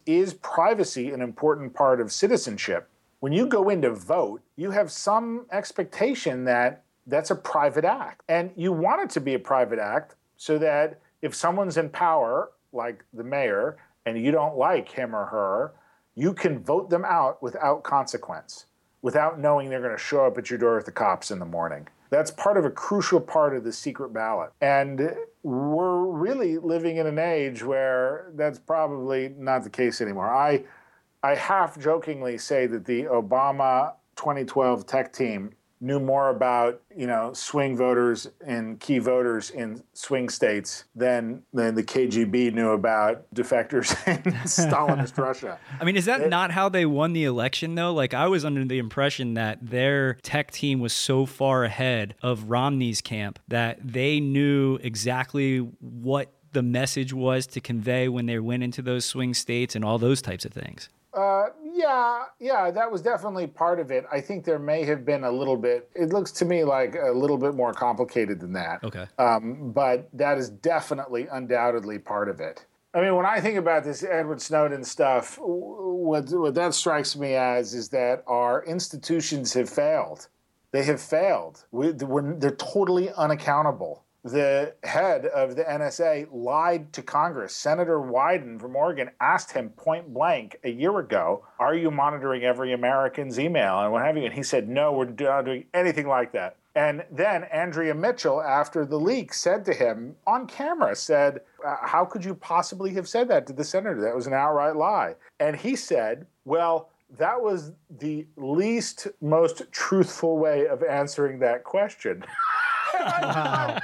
is 0.06 0.34
privacy 0.36 1.12
an 1.12 1.22
important 1.22 1.74
part 1.74 2.02
of 2.02 2.12
citizenship? 2.12 2.90
When 3.20 3.34
you 3.34 3.46
go 3.46 3.70
in 3.70 3.82
to 3.84 3.92
vote, 3.92 4.42
you 4.56 4.72
have 4.72 4.92
some 4.92 5.46
expectation 5.52 6.44
that 6.46 6.84
that's 7.08 7.32
a 7.32 7.36
private 7.36 7.86
act. 7.86 8.24
And 8.28 8.52
you 8.56 8.72
want 8.72 9.02
it 9.02 9.10
to 9.12 9.22
be 9.22 9.34
a 9.34 9.40
private 9.40 9.80
act 9.80 10.16
so 10.38 10.58
that 10.58 11.00
if 11.22 11.36
someone's 11.36 11.78
in 11.78 11.90
power, 11.90 12.52
like 12.74 13.04
the 13.14 13.24
mayor, 13.24 13.78
and 14.06 14.20
you 14.20 14.32
don't 14.32 14.58
like 14.58 14.90
him 14.90 15.16
or 15.16 15.26
her, 15.26 15.74
you 16.16 16.34
can 16.34 16.60
vote 16.60 16.90
them 16.90 17.06
out 17.06 17.42
without 17.42 17.84
consequence, 17.84 18.66
without 19.02 19.40
knowing 19.40 19.70
they're 19.70 19.82
going 19.82 19.96
to 19.96 20.02
show 20.02 20.26
up 20.26 20.38
at 20.38 20.50
your 20.50 20.60
door 20.60 20.76
with 20.76 20.86
the 20.86 20.92
cops 20.92 21.32
in 21.32 21.40
the 21.40 21.46
morning. 21.46 21.88
That's 22.10 22.30
part 22.30 22.58
of 22.58 22.66
a 22.66 22.70
crucial 22.70 23.22
part 23.22 23.56
of 23.56 23.64
the 23.64 23.72
secret 23.72 24.12
ballot. 24.12 24.52
And 24.60 25.16
we're 25.44 26.06
really 26.06 26.58
living 26.58 26.98
in 26.98 27.08
an 27.08 27.18
age 27.18 27.64
where 27.64 28.32
that's 28.36 28.60
probably 28.60 29.34
not 29.38 29.64
the 29.64 29.70
case 29.70 30.02
anymore. 30.02 30.30
I, 30.30 30.66
I 31.24 31.36
half 31.36 31.80
jokingly 31.80 32.38
say 32.38 32.68
that 32.68 32.84
the 32.84 33.04
Obama 33.04 33.94
2012 34.18 34.86
tech 34.86 35.14
team 35.14 35.54
knew 35.82 36.00
more 36.00 36.30
about 36.30 36.82
you 36.96 37.08
know 37.08 37.34
swing 37.34 37.76
voters 37.76 38.30
and 38.46 38.80
key 38.80 39.00
voters 39.00 39.50
in 39.50 39.84
swing 39.94 40.30
states 40.30 40.86
than 40.96 41.42
than 41.54 41.76
the 41.76 41.84
KGB 41.84 42.54
knew 42.54 42.70
about 42.70 43.26
defectors 43.34 43.92
in 44.26 44.34
Stalinist 44.44 45.18
Russia. 45.22 45.60
I 45.80 45.84
mean, 45.84 45.98
is 45.98 46.06
that 46.06 46.30
not 46.30 46.52
how 46.52 46.70
they 46.70 46.86
won 46.86 47.14
the 47.14 47.26
election, 47.26 47.76
though? 47.76 47.94
Like, 47.94 48.14
I 48.14 48.28
was 48.28 48.46
under 48.46 48.64
the 48.64 48.78
impression 48.78 49.34
that 49.34 49.58
their 49.62 50.14
tech 50.22 50.52
team 50.52 50.80
was 50.80 50.94
so 50.94 51.26
far 51.26 51.64
ahead 51.64 52.16
of 52.22 52.50
Romney's 52.50 53.02
camp 53.02 53.40
that 53.48 53.80
they 53.84 54.20
knew 54.20 54.78
exactly 54.82 55.58
what 55.80 56.32
the 56.54 56.62
message 56.62 57.14
was 57.14 57.48
to 57.48 57.62
convey 57.62 58.10
when 58.10 58.26
they 58.26 58.38
went 58.40 58.64
into 58.64 58.82
those 58.82 59.06
swing 59.06 59.34
states 59.34 59.76
and 59.76 59.86
all 59.86 59.98
those 59.98 60.22
types 60.22 60.46
of 60.46 60.52
things. 60.52 60.90
Uh, 61.14 61.48
yeah, 61.82 62.24
yeah, 62.40 62.72
that 62.72 62.92
was 62.92 63.02
definitely 63.02 63.48
part 63.48 63.80
of 63.80 63.92
it. 63.92 64.06
I 64.12 64.22
think 64.22 64.46
there 64.46 64.60
may 64.60 64.84
have 64.86 65.06
been 65.06 65.24
a 65.24 65.32
little 65.32 65.58
bit. 65.58 65.90
It 65.96 66.10
looks 66.10 66.32
to 66.34 66.46
me 66.46 66.64
like 66.64 66.96
a 66.96 67.12
little 67.12 67.38
bit 67.38 67.56
more 67.56 67.74
complicated 67.74 68.40
than 68.40 68.54
that. 68.54 68.84
Okay. 68.84 69.08
Um, 69.18 69.72
but 69.72 70.10
that 70.14 70.38
is 70.38 70.50
definitely, 70.50 71.28
undoubtedly 71.32 72.00
part 72.00 72.30
of 72.30 72.40
it. 72.40 72.66
I 72.94 73.02
mean, 73.02 73.16
when 73.16 73.26
I 73.26 73.40
think 73.40 73.58
about 73.58 73.84
this 73.84 74.04
Edward 74.04 74.42
Snowden 74.42 74.84
stuff, 74.84 75.40
what 75.42 76.30
what 76.30 76.56
that 76.56 76.74
strikes 76.74 77.16
me 77.16 77.36
as 77.36 77.74
is 77.74 77.90
that 77.90 78.24
our 78.28 78.64
institutions 78.66 79.54
have 79.54 79.70
failed. 79.70 80.28
They 80.72 80.84
have 80.84 81.02
failed. 81.02 81.66
We, 81.72 81.92
they're 81.92 82.52
totally 82.52 83.12
unaccountable. 83.12 84.04
The 84.24 84.76
head 84.84 85.26
of 85.26 85.56
the 85.56 85.64
NSA 85.64 86.28
lied 86.32 86.94
to 86.94 87.02
Congress. 87.02 87.56
Senator 87.56 87.98
Wyden 87.98 88.62
from 88.62 88.76
Oregon 88.76 89.10
asked 89.20 89.52
him 89.52 89.70
point 89.70 90.14
blank 90.14 90.58
a 90.64 90.70
year 90.70 91.00
ago, 91.00 91.44
Are 91.58 91.74
you 91.74 91.90
monitoring 91.90 92.44
every 92.44 92.72
American's 92.72 93.40
email 93.40 93.80
and 93.80 93.92
what 93.92 94.06
have 94.06 94.18
you? 94.18 94.26
And 94.26 94.34
he 94.34 94.44
said, 94.44 94.70
No, 94.70 94.92
we're 94.94 95.06
not 95.06 95.46
doing 95.46 95.66
anything 95.74 96.08
like 96.08 96.34
that. 96.34 96.58
And 96.76 97.04
then 97.12 97.46
Andrea 97.46 97.96
Mitchell, 97.96 98.42
after 98.44 98.86
the 98.86 99.00
leak, 99.00 99.34
said 99.34 99.66
to 99.66 99.74
him 99.74 100.16
on 100.28 100.46
camera, 100.46 100.96
said, 100.96 101.42
"Uh, 101.66 101.78
How 101.82 102.06
could 102.06 102.24
you 102.24 102.36
possibly 102.36 102.94
have 102.94 103.10
said 103.10 103.28
that 103.30 103.48
to 103.48 103.54
the 103.54 103.64
senator? 103.64 104.02
That 104.02 104.16
was 104.16 104.28
an 104.28 104.34
outright 104.34 104.76
lie. 104.76 105.16
And 105.40 105.56
he 105.56 105.76
said, 105.76 106.28
Well, 106.46 106.90
that 107.18 107.42
was 107.42 107.72
the 107.90 108.28
least, 108.38 109.08
most 109.20 109.64
truthful 109.72 110.38
way 110.38 110.68
of 110.68 110.84
answering 110.84 111.40
that 111.40 111.64
question. 111.64 112.24
Wow. 113.02 113.80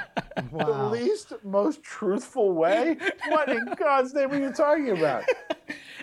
The 0.52 0.88
least, 0.90 1.32
most 1.44 1.82
truthful 1.82 2.52
way? 2.52 2.96
What 3.28 3.48
in 3.48 3.66
God's 3.76 4.14
name 4.14 4.30
are 4.30 4.38
you 4.38 4.52
talking 4.52 4.90
about? 4.90 5.24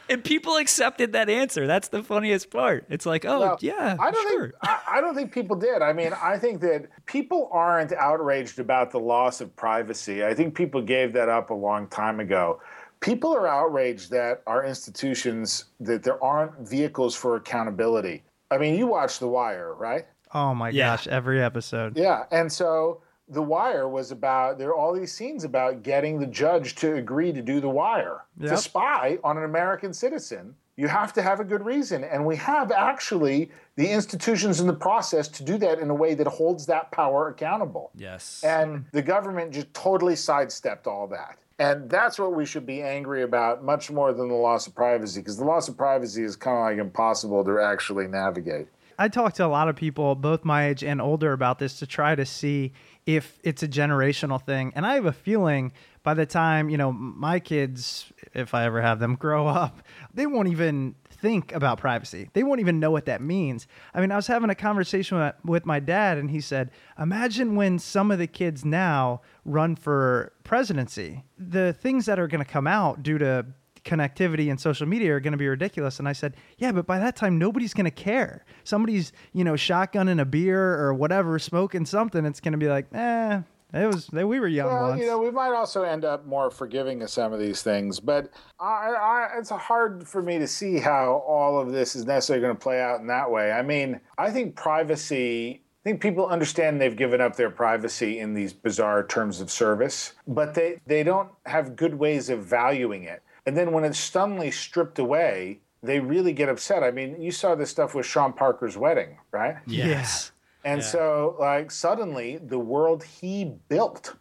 And 0.10 0.24
people 0.24 0.58
accepted 0.58 1.14
that 1.14 1.30
answer. 1.30 1.66
That's 1.66 1.88
the 1.88 2.04
funniest 2.04 2.52
part. 2.52 2.86
It's 2.90 3.06
like, 3.06 3.26
oh, 3.26 3.40
Well, 3.40 3.58
yeah, 3.62 3.96
I 4.00 4.12
don't 4.12 4.30
sure. 4.30 4.42
think 4.50 4.54
I, 4.62 4.80
I 4.88 5.02
don't 5.02 5.16
think 5.16 5.32
people 5.32 5.56
did. 5.56 5.82
I 5.82 5.94
mean, 5.94 6.12
I 6.22 6.38
think 6.38 6.62
that 6.62 6.88
people 7.08 7.50
aren't 7.52 7.92
outraged 7.94 8.60
about 8.60 8.92
the 8.92 9.00
loss 9.00 9.42
of 9.42 9.56
privacy. 9.56 10.24
I 10.24 10.34
think 10.36 10.54
people 10.54 10.82
gave 10.82 11.14
that 11.14 11.28
up 11.30 11.50
a 11.50 11.56
long 11.56 11.88
time 11.88 12.20
ago. 12.20 12.62
People 13.00 13.36
are 13.36 13.48
outraged 13.48 14.12
that 14.12 14.44
our 14.46 14.64
institutions 14.66 15.66
that 15.80 16.04
there 16.04 16.24
aren't 16.24 16.68
vehicles 16.68 17.16
for 17.16 17.36
accountability. 17.36 18.24
I 18.52 18.58
mean, 18.60 18.76
you 18.76 18.88
watch 18.88 19.18
The 19.20 19.28
Wire, 19.28 19.74
right? 19.74 20.06
Oh 20.34 20.54
my 20.54 20.70
Yeah. 20.70 20.90
gosh, 20.92 21.08
every 21.08 21.42
episode. 21.42 21.98
Yeah, 21.98 22.26
and 22.32 22.52
so 22.52 23.02
The 23.28 23.42
Wire 23.42 23.88
was 23.90 24.12
about 24.12 24.60
there 24.60 24.70
are 24.70 24.76
all 24.76 24.94
these 24.94 25.12
scenes 25.12 25.44
about 25.44 25.82
getting 25.82 26.20
the 26.20 26.28
judge 26.28 26.76
to 26.76 26.96
agree 26.96 27.34
to 27.34 27.42
do 27.42 27.60
The 27.60 27.70
Wire 27.70 28.24
to 28.42 28.56
spy 28.58 29.18
on 29.24 29.38
an 29.38 29.44
American 29.44 29.94
citizen. 29.94 30.56
You 30.78 30.90
have 30.90 31.14
to 31.14 31.22
have 31.22 31.40
a 31.40 31.46
good 31.46 31.66
reason, 31.66 32.04
and 32.04 32.26
we 32.26 32.36
have 32.36 32.70
actually 32.72 33.50
the 33.78 33.90
institutions 33.90 34.60
in 34.60 34.68
the 34.68 34.74
process 34.74 35.30
to 35.30 35.44
do 35.44 35.58
that 35.60 35.80
in 35.80 35.90
a 35.90 35.96
way 35.96 36.16
that 36.16 36.28
holds 36.28 36.66
that 36.66 36.92
power 36.92 37.30
accountable. 37.30 37.92
Yes. 37.96 38.44
And 38.44 38.84
the 38.92 39.02
government 39.02 39.54
just 39.54 39.74
totally 39.74 40.18
sidestepped 40.18 40.86
all 40.86 41.08
that. 41.08 41.38
And 41.60 41.90
that's 41.90 42.20
what 42.20 42.34
we 42.34 42.46
should 42.46 42.66
be 42.66 42.82
angry 42.82 43.24
about 43.24 43.64
much 43.64 43.90
more 43.90 44.12
than 44.12 44.28
the 44.28 44.36
loss 44.36 44.68
of 44.68 44.76
privacy, 44.76 45.22
because 45.22 45.38
the 45.38 45.46
loss 45.46 45.70
of 45.70 45.78
privacy 45.78 46.24
is 46.24 46.36
kind 46.36 46.58
of 46.58 46.64
like 46.64 46.86
impossible 46.86 47.46
to 47.46 47.62
actually 47.62 48.08
navigate. 48.08 48.68
I 49.00 49.08
talk 49.08 49.34
to 49.34 49.46
a 49.46 49.48
lot 49.48 49.70
of 49.70 49.76
people, 49.76 50.16
both 50.16 50.44
my 50.44 50.68
age 50.68 50.84
and 50.84 51.02
older, 51.02 51.32
about 51.32 51.60
this 51.60 51.80
to 51.80 51.88
try 51.88 52.16
to 52.16 52.26
see 52.26 52.74
if 53.06 53.40
it's 53.44 53.62
a 53.62 53.68
generational 53.68 54.42
thing. 54.42 54.72
And 54.76 54.86
I 54.86 54.96
have 54.96 55.06
a 55.06 55.14
feeling 55.14 55.72
by 56.04 56.14
the 56.14 56.26
time, 56.26 56.70
you 56.70 56.78
know, 56.78 56.92
my 56.92 57.40
kids, 57.40 58.12
if 58.34 58.54
I 58.54 58.66
ever 58.66 58.82
have 58.82 59.00
them 59.00 59.16
grow 59.20 59.48
up, 59.48 59.82
they 60.14 60.26
won't 60.26 60.48
even 60.50 60.96
think 61.10 61.54
about 61.54 61.80
privacy. 61.80 62.30
They 62.34 62.44
won't 62.44 62.60
even 62.60 62.80
know 62.80 62.92
what 62.92 63.06
that 63.06 63.22
means. 63.22 63.68
I 63.94 64.02
mean, 64.02 64.12
I 64.12 64.16
was 64.16 64.28
having 64.28 64.50
a 64.50 64.56
conversation 64.56 65.32
with, 65.44 65.66
my 65.66 65.80
dad, 65.80 66.18
and 66.18 66.30
he 66.30 66.42
said, 66.42 66.72
Imagine 67.00 67.56
when 67.56 67.80
some 67.80 68.12
of 68.12 68.20
the 68.20 68.28
kids 68.28 68.64
now 68.64 69.22
run 69.46 69.76
for 69.76 70.34
presidency, 70.44 71.24
the 71.38 71.74
things 71.74 72.06
that 72.06 72.20
are 72.20 72.28
going 72.28 72.44
to 72.44 72.50
come 72.50 72.68
out 72.68 73.02
due 73.02 73.18
to 73.18 73.46
connectivity 73.86 74.50
and 74.50 74.60
social 74.60 74.88
media 74.88 75.14
are 75.14 75.20
going 75.20 75.32
to 75.32 75.38
be 75.38 75.48
ridiculous. 75.48 76.00
And 76.00 76.08
I 76.08 76.14
said, 76.14 76.36
yeah, 76.58 76.72
but 76.72 76.86
by 76.86 77.00
that 77.00 77.16
time, 77.16 77.38
nobody's 77.38 77.74
going 77.74 77.86
to 77.86 77.92
care. 77.92 78.44
Somebody's, 78.64 79.14
you 79.34 79.44
know, 79.44 79.54
shotgunning 79.54 80.20
a 80.20 80.26
beer 80.26 80.76
or 80.80 80.94
whatever, 80.94 81.40
smoking 81.40 81.86
something. 81.86 82.26
It's 82.26 82.40
going 82.40 82.52
to 82.54 82.58
be 82.58 82.68
like, 82.68 82.88
eh, 82.94 83.42
it 83.74 83.88
was, 83.88 84.10
we 84.12 84.40
were 84.40 84.48
young 84.48 84.68
well, 84.68 84.90
once. 84.90 85.02
you 85.02 85.08
know, 85.08 85.20
we 85.20 85.32
might 85.32 85.54
also 85.54 85.84
end 85.84 86.06
up 86.06 86.26
more 86.26 86.50
forgiving 86.50 87.02
of 87.02 87.10
some 87.10 87.34
of 87.34 87.40
these 87.40 87.62
things, 87.62 88.00
but 88.00 88.30
I, 88.60 88.66
I, 88.66 89.30
it's 89.38 89.50
hard 89.50 90.08
for 90.08 90.22
me 90.22 90.40
to 90.40 90.48
see 90.48 90.80
how 90.80 91.24
all 91.28 91.60
of 91.60 91.72
this 91.72 91.96
is 91.96 92.06
necessarily 92.06 92.42
going 92.42 92.56
to 92.56 92.62
play 92.62 92.82
out 92.82 93.02
in 93.02 93.08
that 93.08 93.30
way. 93.30 93.52
I 93.52 93.62
mean, 93.62 94.00
I 94.18 94.32
think 94.32 94.56
privacy 94.56 95.62
I 95.86 95.90
think 95.90 96.02
people 96.02 96.26
understand 96.26 96.82
they've 96.82 96.96
given 96.96 97.22
up 97.22 97.36
their 97.36 97.52
privacy 97.52 98.18
in 98.18 98.34
these 98.34 98.54
bizarre 98.54 99.06
terms 99.06 99.40
of 99.40 99.52
service, 99.52 100.14
but 100.28 100.56
they, 100.56 100.82
they 100.88 101.04
don't 101.04 101.30
have 101.46 101.76
good 101.76 101.94
ways 101.94 102.32
of 102.32 102.44
valuing 102.44 103.04
it. 103.04 103.22
And 103.46 103.56
then 103.56 103.72
when 103.72 103.84
it's 103.84 104.00
suddenly 104.00 104.52
stripped 104.52 105.00
away, 105.00 105.60
they 105.84 106.00
really 106.00 106.34
get 106.34 106.50
upset. 106.50 106.84
I 106.84 106.92
mean, 106.92 107.22
you 107.22 107.32
saw 107.32 107.56
this 107.56 107.70
stuff 107.70 107.94
with 107.94 108.06
Sean 108.06 108.34
Parker's 108.34 108.78
wedding, 108.78 109.18
right? 109.32 109.58
Yes. 109.68 110.32
And 110.64 110.82
Yeah. 110.82 110.88
so, 110.88 111.36
like, 111.40 111.70
suddenly 111.70 112.38
the 112.38 112.60
world 112.60 113.04
he 113.04 113.46
built, 113.70 114.16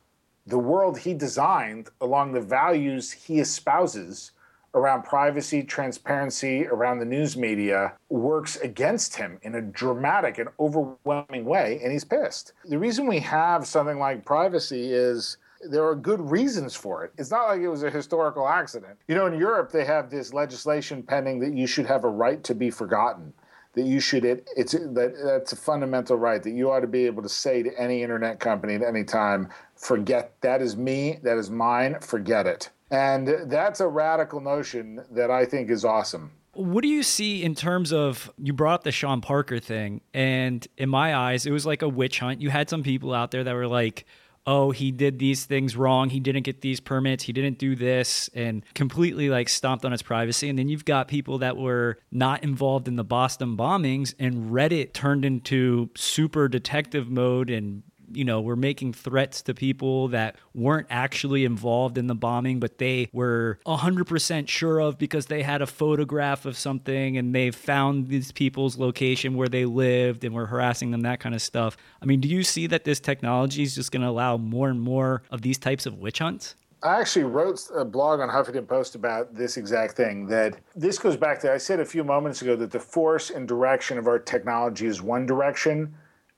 the 0.47 0.59
world 0.59 0.99
he 0.99 1.15
designed 1.15 1.89
along 2.03 2.33
the 2.33 2.41
values 2.41 3.11
he 3.13 3.41
espouses 3.41 4.33
around 4.75 5.05
privacy, 5.05 5.63
transparency, 5.63 6.67
around 6.67 6.99
the 6.99 7.05
news 7.05 7.37
media 7.37 7.93
works 8.11 8.57
against 8.57 9.17
him 9.17 9.39
in 9.43 9.55
a 9.55 9.63
dramatic 9.63 10.37
and 10.37 10.49
overwhelming 10.59 11.45
way, 11.45 11.81
and 11.83 11.93
he's 11.93 12.05
pissed. 12.05 12.53
The 12.65 12.79
reason 12.79 13.07
we 13.07 13.21
have 13.21 13.67
something 13.67 13.99
like 13.99 14.25
privacy 14.27 14.93
is 14.93 15.39
there 15.71 15.87
are 15.87 15.95
good 15.95 16.21
reasons 16.31 16.75
for 16.75 17.05
it. 17.05 17.13
It's 17.19 17.31
not 17.31 17.49
like 17.49 17.61
it 17.61 17.69
was 17.69 17.83
a 17.83 17.91
historical 17.91 18.49
accident. 18.49 18.99
You 19.09 19.15
know, 19.15 19.27
in 19.27 19.39
Europe, 19.39 19.73
they 19.73 19.85
have 19.85 20.11
this 20.11 20.33
legislation 20.33 21.03
pending 21.03 21.41
that 21.41 21.55
you 21.55 21.67
should 21.67 21.87
have 21.87 22.05
a 22.05 22.09
right 22.09 22.43
to 22.45 22.55
be 22.55 22.71
forgotten 22.71 23.33
that 23.75 23.85
you 23.85 24.01
should 24.01 24.25
it, 24.25 24.49
it's 24.57 24.73
that 24.73 25.15
that's 25.25 25.53
a 25.53 25.57
fundamental 25.57 26.17
right 26.17 26.43
that 26.43 26.53
you 26.53 26.71
ought 26.71 26.81
to 26.81 26.87
be 26.87 27.07
able 27.07 27.23
to 27.23 27.29
say 27.29 27.63
to 27.63 27.71
any 27.81 28.03
internet 28.03 28.41
company 28.41 28.75
at 28.75 28.83
any 28.83 29.05
time 29.05 29.49
forget 29.77 30.33
that 30.41 30.63
is 30.63 30.77
me 30.77 31.19
that 31.23 31.37
is 31.37 31.51
mine 31.51 31.97
forget 32.01 32.47
it 32.47 32.71
and 32.91 33.29
that's 33.51 33.81
a 33.81 33.89
radical 33.89 34.41
notion 34.41 35.05
that 35.11 35.31
i 35.31 35.45
think 35.45 35.71
is 35.71 35.85
awesome 35.85 36.31
What 36.53 36.83
do 36.83 36.89
you 36.89 37.03
see 37.03 37.43
in 37.43 37.55
terms 37.57 37.93
of 37.93 38.31
you 38.39 38.53
brought 38.53 38.75
up 38.75 38.85
the 38.85 38.93
Sean 38.93 39.21
Parker 39.21 39.59
thing, 39.59 40.03
and 40.13 40.65
in 40.79 40.89
my 40.89 41.13
eyes, 41.13 41.47
it 41.47 41.51
was 41.51 41.67
like 41.67 41.83
a 41.83 41.89
witch 41.89 42.21
hunt. 42.21 42.41
You 42.41 42.51
had 42.51 42.71
some 42.71 42.85
people 42.85 43.13
out 43.13 43.33
there 43.33 43.43
that 43.43 43.55
were 43.55 43.67
like, 43.67 44.07
"Oh, 44.47 44.71
he 44.71 44.91
did 44.91 45.19
these 45.19 45.45
things 45.45 45.77
wrong. 45.77 46.11
He 46.11 46.21
didn't 46.21 46.43
get 46.43 46.61
these 46.61 46.81
permits. 46.81 47.25
He 47.25 47.33
didn't 47.33 47.59
do 47.59 47.75
this," 47.75 48.29
and 48.35 48.63
completely 48.75 49.31
like 49.31 49.49
stomped 49.49 49.85
on 49.85 49.93
his 49.93 50.03
privacy. 50.03 50.49
And 50.49 50.59
then 50.59 50.69
you've 50.69 50.85
got 50.85 51.09
people 51.09 51.39
that 51.39 51.57
were 51.57 51.99
not 52.13 52.43
involved 52.43 52.89
in 52.89 52.97
the 52.97 53.05
Boston 53.05 53.57
bombings, 53.57 54.15
and 54.19 54.51
Reddit 54.51 54.93
turned 54.93 55.25
into 55.25 55.91
super 55.97 56.49
detective 56.49 57.11
mode 57.11 57.51
and 57.51 57.83
you 58.17 58.25
know, 58.25 58.41
were 58.41 58.57
making 58.57 58.93
threats 58.93 59.43
to 59.43 59.55
people 59.55 60.09
that 60.09 60.37
weren't 60.55 60.87
actually 60.91 61.45
involved 61.45 61.99
in 61.99 62.07
the 62.07 62.15
bombing, 62.15 62.61
but 62.61 62.79
they 62.79 63.09
were 63.13 63.59
100% 63.67 64.49
sure 64.49 64.81
of 64.81 64.99
because 64.99 65.27
they 65.27 65.43
had 65.43 65.63
a 65.63 65.67
photograph 65.67 66.47
of 66.47 66.57
something 66.57 67.17
and 67.17 67.35
they 67.35 67.51
found 67.51 68.09
these 68.09 68.33
people's 68.33 68.79
location 68.79 69.35
where 69.35 69.49
they 69.49 69.65
lived 69.65 70.25
and 70.25 70.35
were 70.35 70.47
harassing 70.47 70.91
them, 70.91 71.03
that 71.03 71.21
kind 71.21 71.35
of 71.35 71.43
stuff. 71.43 71.77
I 72.01 72.07
mean, 72.07 72.21
do 72.21 72.29
you 72.29 72.43
see 72.43 72.67
that 72.69 72.85
this 72.85 73.01
technology 73.01 73.63
is 73.63 73.75
just 73.75 73.93
going 73.93 74.03
to 74.03 74.09
allow 74.09 74.37
more 74.37 74.69
and 74.69 74.81
more 74.81 75.23
of 75.31 75.43
these 75.43 75.59
types 75.59 75.87
of 75.87 75.99
witch 75.99 76.19
hunts? 76.19 76.55
I 76.85 77.01
actually 77.01 77.25
wrote 77.25 77.67
a 77.75 77.83
blog 77.83 78.21
on 78.21 78.29
Huffington 78.29 78.69
Post 78.69 78.95
about 78.95 79.35
this 79.35 79.57
exact 79.57 79.97
thing. 79.97 80.27
That 80.27 80.61
this 80.77 80.99
goes 80.99 81.17
back 81.17 81.41
to 81.41 81.51
I 81.51 81.57
said 81.57 81.81
a 81.81 81.85
few 81.85 82.05
moments 82.05 82.43
ago 82.43 82.57
that 82.57 82.73
the 82.73 82.79
force 82.79 83.31
and 83.31 83.49
direction 83.49 83.97
of 83.97 84.07
our 84.07 84.19
technology 84.19 84.87
is 84.87 85.01
one 85.01 85.25
direction, 85.25 85.95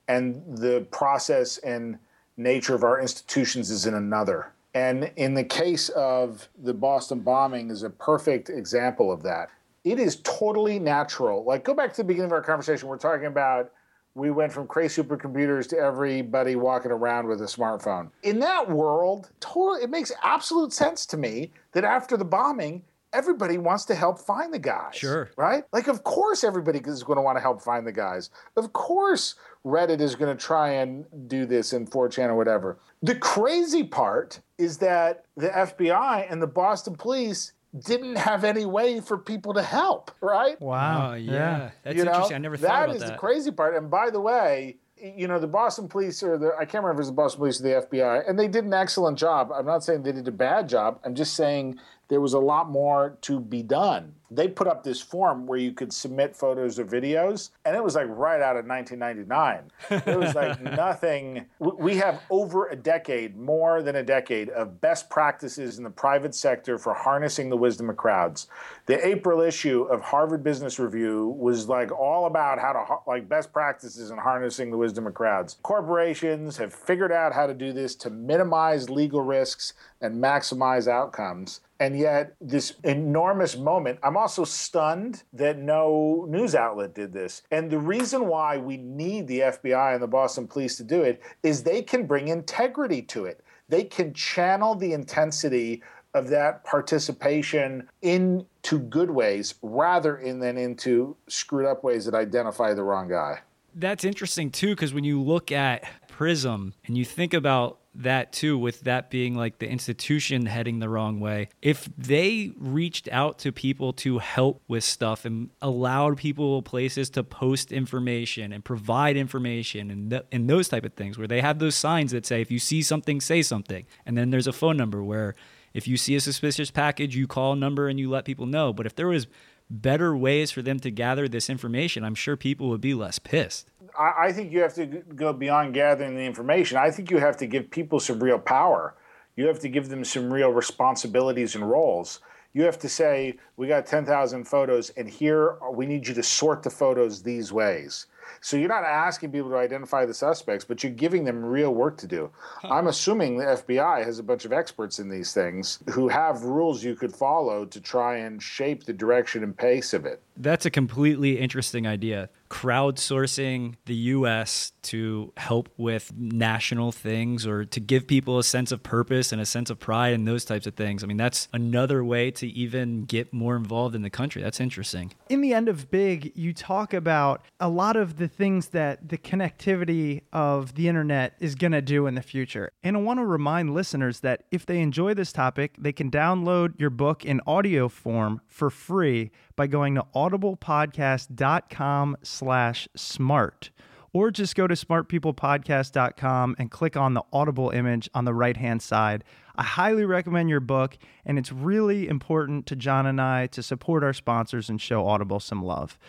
and 0.07 0.41
the 0.57 0.85
process 0.91 1.57
and 1.59 1.97
nature 2.37 2.75
of 2.75 2.83
our 2.83 2.99
institutions 3.01 3.71
is 3.71 3.85
in 3.85 3.93
another. 3.93 4.51
And 4.73 5.11
in 5.15 5.33
the 5.33 5.43
case 5.43 5.89
of 5.89 6.47
the 6.63 6.73
Boston 6.73 7.21
bombing, 7.21 7.71
is 7.71 7.83
a 7.83 7.89
perfect 7.89 8.49
example 8.49 9.11
of 9.11 9.23
that. 9.23 9.49
It 9.83 9.99
is 9.99 10.17
totally 10.17 10.79
natural. 10.79 11.43
Like 11.43 11.63
go 11.63 11.73
back 11.73 11.91
to 11.93 11.97
the 11.97 12.03
beginning 12.03 12.27
of 12.27 12.33
our 12.33 12.41
conversation. 12.41 12.87
We're 12.87 12.97
talking 12.97 13.25
about 13.25 13.71
we 14.17 14.31
went 14.31 14.51
from 14.51 14.67
crazy 14.67 15.01
supercomputers 15.01 15.69
to 15.69 15.77
everybody 15.77 16.55
walking 16.55 16.91
around 16.91 17.27
with 17.27 17.41
a 17.41 17.45
smartphone. 17.45 18.09
In 18.23 18.39
that 18.39 18.69
world, 18.69 19.29
totally, 19.39 19.83
it 19.83 19.91
makes 19.91 20.11
absolute 20.23 20.73
sense 20.73 21.05
to 21.07 21.17
me 21.17 21.51
that 21.73 21.83
after 21.83 22.17
the 22.17 22.25
bombing, 22.25 22.81
everybody 23.13 23.57
wants 23.57 23.85
to 23.85 23.95
help 23.95 24.19
find 24.19 24.53
the 24.53 24.59
guys. 24.59 24.95
Sure. 24.95 25.29
Right? 25.37 25.63
Like, 25.71 25.87
of 25.87 26.03
course, 26.03 26.43
everybody 26.43 26.79
is 26.79 27.03
going 27.03 27.17
to 27.17 27.21
want 27.21 27.37
to 27.37 27.41
help 27.41 27.61
find 27.61 27.85
the 27.85 27.91
guys. 27.91 28.29
Of 28.55 28.73
course, 28.73 29.35
Reddit 29.65 30.01
is 30.01 30.15
going 30.15 30.35
to 30.35 30.41
try 30.41 30.69
and 30.73 31.05
do 31.27 31.45
this 31.45 31.73
in 31.73 31.87
4chan 31.87 32.27
or 32.29 32.35
whatever. 32.35 32.79
The 33.01 33.15
crazy 33.15 33.83
part 33.83 34.41
is 34.57 34.77
that 34.79 35.25
the 35.35 35.49
FBI 35.49 36.31
and 36.31 36.41
the 36.41 36.47
Boston 36.47 36.95
police 36.95 37.53
didn't 37.85 38.15
have 38.15 38.43
any 38.43 38.65
way 38.65 38.99
for 38.99 39.17
people 39.17 39.53
to 39.53 39.61
help, 39.61 40.11
right? 40.21 40.59
Wow. 40.61 41.11
Oh, 41.11 41.13
yeah. 41.15 41.71
That's 41.83 41.97
You 41.97 42.05
know, 42.05 42.11
interesting. 42.11 42.35
I 42.35 42.39
never 42.39 42.57
thought 42.57 42.67
that 42.67 42.83
about 42.85 42.95
is 42.95 43.01
that. 43.01 43.11
the 43.13 43.17
crazy 43.17 43.51
part. 43.51 43.75
And 43.75 43.89
by 43.89 44.09
the 44.09 44.21
way, 44.21 44.77
you 44.99 45.27
know, 45.27 45.37
the 45.37 45.47
Boston 45.47 45.87
police 45.87 46.23
or 46.23 46.37
the 46.37 46.55
I 46.55 46.65
can't 46.65 46.83
remember 46.83 46.93
if 46.93 46.95
it 46.95 46.99
was 46.99 47.07
the 47.09 47.13
Boston 47.13 47.39
police 47.39 47.59
or 47.59 47.63
the 47.63 47.85
FBI, 47.85 48.27
and 48.27 48.39
they 48.39 48.47
did 48.47 48.65
an 48.65 48.73
excellent 48.73 49.17
job. 49.17 49.51
I'm 49.53 49.65
not 49.65 49.83
saying 49.83 50.03
they 50.03 50.11
did 50.11 50.27
a 50.27 50.31
bad 50.31 50.67
job. 50.67 50.99
I'm 51.03 51.13
just 51.13 51.35
saying 51.35 51.77
there 52.09 52.21
was 52.21 52.33
a 52.33 52.39
lot 52.39 52.69
more 52.69 53.17
to 53.21 53.39
be 53.39 53.61
done. 53.63 54.13
They 54.29 54.49
put 54.49 54.67
up 54.67 54.83
this 54.83 54.99
form 55.01 55.45
where 55.45 55.57
you 55.57 55.71
could 55.71 55.93
submit 55.93 56.35
photos 56.35 56.77
or 56.79 56.83
videos, 56.85 57.51
and 57.63 57.77
it 57.77 57.83
was 57.83 57.95
like 57.95 58.07
right 58.09 58.41
out 58.41 58.57
of 58.57 58.65
1999. 58.65 59.71
It 60.05 60.19
was 60.19 60.35
like 60.35 60.61
nothing. 60.77 61.45
we- 61.59 61.95
have 61.97 62.21
over 62.29 62.67
a 62.67 62.75
decade, 62.75 63.37
more 63.37 63.81
than 63.81 63.95
a 63.95 64.03
decade, 64.03 64.49
of 64.49 64.79
best 64.81 65.09
practices 65.09 65.77
in 65.77 65.83
the 65.85 65.89
private 65.89 66.35
sector 66.35 66.77
for 66.77 66.93
harnessing 66.93 67.49
the 67.49 67.57
wisdom 67.57 67.89
of 67.89 67.95
crowds. 67.97 68.47
The 68.85 69.05
April 69.05 69.41
issue 69.41 69.83
of 69.83 70.01
Harvard 70.01 70.43
Business 70.43 70.77
Review 70.77 71.29
was 71.39 71.67
like 71.69 71.91
all 71.91 72.25
about 72.27 72.59
how 72.59 72.73
to 72.73 73.09
like 73.09 73.27
best 73.29 73.51
practices 73.53 74.11
in 74.11 74.17
harnessing 74.17 74.69
the 74.71 74.77
wisdom 74.77 75.07
of 75.07 75.13
crowds. 75.13 75.57
Corporations 75.63 76.57
have 76.57 76.73
figured 76.73 77.11
out 77.11 77.33
how 77.33 77.47
to 77.47 77.53
do 77.53 77.71
this 77.73 77.95
to 77.95 78.09
minimize 78.09 78.89
legal 78.89 79.21
risks 79.21 79.73
and 80.01 80.21
maximize 80.21 80.87
outcomes. 80.87 81.61
And 81.79 81.97
yet, 81.97 82.35
this 82.41 82.73
enormous 82.83 83.55
moment, 83.55 83.99
I'm 84.01 84.17
also 84.17 84.43
stunned 84.43 85.23
that 85.33 85.59
no 85.59 86.25
news 86.27 86.55
outlet 86.55 86.95
did 86.95 87.13
this. 87.13 87.43
And 87.51 87.69
the 87.69 87.77
reason 87.77 88.27
why 88.27 88.57
we 88.57 88.77
need 88.77 89.27
the 89.27 89.39
FBI 89.41 89.93
and 89.93 90.01
the 90.01 90.07
Boston 90.07 90.47
police 90.47 90.75
to 90.77 90.83
do 90.83 91.03
it 91.03 91.21
is 91.43 91.63
they 91.63 91.81
can 91.81 92.07
bring 92.07 92.29
integrity 92.29 93.01
to 93.03 93.25
it. 93.25 93.41
They 93.69 93.83
can 93.83 94.13
channel 94.13 94.75
the 94.75 94.93
intensity 94.93 95.83
of 96.13 96.29
that 96.29 96.63
participation 96.63 97.87
into 98.01 98.79
good 98.89 99.11
ways 99.11 99.55
rather 99.61 100.19
than 100.23 100.57
into 100.57 101.15
screwed 101.27 101.67
up 101.67 101.83
ways 101.83 102.05
that 102.05 102.15
identify 102.15 102.73
the 102.73 102.83
wrong 102.83 103.07
guy. 103.07 103.39
That's 103.75 104.03
interesting 104.03 104.49
too, 104.49 104.69
because 104.69 104.93
when 104.93 105.03
you 105.03 105.21
look 105.21 105.51
at 105.51 105.83
Prism 106.07 106.73
and 106.87 106.97
you 106.97 107.05
think 107.05 107.33
about 107.35 107.77
that 107.97 108.31
too, 108.31 108.57
with 108.57 108.81
that 108.81 109.09
being 109.09 109.35
like 109.35 109.59
the 109.59 109.67
institution 109.67 110.45
heading 110.45 110.79
the 110.79 110.89
wrong 110.89 111.19
way, 111.19 111.49
if 111.61 111.89
they 111.97 112.51
reached 112.57 113.09
out 113.09 113.39
to 113.39 113.51
people 113.51 113.93
to 113.93 114.19
help 114.19 114.61
with 114.67 114.83
stuff 114.83 115.25
and 115.25 115.49
allowed 115.61 116.17
people 116.17 116.61
places 116.61 117.09
to 117.11 117.23
post 117.23 117.71
information 117.71 118.53
and 118.53 118.63
provide 118.63 119.17
information 119.17 119.89
and, 119.91 120.11
th- 120.11 120.23
and 120.31 120.49
those 120.49 120.69
type 120.69 120.85
of 120.85 120.93
things, 120.93 121.17
where 121.17 121.27
they 121.27 121.41
have 121.41 121.59
those 121.59 121.75
signs 121.75 122.11
that 122.11 122.25
say, 122.25 122.41
if 122.41 122.51
you 122.51 122.59
see 122.59 122.81
something, 122.81 123.19
say 123.19 123.41
something. 123.41 123.85
And 124.05 124.17
then 124.17 124.29
there's 124.29 124.47
a 124.47 124.53
phone 124.53 124.77
number 124.77 125.03
where 125.03 125.35
if 125.73 125.87
you 125.87 125.97
see 125.97 126.15
a 126.15 126.21
suspicious 126.21 126.71
package, 126.71 127.15
you 127.15 127.27
call 127.27 127.53
a 127.53 127.55
number 127.55 127.87
and 127.87 127.99
you 127.99 128.09
let 128.09 128.25
people 128.25 128.45
know. 128.45 128.73
But 128.73 128.85
if 128.85 128.95
there 128.95 129.07
was 129.07 129.27
better 129.69 130.15
ways 130.15 130.51
for 130.51 130.61
them 130.61 130.79
to 130.79 130.91
gather 130.91 131.27
this 131.27 131.49
information, 131.49 132.03
I'm 132.03 132.15
sure 132.15 132.35
people 132.35 132.69
would 132.69 132.81
be 132.81 132.93
less 132.93 133.19
pissed. 133.19 133.69
I, 133.97 134.27
I 134.27 134.31
think 134.31 134.51
you 134.51 134.61
have 134.61 134.73
to 134.75 134.85
go 134.85 135.33
beyond 135.33 135.73
gathering 135.73 136.15
the 136.15 136.23
information. 136.23 136.77
I 136.77 136.91
think 136.91 137.11
you 137.11 137.17
have 137.17 137.37
to 137.37 137.47
give 137.47 137.69
people 137.69 137.99
some 137.99 138.23
real 138.23 138.39
power. 138.39 138.95
You 139.35 139.47
have 139.47 139.59
to 139.59 139.69
give 139.69 139.89
them 139.89 140.03
some 140.03 140.31
real 140.31 140.51
responsibilities 140.51 141.55
and 141.55 141.69
roles. 141.69 142.21
You 142.53 142.63
have 142.63 142.79
to 142.79 142.89
say, 142.89 143.37
we 143.55 143.67
got 143.67 143.85
10,000 143.85 144.45
photos, 144.45 144.89
and 144.91 145.07
here 145.07 145.57
we 145.71 145.85
need 145.85 146.07
you 146.07 146.13
to 146.15 146.23
sort 146.23 146.63
the 146.63 146.69
photos 146.69 147.21
these 147.21 147.53
ways. 147.53 148.07
So 148.47 148.55
you're 148.55 148.69
not 148.69 148.85
asking 148.85 149.33
people 149.33 149.49
to 149.49 149.57
identify 149.57 150.05
the 150.05 150.13
suspects, 150.13 150.63
but 150.63 150.81
you're 150.81 150.93
giving 150.93 151.25
them 151.25 151.43
real 151.43 151.73
work 151.73 151.97
to 151.97 152.07
do. 152.07 152.31
I'm 152.63 152.87
assuming 152.87 153.37
the 153.37 153.43
FBI 153.43 154.05
has 154.05 154.19
a 154.19 154.23
bunch 154.23 154.45
of 154.45 154.53
experts 154.53 154.99
in 154.99 155.09
these 155.09 155.33
things 155.33 155.79
who 155.89 156.07
have 156.07 156.43
rules 156.43 156.81
you 156.81 156.95
could 156.95 157.13
follow 157.13 157.65
to 157.65 157.81
try 157.81 158.19
and 158.19 158.41
shape 158.41 158.85
the 158.85 158.93
direction 158.93 159.43
and 159.43 159.57
pace 159.57 159.93
of 159.93 160.05
it. 160.05 160.21
That's 160.37 160.65
a 160.65 160.69
completely 160.69 161.37
interesting 161.39 161.85
idea. 161.85 162.29
crowdsourcing 162.49 163.75
the 163.85 163.95
US 163.95 164.71
to 164.87 165.31
help 165.37 165.69
with 165.77 166.11
national 166.15 166.91
things 166.91 167.45
or 167.45 167.65
to 167.65 167.79
give 167.79 168.07
people 168.07 168.39
a 168.39 168.43
sense 168.43 168.71
of 168.71 168.83
purpose 168.83 169.31
and 169.31 169.41
a 169.41 169.45
sense 169.45 169.69
of 169.69 169.79
pride 169.79 170.13
and 170.13 170.27
those 170.27 170.45
types 170.45 170.65
of 170.65 170.75
things. 170.75 171.03
I 171.03 171.07
mean, 171.07 171.17
that's 171.17 171.47
another 171.53 172.03
way 172.03 172.31
to 172.31 172.47
even 172.47 173.03
get 173.03 173.33
more 173.33 173.55
involved 173.55 173.95
in 173.95 174.01
the 174.01 174.09
country. 174.09 174.41
That's 174.41 174.59
interesting. 174.59 175.13
In 175.29 175.41
the 175.41 175.53
end 175.53 175.67
of 175.67 175.91
Big, 175.91 176.31
you 176.35 176.53
talk 176.53 176.93
about 176.93 177.45
a 177.59 177.69
lot 177.69 177.95
of 177.95 178.17
the 178.17 178.27
things 178.27 178.69
that 178.69 179.09
the 179.09 179.17
connectivity 179.17 180.21
of 180.31 180.75
the 180.75 180.87
internet 180.87 181.33
is 181.39 181.55
going 181.55 181.73
to 181.73 181.81
do 181.81 182.07
in 182.07 182.15
the 182.15 182.21
future. 182.21 182.71
And 182.83 182.95
I 182.95 183.01
want 183.01 183.19
to 183.19 183.25
remind 183.25 183.73
listeners 183.73 184.21
that 184.21 184.45
if 184.51 184.65
they 184.65 184.79
enjoy 184.79 185.13
this 185.13 185.33
topic, 185.33 185.75
they 185.77 185.91
can 185.91 186.09
download 186.09 186.79
your 186.79 186.89
book 186.89 187.25
in 187.25 187.41
audio 187.45 187.89
form 187.89 188.41
for 188.47 188.69
free 188.69 189.31
by 189.55 189.67
going 189.67 189.95
to 189.95 190.05
audiblepodcast.com 190.15 192.17
slash 192.23 192.87
smart 192.95 193.71
or 194.17 194.31
just 194.31 194.55
go 194.55 194.65
to 194.65 194.73
smartpeoplepodcast.com 194.73 196.55
and 196.57 196.71
click 196.71 196.97
on 196.97 197.13
the 197.13 197.21
audible 197.31 197.69
image 197.69 198.09
on 198.15 198.25
the 198.25 198.33
right 198.33 198.57
hand 198.57 198.81
side. 198.81 199.23
I 199.55 199.61
highly 199.61 200.05
recommend 200.05 200.49
your 200.49 200.59
book, 200.59 200.97
and 201.23 201.37
it's 201.37 201.51
really 201.51 202.07
important 202.07 202.65
to 202.65 202.75
John 202.75 203.05
and 203.05 203.21
I 203.21 203.45
to 203.45 203.61
support 203.61 204.03
our 204.03 204.13
sponsors 204.13 204.69
and 204.69 204.81
show 204.81 205.05
Audible 205.07 205.39
some 205.39 205.63
love. 205.63 205.99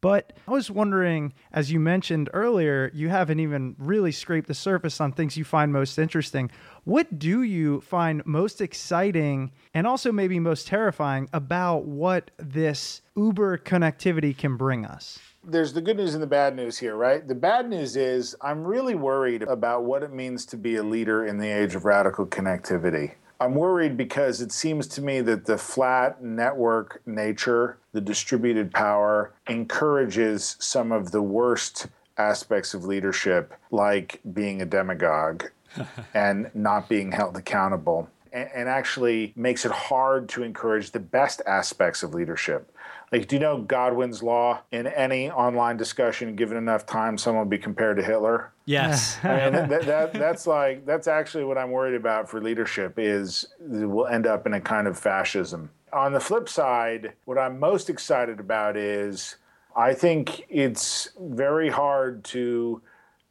But 0.00 0.34
I 0.46 0.52
was 0.52 0.70
wondering, 0.70 1.32
as 1.52 1.72
you 1.72 1.80
mentioned 1.80 2.30
earlier, 2.32 2.92
you 2.94 3.08
haven't 3.08 3.40
even 3.40 3.74
really 3.80 4.12
scraped 4.12 4.46
the 4.46 4.54
surface 4.54 5.00
on 5.00 5.10
things 5.10 5.36
you 5.36 5.42
find 5.42 5.72
most 5.72 5.98
interesting. 5.98 6.52
What 6.84 7.18
do 7.18 7.42
you 7.42 7.80
find 7.80 8.24
most 8.24 8.60
exciting 8.60 9.50
and 9.74 9.88
also 9.88 10.12
maybe 10.12 10.38
most 10.38 10.68
terrifying 10.68 11.28
about 11.32 11.86
what 11.86 12.30
this 12.36 13.02
Uber 13.16 13.58
connectivity 13.58 14.38
can 14.38 14.56
bring 14.56 14.84
us? 14.84 15.18
There's 15.46 15.72
the 15.72 15.80
good 15.80 15.96
news 15.96 16.14
and 16.14 16.22
the 16.22 16.26
bad 16.26 16.56
news 16.56 16.78
here, 16.78 16.96
right? 16.96 17.26
The 17.26 17.34
bad 17.34 17.70
news 17.70 17.96
is 17.96 18.34
I'm 18.40 18.64
really 18.64 18.96
worried 18.96 19.42
about 19.42 19.84
what 19.84 20.02
it 20.02 20.12
means 20.12 20.44
to 20.46 20.56
be 20.56 20.76
a 20.76 20.82
leader 20.82 21.24
in 21.24 21.38
the 21.38 21.48
age 21.48 21.74
of 21.74 21.84
radical 21.84 22.26
connectivity. 22.26 23.12
I'm 23.38 23.54
worried 23.54 23.96
because 23.96 24.40
it 24.40 24.50
seems 24.50 24.86
to 24.88 25.02
me 25.02 25.20
that 25.20 25.44
the 25.44 25.58
flat 25.58 26.22
network 26.22 27.00
nature, 27.06 27.78
the 27.92 28.00
distributed 28.00 28.72
power, 28.72 29.34
encourages 29.46 30.56
some 30.58 30.90
of 30.90 31.12
the 31.12 31.22
worst 31.22 31.86
aspects 32.18 32.74
of 32.74 32.84
leadership, 32.84 33.52
like 33.70 34.20
being 34.32 34.62
a 34.62 34.66
demagogue 34.66 35.44
and 36.14 36.50
not 36.54 36.88
being 36.88 37.12
held 37.12 37.36
accountable, 37.36 38.08
and, 38.32 38.68
actually 38.68 39.32
makes 39.36 39.64
it 39.64 39.72
hard 39.72 40.28
to 40.30 40.42
encourage 40.42 40.90
the 40.90 41.00
best 41.00 41.42
aspects 41.46 42.02
of 42.02 42.14
leadership. 42.14 42.72
Like, 43.12 43.28
do 43.28 43.36
you 43.36 43.40
know 43.40 43.62
Godwin's 43.62 44.22
law? 44.22 44.60
In 44.72 44.86
any 44.86 45.30
online 45.30 45.76
discussion, 45.76 46.34
given 46.34 46.56
enough 46.56 46.86
time, 46.86 47.16
someone 47.16 47.44
will 47.44 47.50
be 47.50 47.58
compared 47.58 47.96
to 47.98 48.02
Hitler. 48.02 48.52
Yes, 48.64 49.18
I 49.24 49.50
mean, 49.50 49.68
that, 49.68 49.86
that, 49.86 50.12
that's 50.12 50.46
like 50.46 50.84
that's 50.84 51.06
actually 51.06 51.44
what 51.44 51.56
I'm 51.56 51.70
worried 51.70 51.94
about 51.94 52.28
for 52.28 52.40
leadership 52.40 52.94
is 52.98 53.46
we'll 53.60 54.08
end 54.08 54.26
up 54.26 54.46
in 54.46 54.54
a 54.54 54.60
kind 54.60 54.88
of 54.88 54.98
fascism. 54.98 55.70
On 55.92 56.12
the 56.12 56.20
flip 56.20 56.48
side, 56.48 57.12
what 57.24 57.38
I'm 57.38 57.60
most 57.60 57.88
excited 57.88 58.40
about 58.40 58.76
is 58.76 59.36
I 59.76 59.94
think 59.94 60.44
it's 60.48 61.10
very 61.20 61.70
hard 61.70 62.24
to 62.24 62.82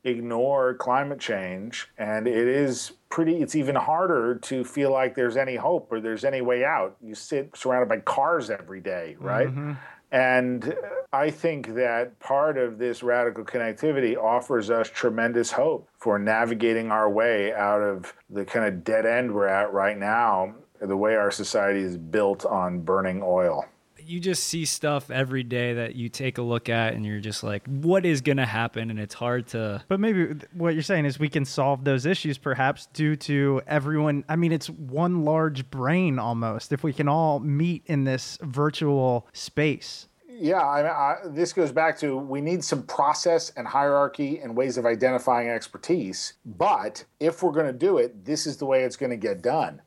ignore 0.04 0.76
climate 0.76 1.20
change 1.20 1.90
and 1.98 2.28
it 2.28 2.48
is 2.48 2.92
pretty 3.16 3.38
it's 3.42 3.56
even 3.56 3.76
harder 3.76 4.36
to 4.36 4.66
feel 4.66 4.92
like 4.92 5.16
there's 5.16 5.38
any 5.38 5.56
hope 5.56 5.88
or 5.90 6.02
there's 6.02 6.26
any 6.26 6.42
way 6.42 6.66
out. 6.66 6.98
You 7.02 7.16
sit 7.16 7.56
surrounded 7.56 7.88
by 7.88 8.00
cars 8.00 8.50
every 8.50 8.82
day 8.82 9.16
right? 9.22 9.48
Mm-hmm. 9.48 9.72
and 10.12 10.76
i 11.14 11.30
think 11.30 11.74
that 11.76 12.20
part 12.20 12.58
of 12.58 12.78
this 12.78 13.02
radical 13.04 13.46
connectivity 13.46 14.18
offers 14.18 14.70
us 14.70 14.90
tremendous 14.90 15.50
hope 15.50 15.88
for 15.98 16.20
navigating 16.20 16.92
our 16.92 17.10
way 17.10 17.54
out 17.54 17.82
of 17.82 18.14
the 18.30 18.44
kind 18.44 18.66
of 18.66 18.84
dead 18.84 19.06
end 19.06 19.34
we're 19.34 19.48
at 19.48 19.72
right 19.72 19.98
now 19.98 20.54
the 20.82 20.98
way 20.98 21.16
our 21.16 21.32
society 21.32 21.80
is 21.80 21.96
built 21.96 22.46
on 22.46 22.82
burning 22.82 23.22
oil 23.24 23.64
you 24.06 24.20
just 24.20 24.44
see 24.44 24.66
stuff 24.66 25.10
every 25.10 25.44
day 25.44 25.74
that 25.74 25.96
you 25.96 26.10
take 26.10 26.38
a 26.38 26.42
look 26.42 26.70
at 26.70 26.94
and 26.94 27.06
you're 27.06 27.20
just 27.20 27.44
like 27.44 27.66
what 27.68 28.06
is 28.06 28.22
going 28.22 28.38
to 28.38 28.46
happen 28.46 28.90
and 28.90 29.00
it's 29.00 29.16
hard 29.16 29.48
to 29.48 29.84
but 29.88 30.00
maybe 30.00 30.36
what 30.54 30.74
you're 30.74 30.84
saying 30.84 31.06
is 31.06 31.20
we 31.20 31.30
can 31.30 31.46
solve 31.46 31.84
those 31.84 32.06
issues 32.06 32.38
perhaps 32.38 32.88
due 32.94 33.16
to 33.16 33.62
everyone 33.68 34.24
i 34.30 34.36
mean 34.36 34.52
it's 34.52 34.70
one 34.70 35.24
large 35.26 35.70
brain 35.70 36.20
almost 36.20 36.72
if 36.72 36.84
we 36.84 36.94
can 36.94 37.08
all 37.08 37.40
meet 37.40 37.84
in 37.88 38.04
this 38.04 38.38
virtual 38.42 39.28
space 39.34 40.08
yeah, 40.38 40.60
I, 40.60 41.14
I, 41.14 41.18
this 41.28 41.54
goes 41.54 41.72
back 41.72 41.98
to 42.00 42.18
we 42.18 42.42
need 42.42 42.62
some 42.62 42.84
process 42.84 43.52
and 43.56 43.66
hierarchy 43.66 44.40
and 44.40 44.56
ways 44.56 44.78
of 44.78 44.86
identifying 44.86 45.48
expertise. 45.48 46.34
But 46.46 47.06
if 47.22 47.42
we're 47.42 47.54
going 47.54 47.68
to 47.68 47.74
do 47.74 48.00
it, 48.00 48.26
this 48.26 48.46
is 48.46 48.58
the 48.58 48.66
way 48.66 48.84
it's 48.84 48.98
going 48.98 49.12
to 49.12 49.18
get 49.18 49.42
done. 49.42 49.82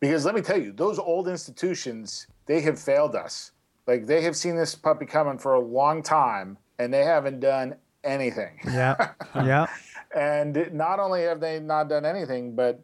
Because 0.00 0.26
let 0.26 0.34
me 0.34 0.42
tell 0.42 0.60
you, 0.60 0.72
those 0.72 0.98
old 0.98 1.26
institutions, 1.26 2.26
they 2.44 2.60
have 2.60 2.78
failed 2.78 3.16
us. 3.16 3.52
Like 3.86 4.06
they 4.06 4.22
have 4.22 4.36
seen 4.36 4.56
this 4.56 4.74
puppy 4.74 5.06
coming 5.06 5.38
for 5.38 5.54
a 5.54 5.60
long 5.60 6.02
time 6.02 6.58
and 6.78 6.92
they 6.92 7.04
haven't 7.04 7.40
done 7.40 7.76
anything. 8.02 8.60
Yeah. 8.64 9.12
yeah. 9.34 9.66
and 10.14 10.70
not 10.72 11.00
only 11.00 11.22
have 11.22 11.40
they 11.40 11.60
not 11.60 11.88
done 11.88 12.04
anything, 12.04 12.54
but 12.54 12.80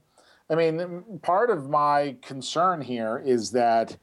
I 0.49 0.57
mean, 0.57 1.21
part 1.23 1.51
of 1.51 1.71
my 1.71 2.17
concern 2.23 2.83
here 2.83 3.23
is 3.25 3.53
that 3.53 3.97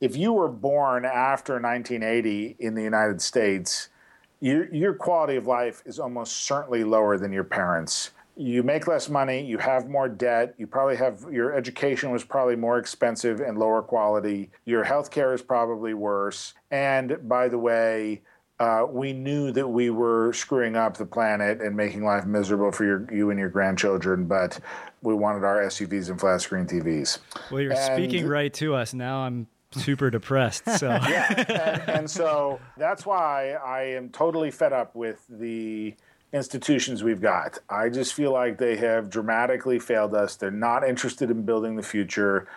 if 0.00 0.16
you 0.16 0.32
were 0.32 0.48
born 0.48 1.04
after 1.04 1.54
1980 1.54 2.56
in 2.58 2.74
the 2.74 2.82
United 2.82 3.22
States, 3.22 3.88
your, 4.40 4.72
your 4.74 4.92
quality 4.92 5.36
of 5.36 5.46
life 5.46 5.82
is 5.86 5.98
almost 5.98 6.44
certainly 6.44 6.84
lower 6.84 7.16
than 7.16 7.32
your 7.32 7.44
parents 7.44 8.10
you 8.36 8.62
make 8.62 8.86
less 8.86 9.08
money, 9.08 9.44
you 9.44 9.58
have 9.58 9.88
more 9.88 10.08
debt, 10.08 10.54
you 10.58 10.66
probably 10.66 10.96
have 10.96 11.24
your 11.30 11.54
education 11.54 12.10
was 12.10 12.24
probably 12.24 12.56
more 12.56 12.78
expensive 12.78 13.40
and 13.40 13.58
lower 13.58 13.82
quality, 13.82 14.50
your 14.64 14.84
health 14.84 15.10
care 15.10 15.34
is 15.34 15.42
probably 15.42 15.94
worse. 15.94 16.54
And 16.70 17.28
by 17.28 17.48
the 17.48 17.58
way, 17.58 18.22
uh, 18.60 18.86
we 18.88 19.12
knew 19.12 19.50
that 19.52 19.68
we 19.68 19.90
were 19.90 20.32
screwing 20.32 20.76
up 20.76 20.96
the 20.96 21.06
planet 21.06 21.60
and 21.60 21.76
making 21.76 22.04
life 22.04 22.24
miserable 22.24 22.72
for 22.72 22.84
your, 22.84 23.12
you 23.12 23.30
and 23.30 23.38
your 23.38 23.48
grandchildren, 23.48 24.26
but 24.26 24.58
we 25.02 25.14
wanted 25.14 25.44
our 25.44 25.62
SUVs 25.64 26.08
and 26.08 26.18
flat 26.18 26.40
screen 26.40 26.66
TVs. 26.66 27.18
Well, 27.50 27.60
you're 27.60 27.72
and, 27.72 27.94
speaking 27.94 28.26
right 28.26 28.52
to 28.54 28.74
us. 28.74 28.94
Now 28.94 29.18
I'm 29.18 29.48
super 29.72 30.10
depressed. 30.10 30.68
So 30.78 30.88
yeah, 31.08 31.44
and, 31.48 31.98
and 31.98 32.10
so 32.10 32.60
that's 32.76 33.04
why 33.04 33.52
I 33.52 33.82
am 33.82 34.08
totally 34.10 34.50
fed 34.50 34.72
up 34.72 34.94
with 34.94 35.24
the 35.28 35.94
institutions 36.34 37.04
we've 37.04 37.20
got. 37.20 37.60
I 37.70 37.88
just 37.88 38.12
feel 38.12 38.32
like 38.32 38.58
they 38.58 38.76
have 38.76 39.08
dramatically 39.08 39.78
failed 39.78 40.14
us. 40.14 40.34
They're 40.34 40.50
not 40.50 40.86
interested 40.86 41.30
in 41.30 41.42
building 41.44 41.76
the 41.76 41.82
future. 41.82 42.48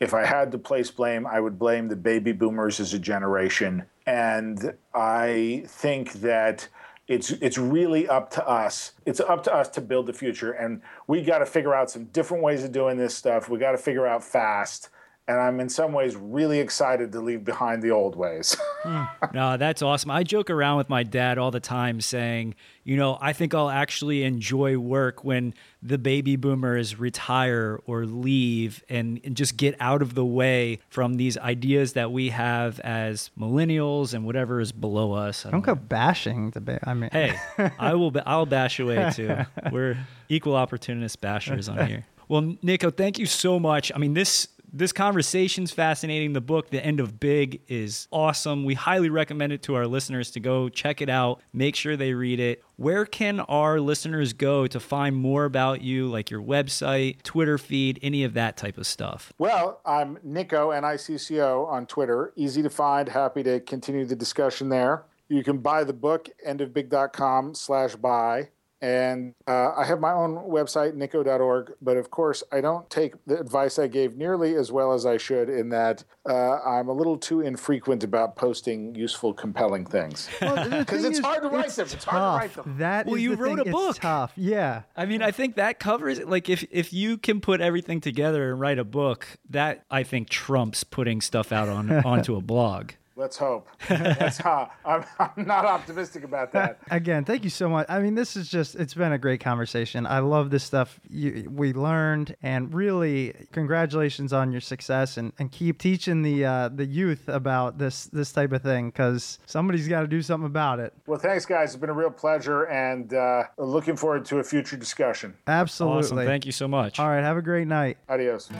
If 0.00 0.14
I 0.14 0.24
had 0.24 0.50
to 0.52 0.58
place 0.58 0.90
blame, 0.90 1.26
I 1.26 1.40
would 1.40 1.58
blame 1.58 1.88
the 1.88 1.96
baby 1.96 2.32
boomers 2.32 2.80
as 2.80 2.94
a 2.94 2.98
generation. 2.98 3.84
And 4.06 4.74
I 4.94 5.64
think 5.66 6.14
that 6.14 6.68
it's 7.08 7.30
it's 7.30 7.58
really 7.58 8.08
up 8.08 8.30
to 8.32 8.48
us. 8.48 8.92
It's 9.04 9.20
up 9.20 9.44
to 9.44 9.54
us 9.54 9.68
to 9.70 9.80
build 9.80 10.06
the 10.06 10.12
future, 10.12 10.52
and 10.52 10.80
we 11.06 11.22
got 11.22 11.38
to 11.38 11.46
figure 11.46 11.74
out 11.74 11.88
some 11.90 12.06
different 12.06 12.42
ways 12.42 12.64
of 12.64 12.72
doing 12.72 12.96
this 12.96 13.14
stuff. 13.14 13.48
We 13.48 13.58
got 13.58 13.72
to 13.72 13.78
figure 13.78 14.06
out 14.06 14.24
fast 14.24 14.88
and 15.28 15.40
I'm 15.40 15.58
in 15.58 15.68
some 15.68 15.92
ways 15.92 16.14
really 16.14 16.60
excited 16.60 17.10
to 17.12 17.20
leave 17.20 17.44
behind 17.44 17.82
the 17.82 17.90
old 17.90 18.16
ways. 18.16 18.56
Hmm. 18.86 19.02
no, 19.34 19.56
that's 19.56 19.82
awesome. 19.82 20.12
I 20.12 20.22
joke 20.22 20.48
around 20.48 20.76
with 20.76 20.88
my 20.88 21.02
dad 21.02 21.38
all 21.38 21.50
the 21.50 21.58
time 21.58 22.00
saying, 22.00 22.54
you 22.84 22.96
know, 22.96 23.18
I 23.20 23.32
think 23.32 23.52
I'll 23.52 23.68
actually 23.68 24.22
enjoy 24.22 24.78
work 24.78 25.24
when 25.24 25.54
the 25.82 25.98
baby 25.98 26.36
boomers 26.36 26.96
retire 26.96 27.80
or 27.86 28.06
leave 28.06 28.84
and, 28.88 29.20
and 29.24 29.36
just 29.36 29.56
get 29.56 29.74
out 29.80 30.02
of 30.02 30.14
the 30.14 30.24
way 30.24 30.78
from 30.88 31.14
these 31.14 31.36
ideas 31.36 31.94
that 31.94 32.12
we 32.12 32.28
have 32.28 32.78
as 32.80 33.32
millennials 33.36 34.14
and 34.14 34.24
whatever 34.24 34.60
is 34.60 34.70
below 34.70 35.14
us. 35.14 35.44
I 35.44 35.50
don't, 35.50 35.64
don't 35.64 35.74
go 35.74 35.80
bashing 35.84 36.50
the 36.50 36.60
ba- 36.60 36.78
I 36.84 36.94
mean, 36.94 37.10
hey, 37.12 37.34
I 37.80 37.94
will. 37.94 38.12
I'll 38.24 38.46
bash 38.46 38.78
away 38.78 39.10
too. 39.12 39.36
We're 39.72 39.98
equal 40.28 40.54
opportunist 40.54 41.20
bashers 41.20 41.68
on 41.68 41.84
here. 41.88 42.06
Well, 42.28 42.42
Nicco, 42.42 42.92
thank 42.92 43.20
you 43.20 43.26
so 43.26 43.60
much. 43.60 43.92
I 43.94 43.98
mean, 43.98 44.14
this 44.14 44.48
this 44.76 44.92
conversation's 44.92 45.72
fascinating. 45.72 46.32
The 46.32 46.40
book, 46.40 46.70
The 46.70 46.84
End 46.84 47.00
of 47.00 47.18
Big, 47.18 47.62
is 47.68 48.08
awesome. 48.12 48.64
We 48.64 48.74
highly 48.74 49.08
recommend 49.08 49.52
it 49.52 49.62
to 49.62 49.74
our 49.74 49.86
listeners 49.86 50.30
to 50.32 50.40
go 50.40 50.68
check 50.68 51.00
it 51.00 51.08
out. 51.08 51.40
Make 51.52 51.76
sure 51.76 51.96
they 51.96 52.12
read 52.12 52.40
it. 52.40 52.62
Where 52.76 53.06
can 53.06 53.40
our 53.40 53.80
listeners 53.80 54.32
go 54.34 54.66
to 54.66 54.78
find 54.78 55.16
more 55.16 55.44
about 55.44 55.80
you, 55.80 56.08
like 56.08 56.30
your 56.30 56.42
website, 56.42 57.22
Twitter 57.22 57.56
feed, 57.56 57.98
any 58.02 58.22
of 58.24 58.34
that 58.34 58.56
type 58.56 58.76
of 58.76 58.86
stuff? 58.86 59.32
Well, 59.38 59.80
I'm 59.86 60.18
Nicco, 60.18 60.76
N 60.76 60.84
I 60.84 60.96
C 60.96 61.16
C 61.16 61.40
O, 61.40 61.64
on 61.64 61.86
Twitter. 61.86 62.32
Easy 62.36 62.62
to 62.62 62.70
find. 62.70 63.08
Happy 63.08 63.42
to 63.42 63.60
continue 63.60 64.04
the 64.04 64.16
discussion 64.16 64.68
there. 64.68 65.04
You 65.28 65.42
can 65.42 65.58
buy 65.58 65.84
the 65.84 65.92
book, 65.92 66.28
endofbig.com 66.46 67.54
slash 67.54 67.96
buy 67.96 68.50
And 68.86 69.34
uh, 69.48 69.72
I 69.76 69.84
have 69.84 69.98
my 69.98 70.12
own 70.12 70.36
website, 70.48 70.92
nicco.org. 70.92 71.72
But 71.82 71.96
of 71.96 72.12
course, 72.12 72.44
I 72.52 72.60
don't 72.60 72.88
take 72.88 73.14
the 73.26 73.36
advice 73.40 73.80
I 73.80 73.88
gave 73.88 74.16
nearly 74.16 74.54
as 74.54 74.70
well 74.70 74.92
as 74.92 75.04
I 75.04 75.16
should, 75.16 75.48
in 75.48 75.70
that 75.70 76.04
uh, 76.28 76.60
I'm 76.60 76.86
a 76.88 76.92
little 76.92 77.18
too 77.18 77.40
infrequent 77.40 78.04
about 78.04 78.36
posting 78.36 78.94
useful, 78.94 79.34
compelling 79.34 79.86
things. 79.86 80.28
Because 80.86 81.04
it's 81.04 81.18
hard 81.18 81.42
to 81.42 81.48
write 81.48 81.70
them. 81.70 81.88
It's 81.90 82.04
hard 82.04 82.20
to 82.40 82.46
write 82.46 82.54
them. 82.64 82.76
That 82.78 83.06
Well, 83.06 83.16
is 83.16 83.22
you 83.22 83.30
the 83.34 83.42
wrote 83.42 83.58
thing. 83.58 83.68
a 83.68 83.72
book. 83.72 83.90
It's 83.90 83.98
tough. 83.98 84.32
Yeah. 84.36 84.82
I 84.96 85.04
mean, 85.06 85.20
I 85.22 85.32
think 85.32 85.56
that 85.56 85.80
covers 85.80 86.18
it. 86.20 86.28
Like, 86.28 86.48
if 86.48 86.64
if 86.70 86.92
you 86.92 87.18
can 87.18 87.40
put 87.40 87.60
everything 87.60 88.00
together 88.00 88.52
and 88.52 88.60
write 88.60 88.78
a 88.78 88.84
book, 88.84 89.26
that 89.50 89.84
I 89.90 90.04
think 90.04 90.28
trumps 90.28 90.84
putting 90.84 91.20
stuff 91.20 91.50
out 91.50 91.68
on 91.68 91.90
onto 92.04 92.36
a 92.36 92.40
blog. 92.40 92.92
Let's 93.16 93.38
hope. 93.38 93.66
That's 93.88 94.36
how 94.36 94.70
I'm, 94.84 95.04
I'm 95.18 95.46
not 95.46 95.64
optimistic 95.64 96.22
about 96.22 96.52
that. 96.52 96.78
Again, 96.90 97.24
thank 97.24 97.44
you 97.44 97.50
so 97.50 97.66
much. 97.68 97.86
I 97.88 98.00
mean, 98.00 98.14
this 98.14 98.36
is 98.36 98.50
just, 98.50 98.74
it's 98.74 98.92
been 98.92 99.12
a 99.12 99.18
great 99.18 99.40
conversation. 99.40 100.06
I 100.06 100.18
love 100.18 100.50
this 100.50 100.64
stuff 100.64 101.00
you, 101.08 101.50
we 101.50 101.72
learned, 101.72 102.36
and 102.42 102.74
really, 102.74 103.34
congratulations 103.52 104.34
on 104.34 104.52
your 104.52 104.60
success 104.60 105.16
and, 105.16 105.32
and 105.38 105.50
keep 105.50 105.78
teaching 105.78 106.22
the 106.22 106.44
uh, 106.44 106.68
the 106.68 106.84
youth 106.84 107.28
about 107.28 107.78
this 107.78 108.04
this 108.06 108.32
type 108.32 108.52
of 108.52 108.62
thing 108.62 108.90
because 108.90 109.38
somebody's 109.46 109.88
got 109.88 110.02
to 110.02 110.06
do 110.06 110.20
something 110.20 110.46
about 110.46 110.78
it. 110.78 110.92
Well, 111.06 111.18
thanks, 111.18 111.46
guys. 111.46 111.70
It's 111.70 111.80
been 111.80 111.90
a 111.90 111.94
real 111.94 112.10
pleasure, 112.10 112.64
and 112.64 113.12
uh, 113.14 113.44
looking 113.56 113.96
forward 113.96 114.24
to 114.26 114.38
a 114.38 114.44
future 114.44 114.76
discussion. 114.76 115.34
Absolutely. 115.46 115.98
Awesome. 115.98 116.18
Thank 116.18 116.44
you 116.44 116.52
so 116.52 116.68
much. 116.68 116.98
All 116.98 117.08
right. 117.08 117.22
Have 117.22 117.36
a 117.36 117.42
great 117.42 117.66
night. 117.66 117.96
Adios. 118.08 118.50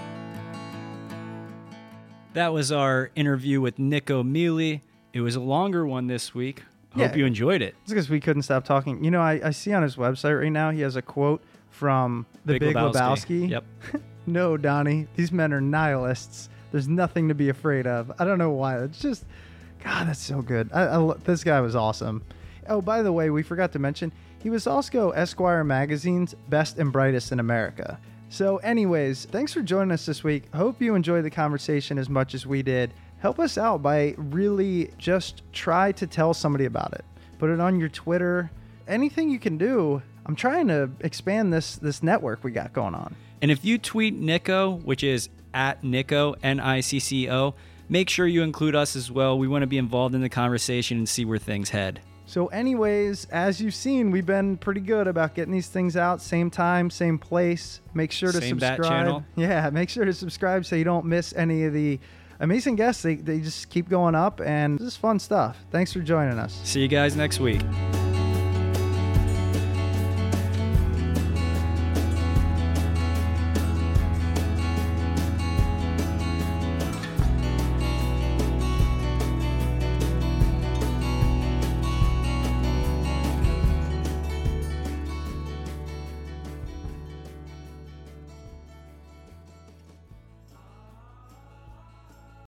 That 2.36 2.52
was 2.52 2.70
our 2.70 3.10
interview 3.16 3.62
with 3.62 3.78
Nicco 3.78 4.22
Mele. 4.22 4.80
It 5.14 5.22
was 5.22 5.36
a 5.36 5.40
longer 5.40 5.86
one 5.86 6.06
this 6.06 6.34
week. 6.34 6.64
Hope 6.90 7.00
Yeah. 7.00 7.14
you 7.16 7.24
enjoyed 7.24 7.62
it. 7.62 7.74
It's 7.84 7.90
because 7.92 8.10
we 8.10 8.20
couldn't 8.20 8.42
stop 8.42 8.62
talking. 8.66 9.02
You 9.02 9.10
know, 9.10 9.22
I, 9.22 9.40
I 9.42 9.50
see 9.52 9.72
on 9.72 9.82
his 9.82 9.96
website 9.96 10.38
right 10.38 10.52
now, 10.52 10.70
he 10.70 10.82
has 10.82 10.96
a 10.96 11.00
quote 11.02 11.42
from 11.70 12.26
the 12.44 12.58
Big, 12.58 12.74
Lebowski. 12.76 13.48
Yep. 13.48 13.64
No, 14.26 14.58
Donnie, 14.58 15.06
these 15.14 15.32
men 15.32 15.50
are 15.54 15.62
nihilists. 15.62 16.50
There's 16.72 16.88
nothing 16.88 17.28
to 17.28 17.34
be 17.34 17.48
afraid 17.48 17.86
of. 17.86 18.12
I 18.18 18.24
don't 18.26 18.38
know 18.38 18.50
why. 18.50 18.82
It's 18.82 18.98
just, 18.98 19.24
God, 19.82 20.08
that's 20.08 20.20
so 20.20 20.42
good. 20.42 20.68
I, 20.74 20.98
I, 21.00 21.14
this 21.24 21.42
guy 21.42 21.60
was 21.62 21.74
awesome. 21.74 22.22
Oh, 22.68 22.82
by 22.82 23.00
the 23.02 23.12
way, 23.12 23.30
we 23.30 23.42
forgot 23.44 23.72
to 23.72 23.78
mention, 23.78 24.12
he 24.42 24.50
was 24.50 24.66
also 24.66 25.10
Esquire 25.10 25.64
Magazine's 25.64 26.34
Best 26.50 26.76
and 26.78 26.92
Brightest 26.92 27.32
in 27.32 27.38
America. 27.40 27.98
So, 28.28 28.56
anyways, 28.58 29.26
thanks 29.26 29.52
for 29.52 29.62
joining 29.62 29.92
us 29.92 30.04
this 30.04 30.24
week. 30.24 30.52
Hope 30.52 30.82
you 30.82 30.94
enjoyed 30.94 31.24
the 31.24 31.30
conversation 31.30 31.96
as 31.96 32.08
much 32.08 32.34
as 32.34 32.46
we 32.46 32.62
did. 32.62 32.92
Help 33.18 33.38
us 33.38 33.56
out 33.56 33.82
by 33.82 34.14
really 34.18 34.90
just 34.98 35.42
try 35.52 35.92
to 35.92 36.06
tell 36.06 36.34
somebody 36.34 36.66
about 36.66 36.92
it. 36.92 37.04
Put 37.38 37.50
it 37.50 37.60
on 37.60 37.78
your 37.80 37.88
Twitter. 37.88 38.50
Anything 38.88 39.30
you 39.30 39.38
can 39.38 39.56
do. 39.56 40.02
I'm 40.26 40.36
trying 40.36 40.68
to 40.68 40.90
expand 41.00 41.52
this 41.52 41.76
this 41.76 42.02
network 42.02 42.42
we 42.42 42.50
got 42.50 42.72
going 42.72 42.94
on. 42.94 43.14
And 43.40 43.50
if 43.50 43.64
you 43.64 43.78
tweet 43.78 44.20
Nicco, 44.20 44.82
which 44.84 45.02
is 45.02 45.28
at 45.54 45.82
Nicco, 45.82 46.34
N 46.42 46.60
I 46.60 46.80
C 46.80 46.98
C 46.98 47.30
O, 47.30 47.54
make 47.88 48.10
sure 48.10 48.26
you 48.26 48.42
include 48.42 48.74
us 48.74 48.96
as 48.96 49.10
well. 49.10 49.38
We 49.38 49.48
want 49.48 49.62
to 49.62 49.66
be 49.66 49.78
involved 49.78 50.14
in 50.14 50.20
the 50.20 50.28
conversation 50.28 50.98
and 50.98 51.08
see 51.08 51.24
where 51.24 51.38
things 51.38 51.70
head. 51.70 52.00
So, 52.26 52.48
anyways, 52.48 53.26
as 53.26 53.60
you've 53.60 53.74
seen, 53.74 54.10
we've 54.10 54.26
been 54.26 54.56
pretty 54.56 54.80
good 54.80 55.06
about 55.06 55.34
getting 55.34 55.52
these 55.52 55.68
things 55.68 55.96
out 55.96 56.20
same 56.20 56.50
time, 56.50 56.90
same 56.90 57.18
place. 57.18 57.80
Make 57.94 58.10
sure 58.10 58.32
to 58.32 58.40
Same 58.40 58.58
subscribe. 58.58 59.24
Yeah, 59.36 59.70
make 59.72 59.88
sure 59.88 60.04
to 60.04 60.12
subscribe 60.12 60.66
so 60.66 60.74
you 60.74 60.84
don't 60.84 61.06
miss 61.06 61.32
any 61.34 61.64
of 61.64 61.72
the 61.72 62.00
amazing 62.40 62.74
guests. 62.76 63.02
They, 63.02 63.14
they 63.14 63.40
just 63.40 63.70
keep 63.70 63.88
going 63.88 64.16
up, 64.16 64.40
and 64.40 64.76
this 64.78 64.88
is 64.88 64.96
fun 64.96 65.20
stuff. 65.20 65.56
Thanks 65.70 65.92
for 65.92 66.00
joining 66.00 66.38
us. 66.38 66.60
See 66.64 66.80
you 66.80 66.88
guys 66.88 67.14
next 67.16 67.38
week. 67.38 67.62